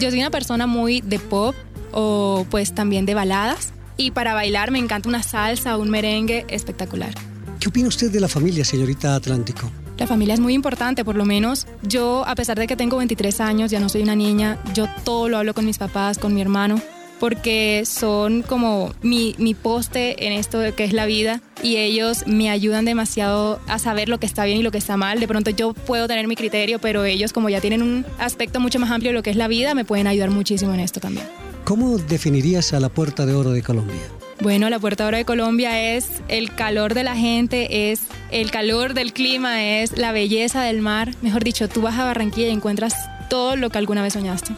Yo 0.01 0.11
soy 0.11 0.19
una 0.19 0.33
persona 0.33 0.67
muy 0.67 1.01
de 1.01 1.21
pop 1.21 1.55
o 1.93 2.45
pues 2.51 2.75
también 2.75 3.07
de 3.07 3.15
baladas 3.15 3.73
y 3.97 4.11
para 4.11 4.35
bailar 4.35 4.73
me 4.73 4.81
encanta 4.81 5.09
una 5.09 5.23
salsa 5.23 5.77
o 5.77 5.81
un 5.81 5.91
merengue 5.91 6.45
espectacular. 6.49 7.15
¿Qué 7.61 7.69
opina 7.69 7.87
usted 7.87 8.11
de 8.11 8.19
la 8.19 8.27
familia, 8.27 8.65
señorita 8.65 9.15
Atlántico? 9.15 9.71
La 9.97 10.09
familia 10.09 10.35
es 10.35 10.41
muy 10.41 10.55
importante, 10.55 11.05
por 11.05 11.15
lo 11.15 11.25
menos 11.25 11.69
yo, 11.83 12.25
a 12.27 12.35
pesar 12.35 12.59
de 12.59 12.67
que 12.67 12.75
tengo 12.75 12.97
23 12.97 13.41
años, 13.41 13.71
ya 13.71 13.79
no 13.79 13.89
soy 13.89 14.03
una 14.03 14.17
niña, 14.17 14.59
yo 14.75 14.89
todo 15.05 15.29
lo 15.29 15.39
hablo 15.39 15.55
con 15.55 15.65
mis 15.65 15.79
papás, 15.79 16.19
con 16.19 16.35
mi 16.35 16.41
hermano, 16.41 16.81
porque 17.19 17.85
son 17.87 18.43
como 18.43 18.95
mi, 19.03 19.35
mi 19.39 19.55
poste 19.55 20.27
en 20.27 20.33
esto 20.33 20.59
de 20.59 20.73
que 20.73 20.85
es 20.85 20.93
la 20.93 21.07
vida 21.07 21.41
y 21.63 21.77
ellos 21.77 22.27
me 22.27 22.51
ayudan 22.51 22.85
demasiado 22.85 23.61
a 23.67 23.79
saber 23.79 24.09
lo 24.09 24.19
que 24.19 24.27
está 24.27 24.45
bien 24.45 24.59
y 24.59 24.63
lo 24.63 24.71
que 24.71 24.79
está 24.79 24.97
mal. 24.97 25.21
De 25.21 25.29
pronto 25.29 25.51
yo 25.51 25.73
puedo 25.73 26.07
tener 26.07 26.29
mi 26.29 26.37
criterio, 26.37 26.79
pero 26.79 27.05
ellos 27.05 27.33
como 27.33 27.49
ya 27.49 27.61
tienen 27.61 27.83
un 27.83 28.07
aspecto 28.19 28.61
mucho 28.61 28.79
más 28.79 28.91
amplio 28.91 29.11
de 29.11 29.15
lo 29.15 29.23
que 29.23 29.31
es 29.31 29.37
la 29.37 29.49
vida, 29.49 29.75
me 29.75 29.85
pueden 29.85 30.07
ayudar 30.07 30.31
muchísimo 30.31 30.75
en 30.75 30.81
esto 30.81 31.01
también. 31.01 31.27
¿Cómo 31.65 31.99
definirías 31.99 32.73
a 32.73 32.81
la 32.81 32.89
Puerta 32.89 33.27
de 33.27 33.35
Oro 33.35 33.51
de 33.51 33.63
Colombia? 33.63 34.01
Bueno, 34.41 34.69
la 34.71 34.79
Puerta 34.79 35.05
de 35.05 35.09
Oro 35.09 35.17
de 35.17 35.25
Colombia 35.25 35.97
es 35.97 36.09
el 36.29 36.55
calor 36.55 36.95
de 36.95 37.03
la 37.03 37.17
gente, 37.17 37.91
es 37.91 38.03
el 38.31 38.51
calor 38.51 38.95
del 38.95 39.13
clima, 39.13 39.65
es 39.65 39.97
la 39.97 40.13
belleza 40.13 40.63
del 40.63 40.83
mar. 40.83 41.15
Mejor 41.23 41.43
dicho, 41.43 41.69
tú 41.69 41.81
vas 41.81 41.99
a 41.99 42.05
Barranquilla 42.05 42.49
y 42.49 42.53
encuentras 42.53 42.95
todo 43.29 43.57
lo 43.57 43.71
que 43.71 43.79
alguna 43.79 44.03
vez 44.03 44.13
soñaste. 44.13 44.53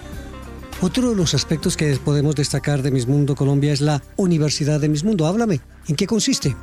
Otro 0.80 1.10
de 1.10 1.16
los 1.16 1.34
aspectos 1.34 1.76
que 1.76 1.96
podemos 1.96 2.36
destacar 2.36 2.82
de 2.82 2.92
Miss 2.92 3.08
Mundo 3.08 3.34
Colombia 3.34 3.72
es 3.72 3.80
la 3.80 4.00
Universidad 4.14 4.78
de 4.78 4.88
Miss 4.88 5.02
Mundo. 5.02 5.26
Háblame, 5.26 5.60
¿en 5.88 5.96
qué 5.96 6.06
consiste? 6.06 6.54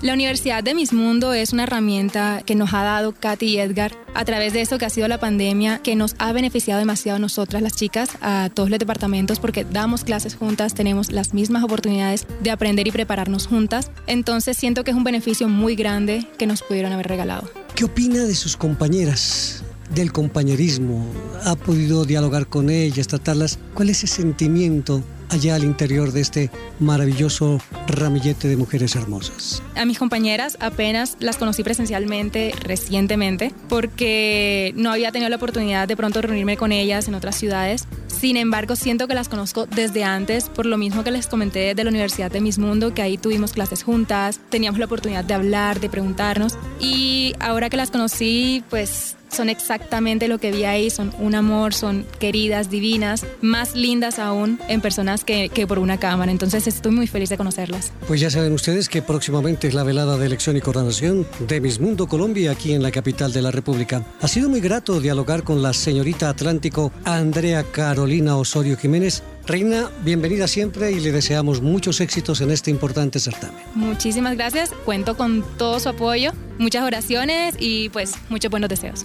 La 0.00 0.12
Universidad 0.12 0.62
de 0.62 0.74
Miss 0.74 0.92
Mundo 0.92 1.32
es 1.32 1.52
una 1.52 1.64
herramienta 1.64 2.42
que 2.46 2.54
nos 2.54 2.72
ha 2.72 2.84
dado 2.84 3.12
Katy 3.12 3.46
y 3.46 3.58
Edgar 3.58 3.90
a 4.14 4.24
través 4.24 4.52
de 4.52 4.60
eso 4.60 4.78
que 4.78 4.84
ha 4.84 4.90
sido 4.90 5.08
la 5.08 5.18
pandemia, 5.18 5.80
que 5.80 5.96
nos 5.96 6.14
ha 6.20 6.32
beneficiado 6.32 6.78
demasiado 6.78 7.16
a 7.16 7.18
nosotras, 7.18 7.62
las 7.62 7.74
chicas, 7.74 8.10
a 8.20 8.48
todos 8.54 8.70
los 8.70 8.78
departamentos, 8.78 9.40
porque 9.40 9.64
damos 9.64 10.04
clases 10.04 10.36
juntas, 10.36 10.74
tenemos 10.74 11.10
las 11.10 11.34
mismas 11.34 11.64
oportunidades 11.64 12.28
de 12.42 12.52
aprender 12.52 12.86
y 12.86 12.92
prepararnos 12.92 13.48
juntas. 13.48 13.90
Entonces 14.06 14.56
siento 14.56 14.84
que 14.84 14.92
es 14.92 14.96
un 14.96 15.04
beneficio 15.04 15.48
muy 15.48 15.74
grande 15.74 16.28
que 16.38 16.46
nos 16.46 16.62
pudieron 16.62 16.92
haber 16.92 17.08
regalado. 17.08 17.50
¿Qué 17.74 17.84
opina 17.84 18.22
de 18.22 18.36
sus 18.36 18.56
compañeras? 18.56 19.63
Del 19.90 20.12
compañerismo, 20.12 21.06
ha 21.44 21.56
podido 21.56 22.04
dialogar 22.04 22.46
con 22.46 22.70
ellas, 22.70 23.06
tratarlas. 23.06 23.58
¿Cuál 23.74 23.90
es 23.90 24.04
ese 24.04 24.22
sentimiento 24.22 25.02
allá 25.28 25.56
al 25.56 25.64
interior 25.64 26.12
de 26.12 26.20
este 26.20 26.50
maravilloso 26.80 27.60
ramillete 27.86 28.48
de 28.48 28.56
mujeres 28.56 28.94
hermosas? 28.96 29.62
A 29.74 29.84
mis 29.84 29.98
compañeras 29.98 30.56
apenas 30.60 31.16
las 31.20 31.36
conocí 31.36 31.62
presencialmente 31.62 32.52
recientemente 32.62 33.52
porque 33.68 34.72
no 34.76 34.90
había 34.90 35.12
tenido 35.12 35.28
la 35.28 35.36
oportunidad 35.36 35.88
de 35.88 35.96
pronto 35.96 36.22
reunirme 36.22 36.56
con 36.56 36.72
ellas 36.72 37.08
en 37.08 37.14
otras 37.14 37.36
ciudades. 37.36 37.86
Sin 38.06 38.36
embargo, 38.36 38.76
siento 38.76 39.06
que 39.06 39.14
las 39.14 39.28
conozco 39.28 39.66
desde 39.66 40.04
antes, 40.04 40.48
por 40.48 40.66
lo 40.66 40.78
mismo 40.78 41.04
que 41.04 41.10
les 41.10 41.26
comenté 41.26 41.74
de 41.74 41.84
la 41.84 41.90
Universidad 41.90 42.30
de 42.30 42.40
Miss 42.40 42.58
Mundo, 42.58 42.94
que 42.94 43.02
ahí 43.02 43.18
tuvimos 43.18 43.52
clases 43.52 43.82
juntas, 43.82 44.40
teníamos 44.48 44.78
la 44.78 44.86
oportunidad 44.86 45.24
de 45.24 45.34
hablar, 45.34 45.80
de 45.80 45.90
preguntarnos. 45.90 46.56
Y 46.80 47.34
ahora 47.40 47.68
que 47.68 47.76
las 47.76 47.90
conocí, 47.90 48.64
pues 48.70 49.16
son 49.34 49.48
exactamente 49.48 50.28
lo 50.28 50.38
que 50.38 50.50
vi 50.50 50.64
ahí, 50.64 50.90
son 50.90 51.12
un 51.18 51.34
amor, 51.34 51.74
son 51.74 52.06
queridas, 52.18 52.70
divinas, 52.70 53.26
más 53.40 53.74
lindas 53.74 54.18
aún 54.18 54.58
en 54.68 54.80
personas 54.80 55.24
que, 55.24 55.48
que, 55.48 55.66
por 55.66 55.78
una 55.78 55.98
cámara. 55.98 56.32
Entonces 56.32 56.66
estoy 56.66 56.92
muy 56.92 57.06
feliz 57.06 57.28
de 57.28 57.36
conocerlas. 57.36 57.92
Pues 58.06 58.20
ya 58.20 58.30
saben 58.30 58.52
ustedes 58.52 58.88
que 58.88 59.02
próximamente 59.02 59.68
es 59.68 59.74
la 59.74 59.82
velada 59.82 60.16
de 60.16 60.26
elección 60.26 60.56
y 60.56 60.60
coronación 60.60 61.26
de 61.40 61.60
Miss 61.60 61.80
Mundo 61.80 62.06
Colombia 62.06 62.52
aquí 62.52 62.72
en 62.72 62.82
la 62.82 62.90
capital 62.90 63.32
de 63.32 63.42
la 63.42 63.50
República. 63.50 64.04
Ha 64.20 64.28
sido 64.28 64.48
muy 64.48 64.60
grato 64.60 65.00
dialogar 65.00 65.42
con 65.42 65.62
la 65.62 65.72
señorita 65.72 66.28
Atlántico 66.28 66.92
Andrea 67.04 67.64
Carolina 67.64 68.36
Osorio 68.36 68.76
Jiménez. 68.76 69.22
Reina, 69.46 69.90
bienvenida 70.02 70.48
siempre 70.48 70.90
y 70.92 71.00
le 71.00 71.12
deseamos 71.12 71.60
muchos 71.60 72.00
éxitos 72.00 72.40
en 72.40 72.50
este 72.50 72.70
importante 72.70 73.20
certamen. 73.20 73.60
Muchísimas 73.74 74.36
gracias, 74.36 74.70
cuento 74.86 75.18
con 75.18 75.44
todo 75.58 75.78
su 75.80 75.90
apoyo, 75.90 76.32
muchas 76.58 76.82
oraciones 76.82 77.54
y 77.58 77.90
pues 77.90 78.14
muchos 78.30 78.50
buenos 78.50 78.70
deseos. 78.70 79.04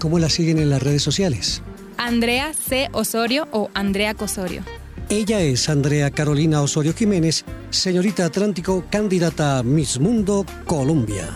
¿Cómo 0.00 0.18
la 0.18 0.30
siguen 0.30 0.58
en 0.58 0.70
las 0.70 0.82
redes 0.82 1.02
sociales? 1.02 1.62
Andrea 1.96 2.52
C. 2.54 2.88
Osorio 2.92 3.46
o 3.52 3.70
Andrea 3.74 4.14
Cosorio. 4.14 4.62
Ella 5.10 5.40
es 5.40 5.68
Andrea 5.68 6.10
Carolina 6.10 6.60
Osorio 6.60 6.92
Jiménez, 6.92 7.44
señorita 7.70 8.24
Atlántico, 8.24 8.84
candidata 8.90 9.58
a 9.58 9.62
Miss 9.62 10.00
Mundo 10.00 10.44
Colombia. 10.66 11.28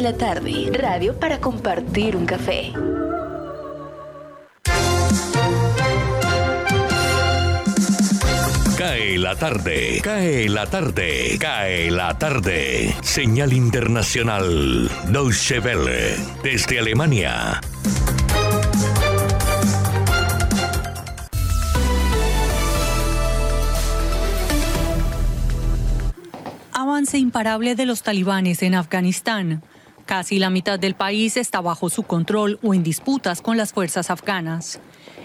La 0.00 0.16
tarde, 0.16 0.70
radio 0.72 1.14
para 1.20 1.38
compartir 1.40 2.16
un 2.16 2.24
café. 2.24 2.72
Cae 8.78 9.18
la 9.18 9.36
tarde, 9.36 10.00
cae 10.02 10.48
la 10.48 10.66
tarde, 10.66 11.36
cae 11.38 11.90
la 11.90 12.16
tarde. 12.16 12.94
Señal 13.02 13.52
internacional, 13.52 14.90
Deutsche 15.08 15.60
Welle, 15.60 16.16
desde 16.42 16.78
Alemania. 16.78 17.60
Avance 26.72 27.18
imparable 27.18 27.74
de 27.74 27.84
los 27.84 28.02
talibanes 28.02 28.62
en 28.62 28.74
Afganistán. 28.74 29.62
Casi 30.10 30.40
la 30.40 30.50
mitad 30.50 30.76
del 30.76 30.96
país 30.96 31.36
está 31.36 31.60
bajo 31.60 31.88
su 31.88 32.02
control 32.02 32.58
o 32.64 32.74
en 32.74 32.82
disputas 32.82 33.40
con 33.40 33.56
las 33.56 33.72
fuerzas 33.72 34.10
afganas. 34.10 34.80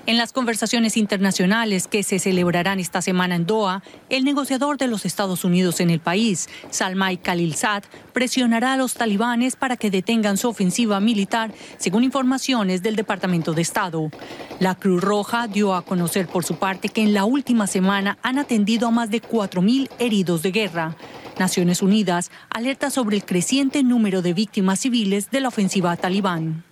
En 0.06 0.16
las 0.16 0.32
conversaciones 0.32 0.96
internacionales 0.96 1.88
que 1.88 2.04
se 2.04 2.20
celebrarán 2.20 2.80
esta 2.80 3.02
semana 3.02 3.34
en 3.34 3.48
Doha, 3.48 3.82
el 4.10 4.24
negociador 4.24 4.78
de 4.78 4.86
los 4.86 5.04
Estados 5.04 5.44
Unidos 5.44 5.80
en 5.80 5.90
el 5.90 6.02
país, 6.02 6.50
Salmai 6.70 7.18
Khalilzad, 7.18 7.82
presionará 8.14 8.74
a 8.74 8.78
los 8.78 8.94
talibanes 8.94 9.56
para 9.56 9.76
que 9.76 9.90
detengan 9.90 10.38
su 10.38 10.50
ofensiva 10.50 11.00
militar, 11.00 11.52
según 11.80 12.04
informaciones 12.04 12.84
del 12.84 12.96
Departamento 12.96 13.54
de 13.54 13.64
Estado. 13.64 14.12
La 14.60 14.76
Cruz 14.76 15.02
Roja 15.02 15.48
dio 15.48 15.74
a 15.74 15.82
conocer 15.82 16.28
por 16.28 16.46
su 16.46 16.58
parte 16.58 16.90
que 16.90 17.02
en 17.02 17.16
la 17.16 17.26
última 17.26 17.66
semana 17.66 18.20
han 18.22 18.38
atendido 18.38 18.90
a 18.90 18.92
más 18.92 19.10
de 19.10 19.20
4.000 19.20 19.90
heridos 19.98 20.44
de 20.44 20.52
guerra. 20.52 20.96
Naciones 21.40 21.82
Unidas 21.82 22.32
alerta 22.50 22.90
sobre 22.90 23.16
el 23.18 23.26
creciente 23.26 23.84
número 23.84 24.22
de 24.22 24.34
víctimas 24.34 24.80
civiles 24.80 25.32
de 25.32 25.42
la 25.42 25.48
ofensiva 25.50 25.96
talibán. 25.98 26.64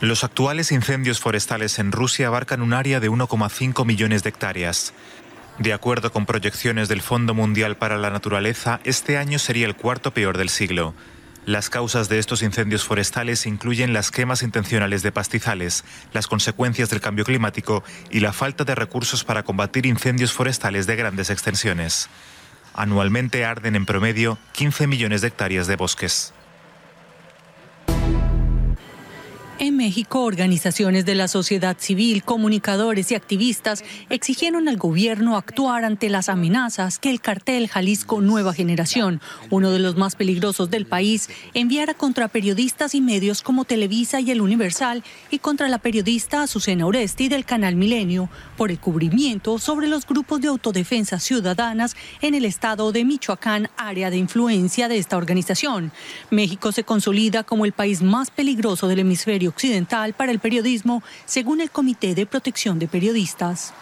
Los 0.00 0.24
actuales 0.24 0.72
incendios 0.72 1.20
forestales 1.20 1.78
en 1.78 1.92
Rusia 1.92 2.26
abarcan 2.26 2.60
un 2.60 2.72
área 2.72 2.98
de 2.98 3.08
1,5 3.08 3.86
millones 3.86 4.24
de 4.24 4.30
hectáreas. 4.30 4.92
De 5.58 5.72
acuerdo 5.72 6.12
con 6.12 6.26
proyecciones 6.26 6.88
del 6.88 7.02
Fondo 7.02 7.34
Mundial 7.34 7.76
para 7.76 7.96
la 7.98 8.10
Naturaleza, 8.10 8.80
este 8.82 9.16
año 9.16 9.38
sería 9.38 9.66
el 9.66 9.76
cuarto 9.76 10.12
peor 10.12 10.38
del 10.38 10.48
siglo. 10.48 10.94
Las 11.44 11.70
causas 11.70 12.08
de 12.08 12.20
estos 12.20 12.40
incendios 12.42 12.84
forestales 12.84 13.46
incluyen 13.46 13.92
las 13.92 14.12
quemas 14.12 14.44
intencionales 14.44 15.02
de 15.02 15.10
pastizales, 15.10 15.84
las 16.12 16.28
consecuencias 16.28 16.88
del 16.88 17.00
cambio 17.00 17.24
climático 17.24 17.82
y 18.12 18.20
la 18.20 18.32
falta 18.32 18.62
de 18.62 18.76
recursos 18.76 19.24
para 19.24 19.42
combatir 19.42 19.84
incendios 19.86 20.32
forestales 20.32 20.86
de 20.86 20.94
grandes 20.94 21.30
extensiones. 21.30 22.08
Anualmente 22.74 23.44
arden 23.44 23.74
en 23.74 23.86
promedio 23.86 24.38
15 24.52 24.86
millones 24.86 25.20
de 25.20 25.28
hectáreas 25.28 25.66
de 25.66 25.74
bosques. 25.74 26.32
En 29.62 29.76
México, 29.76 30.22
organizaciones 30.22 31.04
de 31.04 31.14
la 31.14 31.28
sociedad 31.28 31.76
civil, 31.78 32.24
comunicadores 32.24 33.12
y 33.12 33.14
activistas 33.14 33.84
exigieron 34.10 34.66
al 34.66 34.76
gobierno 34.76 35.36
actuar 35.36 35.84
ante 35.84 36.08
las 36.08 36.28
amenazas 36.28 36.98
que 36.98 37.10
el 37.10 37.20
cartel 37.20 37.68
Jalisco 37.68 38.20
Nueva 38.20 38.54
Generación, 38.54 39.20
uno 39.50 39.70
de 39.70 39.78
los 39.78 39.96
más 39.96 40.16
peligrosos 40.16 40.68
del 40.68 40.84
país, 40.84 41.30
enviara 41.54 41.94
contra 41.94 42.26
periodistas 42.26 42.96
y 42.96 43.00
medios 43.00 43.40
como 43.40 43.64
Televisa 43.64 44.18
y 44.18 44.32
El 44.32 44.40
Universal 44.40 45.04
y 45.30 45.38
contra 45.38 45.68
la 45.68 45.78
periodista 45.78 46.42
Azucena 46.42 46.84
Oresti 46.84 47.28
del 47.28 47.44
canal 47.44 47.76
Milenio 47.76 48.28
por 48.56 48.72
el 48.72 48.80
cubrimiento 48.80 49.60
sobre 49.60 49.86
los 49.86 50.06
grupos 50.08 50.40
de 50.40 50.48
autodefensa 50.48 51.20
ciudadanas 51.20 51.94
en 52.20 52.34
el 52.34 52.46
estado 52.46 52.90
de 52.90 53.04
Michoacán, 53.04 53.70
área 53.76 54.10
de 54.10 54.16
influencia 54.16 54.88
de 54.88 54.98
esta 54.98 55.16
organización. 55.16 55.92
México 56.30 56.72
se 56.72 56.82
consolida 56.82 57.44
como 57.44 57.64
el 57.64 57.70
país 57.70 58.02
más 58.02 58.32
peligroso 58.32 58.88
del 58.88 58.98
hemisferio 58.98 59.51
occidental 59.52 60.14
para 60.14 60.32
el 60.32 60.40
periodismo, 60.40 61.02
según 61.24 61.60
el 61.60 61.70
Comité 61.70 62.14
de 62.14 62.26
Protección 62.26 62.78
de 62.78 62.88
Periodistas. 62.88 63.72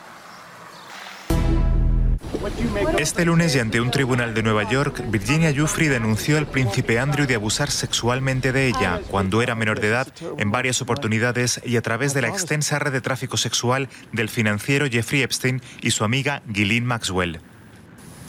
Este 2.99 3.25
lunes 3.25 3.55
y 3.55 3.59
ante 3.59 3.81
un 3.81 3.91
tribunal 3.91 4.35
de 4.35 4.43
Nueva 4.43 4.69
York, 4.69 5.03
Virginia 5.09 5.53
Giuffre 5.53 5.89
denunció 5.89 6.39
al 6.39 6.47
príncipe 6.47 6.99
Andrew 6.99 7.27
de 7.27 7.35
abusar 7.35 7.71
sexualmente 7.71 8.53
de 8.53 8.69
ella 8.69 9.01
cuando 9.11 9.43
era 9.43 9.55
menor 9.55 9.81
de 9.81 9.89
edad 9.89 10.09
en 10.39 10.51
varias 10.51 10.81
oportunidades 10.81 11.61
y 11.65 11.77
a 11.77 11.83
través 11.83 12.15
de 12.15 12.23
la 12.23 12.29
extensa 12.29 12.79
red 12.79 12.93
de 12.93 13.01
tráfico 13.01 13.37
sexual 13.37 13.89
del 14.13 14.29
financiero 14.29 14.87
Jeffrey 14.89 15.23
Epstein 15.23 15.61
y 15.83 15.91
su 15.91 16.05
amiga 16.05 16.43
Ghislaine 16.47 16.87
Maxwell. 16.87 17.41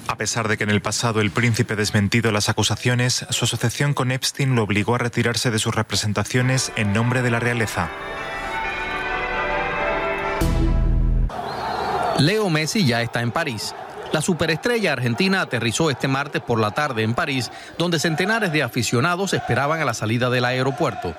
A 0.08 0.16
pesar 0.18 0.48
de 0.48 0.58
que 0.58 0.64
en 0.64 0.70
el 0.70 0.82
pasado 0.82 1.22
el 1.22 1.32
príncipe 1.32 1.76
desmentido 1.76 2.32
las 2.32 2.50
acusaciones, 2.50 3.26
su 3.30 3.46
asociación 3.46 3.94
con 3.94 4.12
Epstein 4.12 4.56
lo 4.56 4.64
obligó 4.64 4.96
a 4.96 5.00
retirarse 5.00 5.52
de 5.52 5.60
sus 5.60 5.74
representaciones 5.74 6.72
en 6.76 6.94
nombre 6.94 7.22
de 7.22 7.32
la 7.32 7.40
realeza. 7.40 7.90
Leo 12.20 12.50
Messi 12.50 12.86
ya 12.86 13.02
está 13.02 13.22
en 13.22 13.32
París. 13.32 13.74
La 14.12 14.22
superestrella 14.22 14.92
argentina 14.92 15.42
aterrizó 15.42 15.90
este 15.90 16.08
martes 16.08 16.42
por 16.42 16.60
la 16.60 16.72
tarde 16.72 17.04
en 17.04 17.14
París, 17.14 17.50
donde 17.78 17.98
centenares 17.98 18.52
de 18.52 18.62
aficionados 18.62 19.34
esperaban 19.34 19.82
a 19.82 19.86
la 19.86 19.94
salida 19.94 20.30
del 20.30 20.46
aeropuerto. 20.46 21.16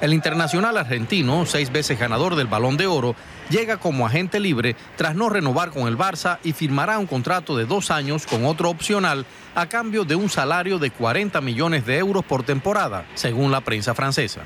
El 0.00 0.12
internacional 0.12 0.76
argentino, 0.76 1.46
seis 1.46 1.72
veces 1.72 1.98
ganador 1.98 2.36
del 2.36 2.46
Balón 2.46 2.76
de 2.76 2.86
Oro, 2.86 3.16
llega 3.48 3.78
como 3.78 4.06
agente 4.06 4.40
libre 4.40 4.76
tras 4.96 5.14
no 5.14 5.28
renovar 5.28 5.70
con 5.70 5.88
el 5.88 5.96
Barça 5.96 6.38
y 6.44 6.52
firmará 6.52 6.98
un 6.98 7.06
contrato 7.06 7.56
de 7.56 7.64
dos 7.64 7.90
años 7.90 8.26
con 8.26 8.44
otro 8.44 8.68
opcional 8.68 9.24
a 9.54 9.66
cambio 9.66 10.04
de 10.04 10.14
un 10.14 10.28
salario 10.28 10.78
de 10.78 10.90
40 10.90 11.40
millones 11.40 11.86
de 11.86 11.98
euros 11.98 12.24
por 12.24 12.42
temporada, 12.42 13.06
según 13.14 13.50
la 13.50 13.62
prensa 13.62 13.94
francesa. 13.94 14.42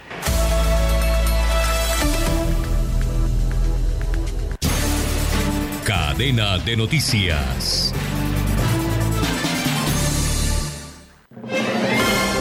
Cadena 5.84 6.58
de 6.58 6.76
noticias. 6.76 7.92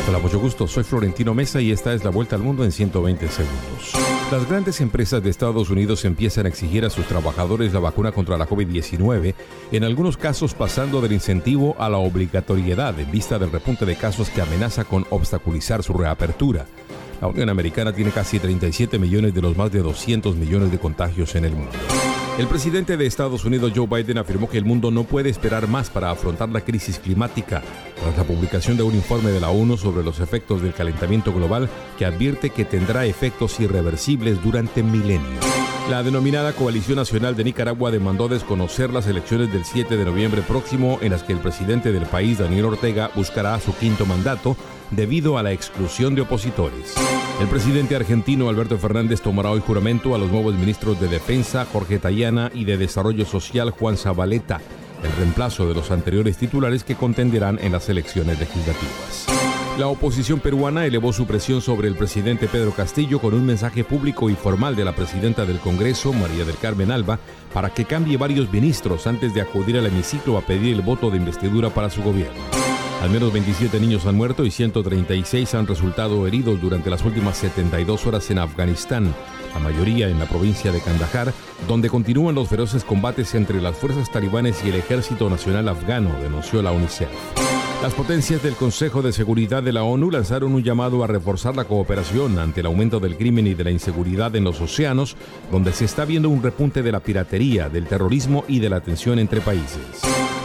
Hola, 0.09 0.17
mucho 0.17 0.39
gusto. 0.39 0.67
Soy 0.67 0.83
Florentino 0.83 1.35
Mesa 1.35 1.61
y 1.61 1.71
esta 1.71 1.93
es 1.93 2.03
la 2.03 2.09
vuelta 2.09 2.35
al 2.35 2.41
mundo 2.41 2.63
en 2.63 2.71
120 2.71 3.27
segundos. 3.27 3.93
Las 4.31 4.49
grandes 4.49 4.81
empresas 4.81 5.21
de 5.21 5.29
Estados 5.29 5.69
Unidos 5.69 6.03
empiezan 6.03 6.47
a 6.47 6.49
exigir 6.49 6.83
a 6.83 6.89
sus 6.89 7.05
trabajadores 7.05 7.73
la 7.73 7.79
vacuna 7.79 8.11
contra 8.11 8.35
la 8.35 8.49
COVID-19, 8.49 9.35
en 9.71 9.83
algunos 9.83 10.17
casos 10.17 10.55
pasando 10.55 10.99
del 10.99 11.11
incentivo 11.11 11.75
a 11.77 11.89
la 11.89 11.99
obligatoriedad 11.99 12.99
en 12.99 13.11
vista 13.11 13.37
del 13.37 13.51
repunte 13.51 13.85
de 13.85 13.97
casos 13.97 14.31
que 14.31 14.41
amenaza 14.41 14.83
con 14.83 15.05
obstaculizar 15.11 15.83
su 15.83 15.93
reapertura. 15.93 16.65
La 17.21 17.27
Unión 17.27 17.49
Americana 17.49 17.91
tiene 17.91 18.11
casi 18.11 18.39
37 18.39 18.97
millones 18.97 19.33
de 19.33 19.41
los 19.41 19.57
más 19.57 19.71
de 19.71 19.79
200 19.79 20.35
millones 20.37 20.71
de 20.71 20.79
contagios 20.79 21.35
en 21.35 21.45
el 21.45 21.53
mundo. 21.53 21.71
El 22.37 22.47
presidente 22.47 22.95
de 22.95 23.05
Estados 23.05 23.43
Unidos, 23.43 23.73
Joe 23.75 23.87
Biden, 23.87 24.17
afirmó 24.17 24.49
que 24.49 24.57
el 24.57 24.63
mundo 24.63 24.91
no 24.91 25.03
puede 25.03 25.29
esperar 25.29 25.67
más 25.67 25.89
para 25.89 26.09
afrontar 26.09 26.47
la 26.47 26.61
crisis 26.61 26.97
climática, 26.97 27.61
tras 28.01 28.17
la 28.17 28.23
publicación 28.23 28.77
de 28.77 28.83
un 28.83 28.95
informe 28.95 29.31
de 29.31 29.41
la 29.41 29.49
ONU 29.49 29.75
sobre 29.75 30.03
los 30.03 30.21
efectos 30.21 30.61
del 30.61 30.73
calentamiento 30.73 31.33
global 31.33 31.67
que 31.97 32.05
advierte 32.05 32.51
que 32.51 32.63
tendrá 32.63 33.05
efectos 33.05 33.59
irreversibles 33.59 34.41
durante 34.41 34.81
milenios. 34.81 35.45
La 35.89 36.03
denominada 36.03 36.53
Coalición 36.53 36.95
Nacional 36.95 37.35
de 37.35 37.43
Nicaragua 37.43 37.91
demandó 37.91 38.29
desconocer 38.29 38.91
las 38.93 39.07
elecciones 39.07 39.51
del 39.51 39.65
7 39.65 39.97
de 39.97 40.05
noviembre 40.05 40.41
próximo 40.41 40.99
en 41.01 41.11
las 41.11 41.23
que 41.23 41.33
el 41.33 41.39
presidente 41.39 41.91
del 41.91 42.05
país, 42.05 42.37
Daniel 42.37 42.65
Ortega, 42.65 43.11
buscará 43.13 43.59
su 43.59 43.75
quinto 43.75 44.05
mandato 44.05 44.55
debido 44.91 45.37
a 45.37 45.43
la 45.43 45.51
exclusión 45.51 46.15
de 46.15 46.21
opositores. 46.21 46.95
El 47.39 47.47
presidente 47.47 47.95
argentino 47.95 48.49
Alberto 48.49 48.77
Fernández 48.77 49.21
tomará 49.21 49.51
hoy 49.51 49.61
juramento 49.61 50.13
a 50.13 50.17
los 50.17 50.29
nuevos 50.29 50.55
ministros 50.55 50.99
de 50.99 51.07
Defensa, 51.07 51.65
Jorge 51.71 51.99
Tayana, 51.99 52.51
y 52.53 52.65
de 52.65 52.77
Desarrollo 52.77 53.25
Social, 53.25 53.71
Juan 53.71 53.97
Zabaleta, 53.97 54.59
el 55.03 55.11
reemplazo 55.13 55.67
de 55.67 55.73
los 55.73 55.91
anteriores 55.91 56.37
titulares 56.37 56.83
que 56.83 56.95
contenderán 56.95 57.59
en 57.61 57.71
las 57.71 57.87
elecciones 57.87 58.39
legislativas. 58.39 59.27
La 59.77 59.87
oposición 59.87 60.41
peruana 60.41 60.85
elevó 60.85 61.13
su 61.13 61.25
presión 61.25 61.61
sobre 61.61 61.87
el 61.87 61.95
presidente 61.95 62.49
Pedro 62.49 62.71
Castillo 62.71 63.21
con 63.21 63.33
un 63.33 63.45
mensaje 63.45 63.85
público 63.85 64.29
y 64.29 64.35
formal 64.35 64.75
de 64.75 64.83
la 64.83 64.93
presidenta 64.93 65.45
del 65.45 65.59
Congreso, 65.59 66.11
María 66.11 66.43
del 66.43 66.57
Carmen 66.57 66.91
Alba, 66.91 67.17
para 67.53 67.69
que 67.69 67.85
cambie 67.85 68.17
varios 68.17 68.51
ministros 68.51 69.07
antes 69.07 69.33
de 69.33 69.39
acudir 69.39 69.77
al 69.77 69.85
hemiciclo 69.85 70.37
a 70.37 70.41
pedir 70.41 70.75
el 70.75 70.81
voto 70.81 71.09
de 71.09 71.15
investidura 71.15 71.69
para 71.69 71.89
su 71.89 72.03
gobierno. 72.03 72.68
Al 73.01 73.09
menos 73.09 73.31
27 73.31 73.79
niños 73.79 74.05
han 74.05 74.15
muerto 74.15 74.45
y 74.45 74.51
136 74.51 75.55
han 75.55 75.67
resultado 75.67 76.27
heridos 76.27 76.59
durante 76.59 76.89
las 76.89 77.05
últimas 77.05 77.37
72 77.37 78.05
horas 78.05 78.29
en 78.29 78.39
Afganistán, 78.39 79.15
la 79.53 79.59
mayoría 79.59 80.09
en 80.09 80.19
la 80.19 80.25
provincia 80.25 80.73
de 80.73 80.81
Kandahar, 80.81 81.33
donde 81.65 81.89
continúan 81.89 82.35
los 82.35 82.49
feroces 82.49 82.83
combates 82.83 83.35
entre 83.35 83.61
las 83.61 83.77
fuerzas 83.77 84.11
talibanes 84.11 84.61
y 84.65 84.69
el 84.69 84.75
Ejército 84.75 85.29
Nacional 85.29 85.69
Afgano, 85.69 86.11
denunció 86.21 86.61
la 86.61 86.73
UNICEF. 86.73 87.07
Las 87.81 87.93
potencias 87.93 88.43
del 88.43 88.55
Consejo 88.55 89.01
de 89.01 89.13
Seguridad 89.13 89.63
de 89.63 89.71
la 89.71 89.83
ONU 89.83 90.11
lanzaron 90.11 90.53
un 90.53 90.61
llamado 90.61 91.01
a 91.01 91.07
reforzar 91.07 91.55
la 91.55 91.63
cooperación 91.63 92.37
ante 92.37 92.59
el 92.59 92.65
aumento 92.65 92.99
del 92.99 93.15
crimen 93.15 93.47
y 93.47 93.53
de 93.53 93.63
la 93.63 93.71
inseguridad 93.71 94.35
en 94.35 94.43
los 94.43 94.59
océanos, 94.59 95.15
donde 95.49 95.71
se 95.71 95.85
está 95.85 96.03
viendo 96.03 96.27
un 96.27 96.43
repunte 96.43 96.83
de 96.83 96.91
la 96.91 96.99
piratería, 96.99 97.69
del 97.69 97.85
terrorismo 97.85 98.43
y 98.49 98.59
de 98.59 98.69
la 98.69 98.81
tensión 98.81 99.19
entre 99.19 99.39
países. 99.39 100.01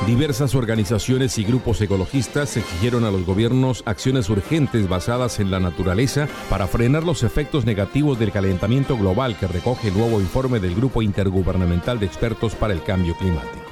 Diversas 0.06 0.54
organizaciones 0.54 1.38
y 1.38 1.44
grupos 1.44 1.80
ecologistas 1.80 2.58
exigieron 2.58 3.04
a 3.04 3.10
los 3.10 3.24
gobiernos 3.24 3.82
acciones 3.86 4.28
urgentes 4.28 4.86
basadas 4.86 5.40
en 5.40 5.50
la 5.50 5.60
naturaleza 5.60 6.28
para 6.50 6.66
frenar 6.66 7.04
los 7.04 7.22
efectos 7.22 7.64
negativos 7.64 8.18
del 8.18 8.30
calentamiento 8.30 8.98
global 8.98 9.38
que 9.38 9.46
recoge 9.46 9.88
el 9.88 9.96
nuevo 9.96 10.20
informe 10.20 10.60
del 10.60 10.74
Grupo 10.74 11.00
Intergubernamental 11.00 11.98
de 11.98 12.06
Expertos 12.06 12.54
para 12.54 12.74
el 12.74 12.82
Cambio 12.82 13.16
Climático. 13.16 13.64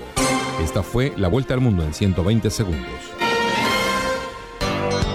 Esta 0.64 0.82
fue 0.82 1.12
la 1.18 1.28
vuelta 1.28 1.52
al 1.52 1.60
mundo 1.60 1.82
en 1.84 1.92
120 1.92 2.48
segundos. 2.50 2.88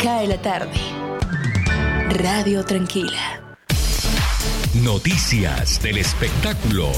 Cae 0.04 0.28
la 0.28 0.40
tarde. 0.40 0.78
Radio 2.10 2.64
Tranquila. 2.64 3.42
Noticias 4.84 5.82
del 5.82 5.98
espectáculo. 5.98 6.92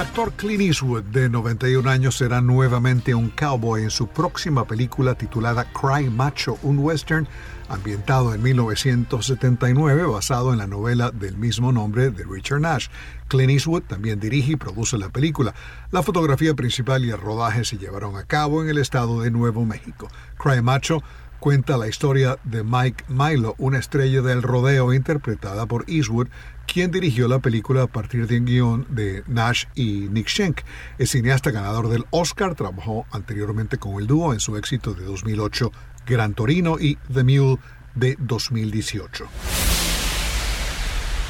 Actor 0.00 0.32
Clint 0.32 0.62
Eastwood, 0.62 1.02
de 1.04 1.28
91 1.28 1.90
años, 1.90 2.16
será 2.16 2.40
nuevamente 2.40 3.14
un 3.14 3.28
cowboy 3.28 3.82
en 3.82 3.90
su 3.90 4.06
próxima 4.06 4.66
película 4.66 5.14
titulada 5.14 5.66
Cry 5.74 6.08
Macho, 6.08 6.58
un 6.62 6.78
western 6.78 7.28
ambientado 7.68 8.32
en 8.32 8.42
1979 8.42 10.04
basado 10.06 10.54
en 10.54 10.58
la 10.58 10.66
novela 10.66 11.10
del 11.10 11.36
mismo 11.36 11.70
nombre 11.70 12.10
de 12.10 12.24
Richard 12.24 12.60
Nash. 12.60 12.88
Clint 13.28 13.50
Eastwood 13.50 13.82
también 13.82 14.18
dirige 14.18 14.52
y 14.52 14.56
produce 14.56 14.96
la 14.96 15.10
película. 15.10 15.54
La 15.90 16.02
fotografía 16.02 16.54
principal 16.54 17.04
y 17.04 17.10
el 17.10 17.20
rodaje 17.20 17.66
se 17.66 17.76
llevaron 17.76 18.16
a 18.16 18.24
cabo 18.24 18.62
en 18.62 18.70
el 18.70 18.78
estado 18.78 19.20
de 19.20 19.30
Nuevo 19.30 19.66
México. 19.66 20.08
Cry 20.38 20.62
Macho 20.62 21.02
cuenta 21.40 21.78
la 21.78 21.88
historia 21.88 22.38
de 22.44 22.62
Mike 22.62 23.04
Milo, 23.08 23.54
una 23.58 23.78
estrella 23.78 24.20
del 24.20 24.42
rodeo 24.42 24.92
interpretada 24.92 25.66
por 25.66 25.84
Eastwood, 25.88 26.28
quien 26.66 26.90
dirigió 26.90 27.26
la 27.26 27.38
película 27.38 27.82
a 27.82 27.86
partir 27.86 28.26
de 28.26 28.38
un 28.38 28.44
guion 28.44 28.86
de 28.90 29.24
Nash 29.26 29.64
y 29.74 30.08
Nick 30.10 30.28
Schenk. 30.28 30.60
El 30.98 31.08
cineasta 31.08 31.50
ganador 31.50 31.88
del 31.88 32.04
Oscar 32.10 32.54
trabajó 32.54 33.06
anteriormente 33.10 33.78
con 33.78 33.94
el 33.94 34.06
dúo 34.06 34.34
en 34.34 34.40
su 34.40 34.56
éxito 34.56 34.92
de 34.94 35.04
2008 35.04 35.72
Gran 36.06 36.34
Torino 36.34 36.78
y 36.78 36.96
The 37.12 37.24
Mule 37.24 37.58
de 37.94 38.16
2018. 38.20 39.26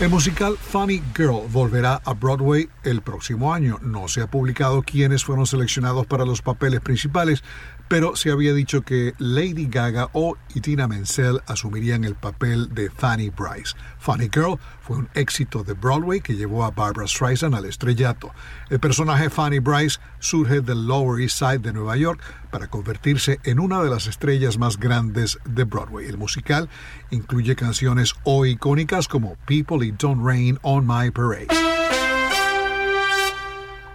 El 0.00 0.08
musical 0.08 0.56
Funny 0.58 1.02
Girl 1.14 1.46
volverá 1.50 2.00
a 2.06 2.14
Broadway 2.14 2.70
el 2.84 3.02
próximo 3.02 3.52
año. 3.52 3.78
No 3.82 4.08
se 4.08 4.22
ha 4.22 4.26
publicado 4.26 4.82
quiénes 4.82 5.24
fueron 5.24 5.46
seleccionados 5.46 6.06
para 6.06 6.24
los 6.24 6.40
papeles 6.40 6.80
principales, 6.80 7.44
pero 7.91 8.14
se 8.14 8.30
había 8.30 8.55
dicho 8.55 8.82
que 8.82 9.14
Lady 9.18 9.66
Gaga 9.66 10.11
o 10.12 10.36
Idina 10.55 10.86
Menzel 10.86 11.41
asumirían 11.49 12.05
el 12.05 12.14
papel 12.14 12.72
de 12.72 12.88
Fanny 12.88 13.30
Bryce. 13.30 13.74
Funny 13.99 14.30
Girl 14.32 14.61
fue 14.80 14.99
un 14.99 15.09
éxito 15.14 15.64
de 15.64 15.72
Broadway 15.72 16.20
que 16.20 16.36
llevó 16.36 16.62
a 16.62 16.70
Barbara 16.70 17.09
Streisand 17.09 17.53
al 17.53 17.64
estrellato. 17.64 18.30
El 18.68 18.78
personaje 18.78 19.28
Fanny 19.28 19.59
Bryce 19.59 19.99
surge 20.20 20.61
del 20.61 20.86
Lower 20.86 21.20
East 21.20 21.36
Side 21.41 21.59
de 21.59 21.72
Nueva 21.72 21.97
York 21.97 22.20
para 22.53 22.68
convertirse 22.68 23.41
en 23.43 23.59
una 23.59 23.82
de 23.82 23.91
las 23.91 24.07
estrellas 24.07 24.57
más 24.57 24.78
grandes 24.78 25.41
de 25.45 25.64
Broadway. 25.64 26.07
El 26.07 26.16
musical 26.16 26.68
incluye 27.11 27.57
canciones 27.57 28.14
o 28.22 28.47
icónicas 28.47 29.09
como 29.09 29.34
People 29.47 29.84
It 29.84 29.97
Don't 29.97 30.24
Rain 30.24 30.61
on 30.62 30.86
My 30.86 31.11
Parade. 31.11 31.49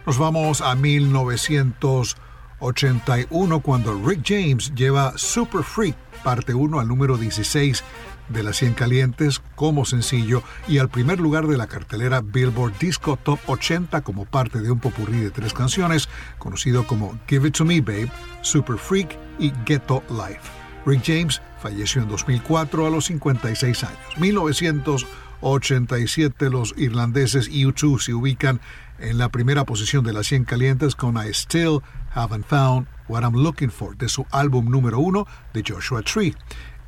Nos 0.05 0.17
vamos 0.17 0.59
a 0.59 0.75
1900 0.75 2.17
81 2.59 3.59
cuando 3.61 3.99
Rick 4.03 4.21
James 4.25 4.73
lleva 4.75 5.17
Super 5.17 5.63
Freak 5.63 5.95
parte 6.23 6.53
1 6.53 6.79
al 6.79 6.87
número 6.87 7.17
16 7.17 7.83
de 8.29 8.43
las 8.43 8.57
100 8.57 8.73
calientes 8.73 9.41
como 9.55 9.85
sencillo 9.85 10.43
y 10.67 10.79
al 10.79 10.89
primer 10.89 11.19
lugar 11.19 11.47
de 11.47 11.57
la 11.57 11.67
cartelera 11.67 12.21
Billboard 12.21 12.77
Disco 12.79 13.17
Top 13.17 13.39
80 13.47 14.01
como 14.01 14.25
parte 14.25 14.61
de 14.61 14.71
un 14.71 14.79
popurrí 14.79 15.19
de 15.19 15.29
tres 15.29 15.53
canciones 15.53 16.09
conocido 16.39 16.87
como 16.87 17.19
Give 17.27 17.47
It 17.47 17.57
To 17.57 17.65
Me 17.65 17.81
Babe, 17.81 18.09
Super 18.41 18.77
Freak 18.77 19.15
y 19.37 19.53
Ghetto 19.65 20.01
Life. 20.09 20.49
Rick 20.85 21.03
James 21.05 21.41
falleció 21.61 22.01
en 22.03 22.09
2004 22.09 22.87
a 22.87 22.89
los 22.89 23.05
56 23.05 23.83
años. 23.83 24.17
1987 24.17 26.49
los 26.49 26.73
irlandeses 26.77 27.51
U2 27.51 27.99
se 28.01 28.13
ubican 28.13 28.59
en 28.99 29.17
la 29.17 29.29
primera 29.29 29.63
posición 29.65 30.05
de 30.05 30.13
las 30.13 30.27
100 30.27 30.45
calientes 30.45 30.95
con 30.95 31.17
I 31.17 31.33
Still 31.33 31.81
Haven't 32.15 32.45
Found 32.45 32.87
What 33.07 33.23
I'm 33.23 33.35
Looking 33.35 33.69
For 33.69 33.95
de 33.95 34.09
su 34.09 34.25
álbum 34.31 34.69
número 34.69 34.99
uno 34.99 35.27
de 35.53 35.63
Joshua 35.67 36.01
Tree. 36.01 36.33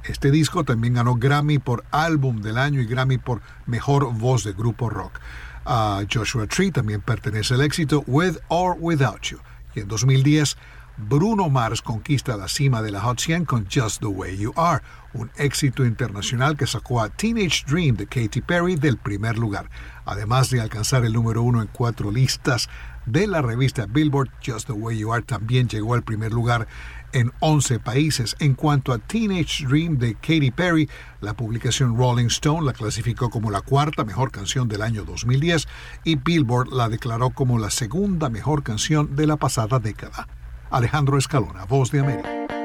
Este 0.05 0.31
disco 0.31 0.63
también 0.63 0.93
ganó 0.93 1.15
Grammy 1.15 1.59
por 1.59 1.83
álbum 1.91 2.41
del 2.41 2.57
año 2.57 2.79
y 2.79 2.85
Grammy 2.85 3.17
por 3.17 3.41
mejor 3.65 4.13
voz 4.13 4.43
de 4.43 4.53
grupo 4.53 4.89
rock. 4.89 5.19
A 5.65 6.01
Joshua 6.11 6.47
Tree 6.47 6.71
también 6.71 7.01
pertenece 7.01 7.55
el 7.55 7.61
éxito 7.61 8.03
With 8.07 8.37
or 8.47 8.77
Without 8.79 9.21
You. 9.23 9.39
Y 9.75 9.81
en 9.81 9.89
2010, 9.89 10.55
Bruno 10.95 11.49
Mars 11.49 11.83
conquista 11.83 12.37
la 12.37 12.47
cima 12.47 12.81
de 12.81 12.91
la 12.91 13.01
Hot 13.01 13.19
100 13.19 13.45
con 13.45 13.67
Just 13.71 13.99
the 13.99 14.07
Way 14.07 14.37
You 14.37 14.53
Are, 14.55 14.81
un 15.13 15.29
éxito 15.35 15.85
internacional 15.85 16.57
que 16.57 16.65
sacó 16.65 17.01
a 17.01 17.09
Teenage 17.09 17.65
Dream 17.67 17.95
de 17.95 18.07
Katy 18.07 18.41
Perry 18.41 18.77
del 18.77 18.97
primer 18.97 19.37
lugar, 19.37 19.69
además 20.05 20.49
de 20.49 20.59
alcanzar 20.59 21.05
el 21.05 21.13
número 21.13 21.43
uno 21.43 21.61
en 21.61 21.67
cuatro 21.67 22.11
listas 22.11 22.67
de 23.07 23.25
la 23.25 23.41
revista 23.41 23.87
Billboard. 23.87 24.29
Just 24.45 24.67
the 24.67 24.73
Way 24.73 24.99
You 24.99 25.13
Are 25.13 25.23
también 25.23 25.67
llegó 25.67 25.95
al 25.95 26.03
primer 26.03 26.31
lugar 26.31 26.67
en 27.13 27.31
11 27.39 27.79
países. 27.79 28.35
En 28.39 28.53
cuanto 28.53 28.93
a 28.93 28.99
Teenage 28.99 29.65
Dream 29.65 29.97
de 29.97 30.13
Katy 30.15 30.51
Perry, 30.51 30.89
la 31.21 31.33
publicación 31.33 31.97
Rolling 31.97 32.27
Stone 32.27 32.65
la 32.65 32.73
clasificó 32.73 33.29
como 33.29 33.49
la 33.49 33.61
cuarta 33.61 34.03
mejor 34.03 34.31
canción 34.31 34.67
del 34.67 34.81
año 34.81 35.03
2010 35.05 35.67
y 36.03 36.15
Billboard 36.15 36.71
la 36.71 36.89
declaró 36.89 37.31
como 37.31 37.57
la 37.57 37.71
segunda 37.71 38.29
mejor 38.29 38.63
canción 38.63 39.15
de 39.15 39.25
la 39.25 39.37
pasada 39.37 39.79
década. 39.79 40.27
Alejandro 40.69 41.17
Escalona, 41.17 41.65
Voz 41.65 41.91
de 41.91 42.01
América. 42.01 42.56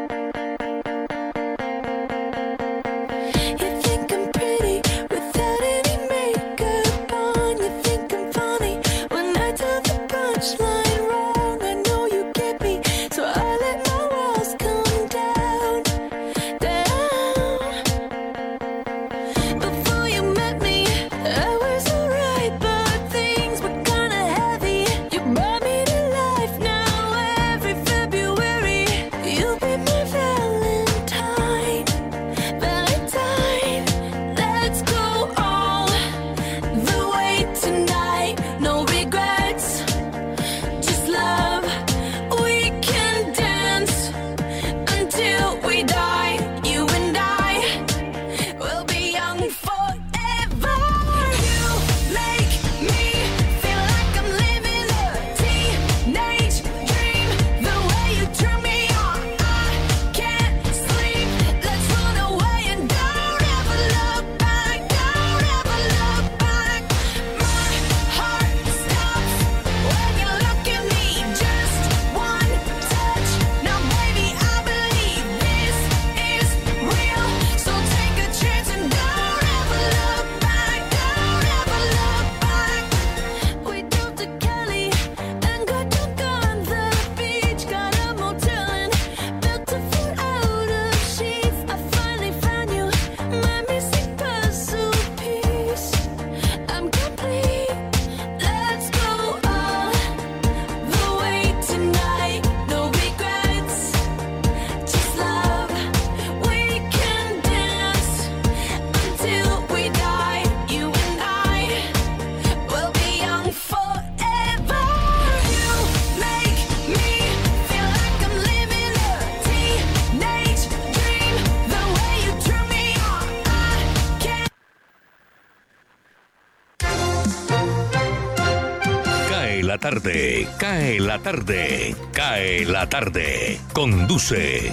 Cae 130.59 130.98
la 130.98 131.18
tarde, 131.20 131.94
cae 132.12 132.64
la 132.64 132.88
tarde. 132.88 133.61
Conduce 133.72 134.72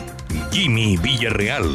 Jimmy 0.51 0.97
Villarreal. 0.97 1.65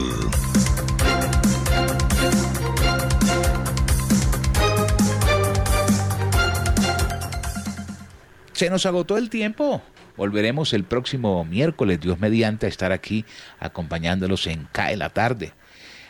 Se 8.52 8.70
nos 8.70 8.86
agotó 8.86 9.16
el 9.16 9.30
tiempo. 9.30 9.82
Volveremos 10.16 10.72
el 10.72 10.84
próximo 10.84 11.44
miércoles, 11.44 12.00
Dios 12.00 12.18
mediante, 12.18 12.66
a 12.66 12.68
estar 12.68 12.92
aquí 12.92 13.24
acompañándolos 13.60 14.46
en 14.46 14.68
Cae 14.72 14.96
la 14.96 15.10
tarde. 15.10 15.52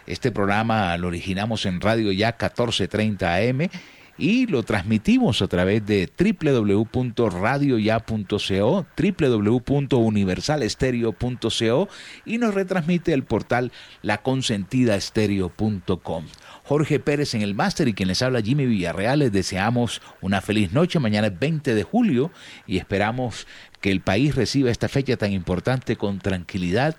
Este 0.07 0.31
programa 0.31 0.97
lo 0.99 1.09
originamos 1.09 1.65
en 1.65 1.81
Radio 1.81 2.13
Ya 2.13 2.29
1430 2.29 3.35
AM 3.35 3.69
y 4.17 4.47
lo 4.47 4.63
transmitimos 4.63 5.43
a 5.43 5.49
través 5.49 5.85
de 5.87 6.09
www.radioya.co, 6.19 8.87
www.universalestereo.co 8.97 11.89
y 12.25 12.39
nos 12.39 12.55
retransmite 12.55 13.13
el 13.13 13.25
portal 13.25 13.73
laconsentidaestereo.com. 14.03 16.25
Jorge 16.65 16.99
Pérez 16.99 17.35
en 17.35 17.43
el 17.43 17.55
máster 17.55 17.89
y 17.89 17.95
quien 17.95 18.09
les 18.09 18.23
habla 18.23 18.41
Jimmy 18.41 18.65
Villarreal, 18.67 19.19
les 19.19 19.33
deseamos 19.33 20.01
una 20.23 20.41
feliz 20.41 20.73
noche. 20.73 20.99
Mañana 20.99 21.27
es 21.27 21.39
20 21.39 21.75
de 21.75 21.83
julio 21.83 22.31
y 22.67 22.79
esperamos 22.79 23.47
que 23.81 23.91
el 23.91 24.01
país 24.01 24.35
reciba 24.35 24.71
esta 24.71 24.89
fecha 24.89 25.17
tan 25.17 25.33
importante 25.33 25.97
con 25.97 26.21
tranquilidad 26.21 26.97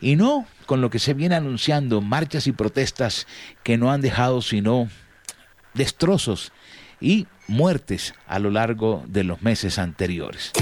y 0.00 0.16
no 0.16 0.46
con 0.66 0.80
lo 0.80 0.90
que 0.90 0.98
se 0.98 1.14
viene 1.14 1.36
anunciando, 1.36 2.00
marchas 2.00 2.46
y 2.46 2.52
protestas 2.52 3.26
que 3.62 3.78
no 3.78 3.92
han 3.92 4.00
dejado 4.00 4.42
sino 4.42 4.88
destrozos 5.74 6.52
y 7.00 7.26
muertes 7.46 8.14
a 8.26 8.38
lo 8.38 8.50
largo 8.50 9.02
de 9.06 9.24
los 9.24 9.42
meses 9.42 9.78
anteriores. 9.78 10.52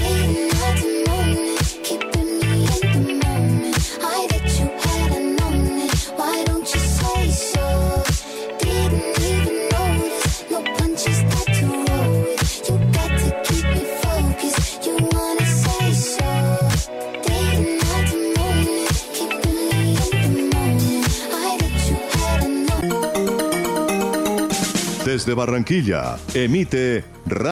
Desde 25.17 25.33
Barranquilla, 25.33 26.15
emite 26.35 27.03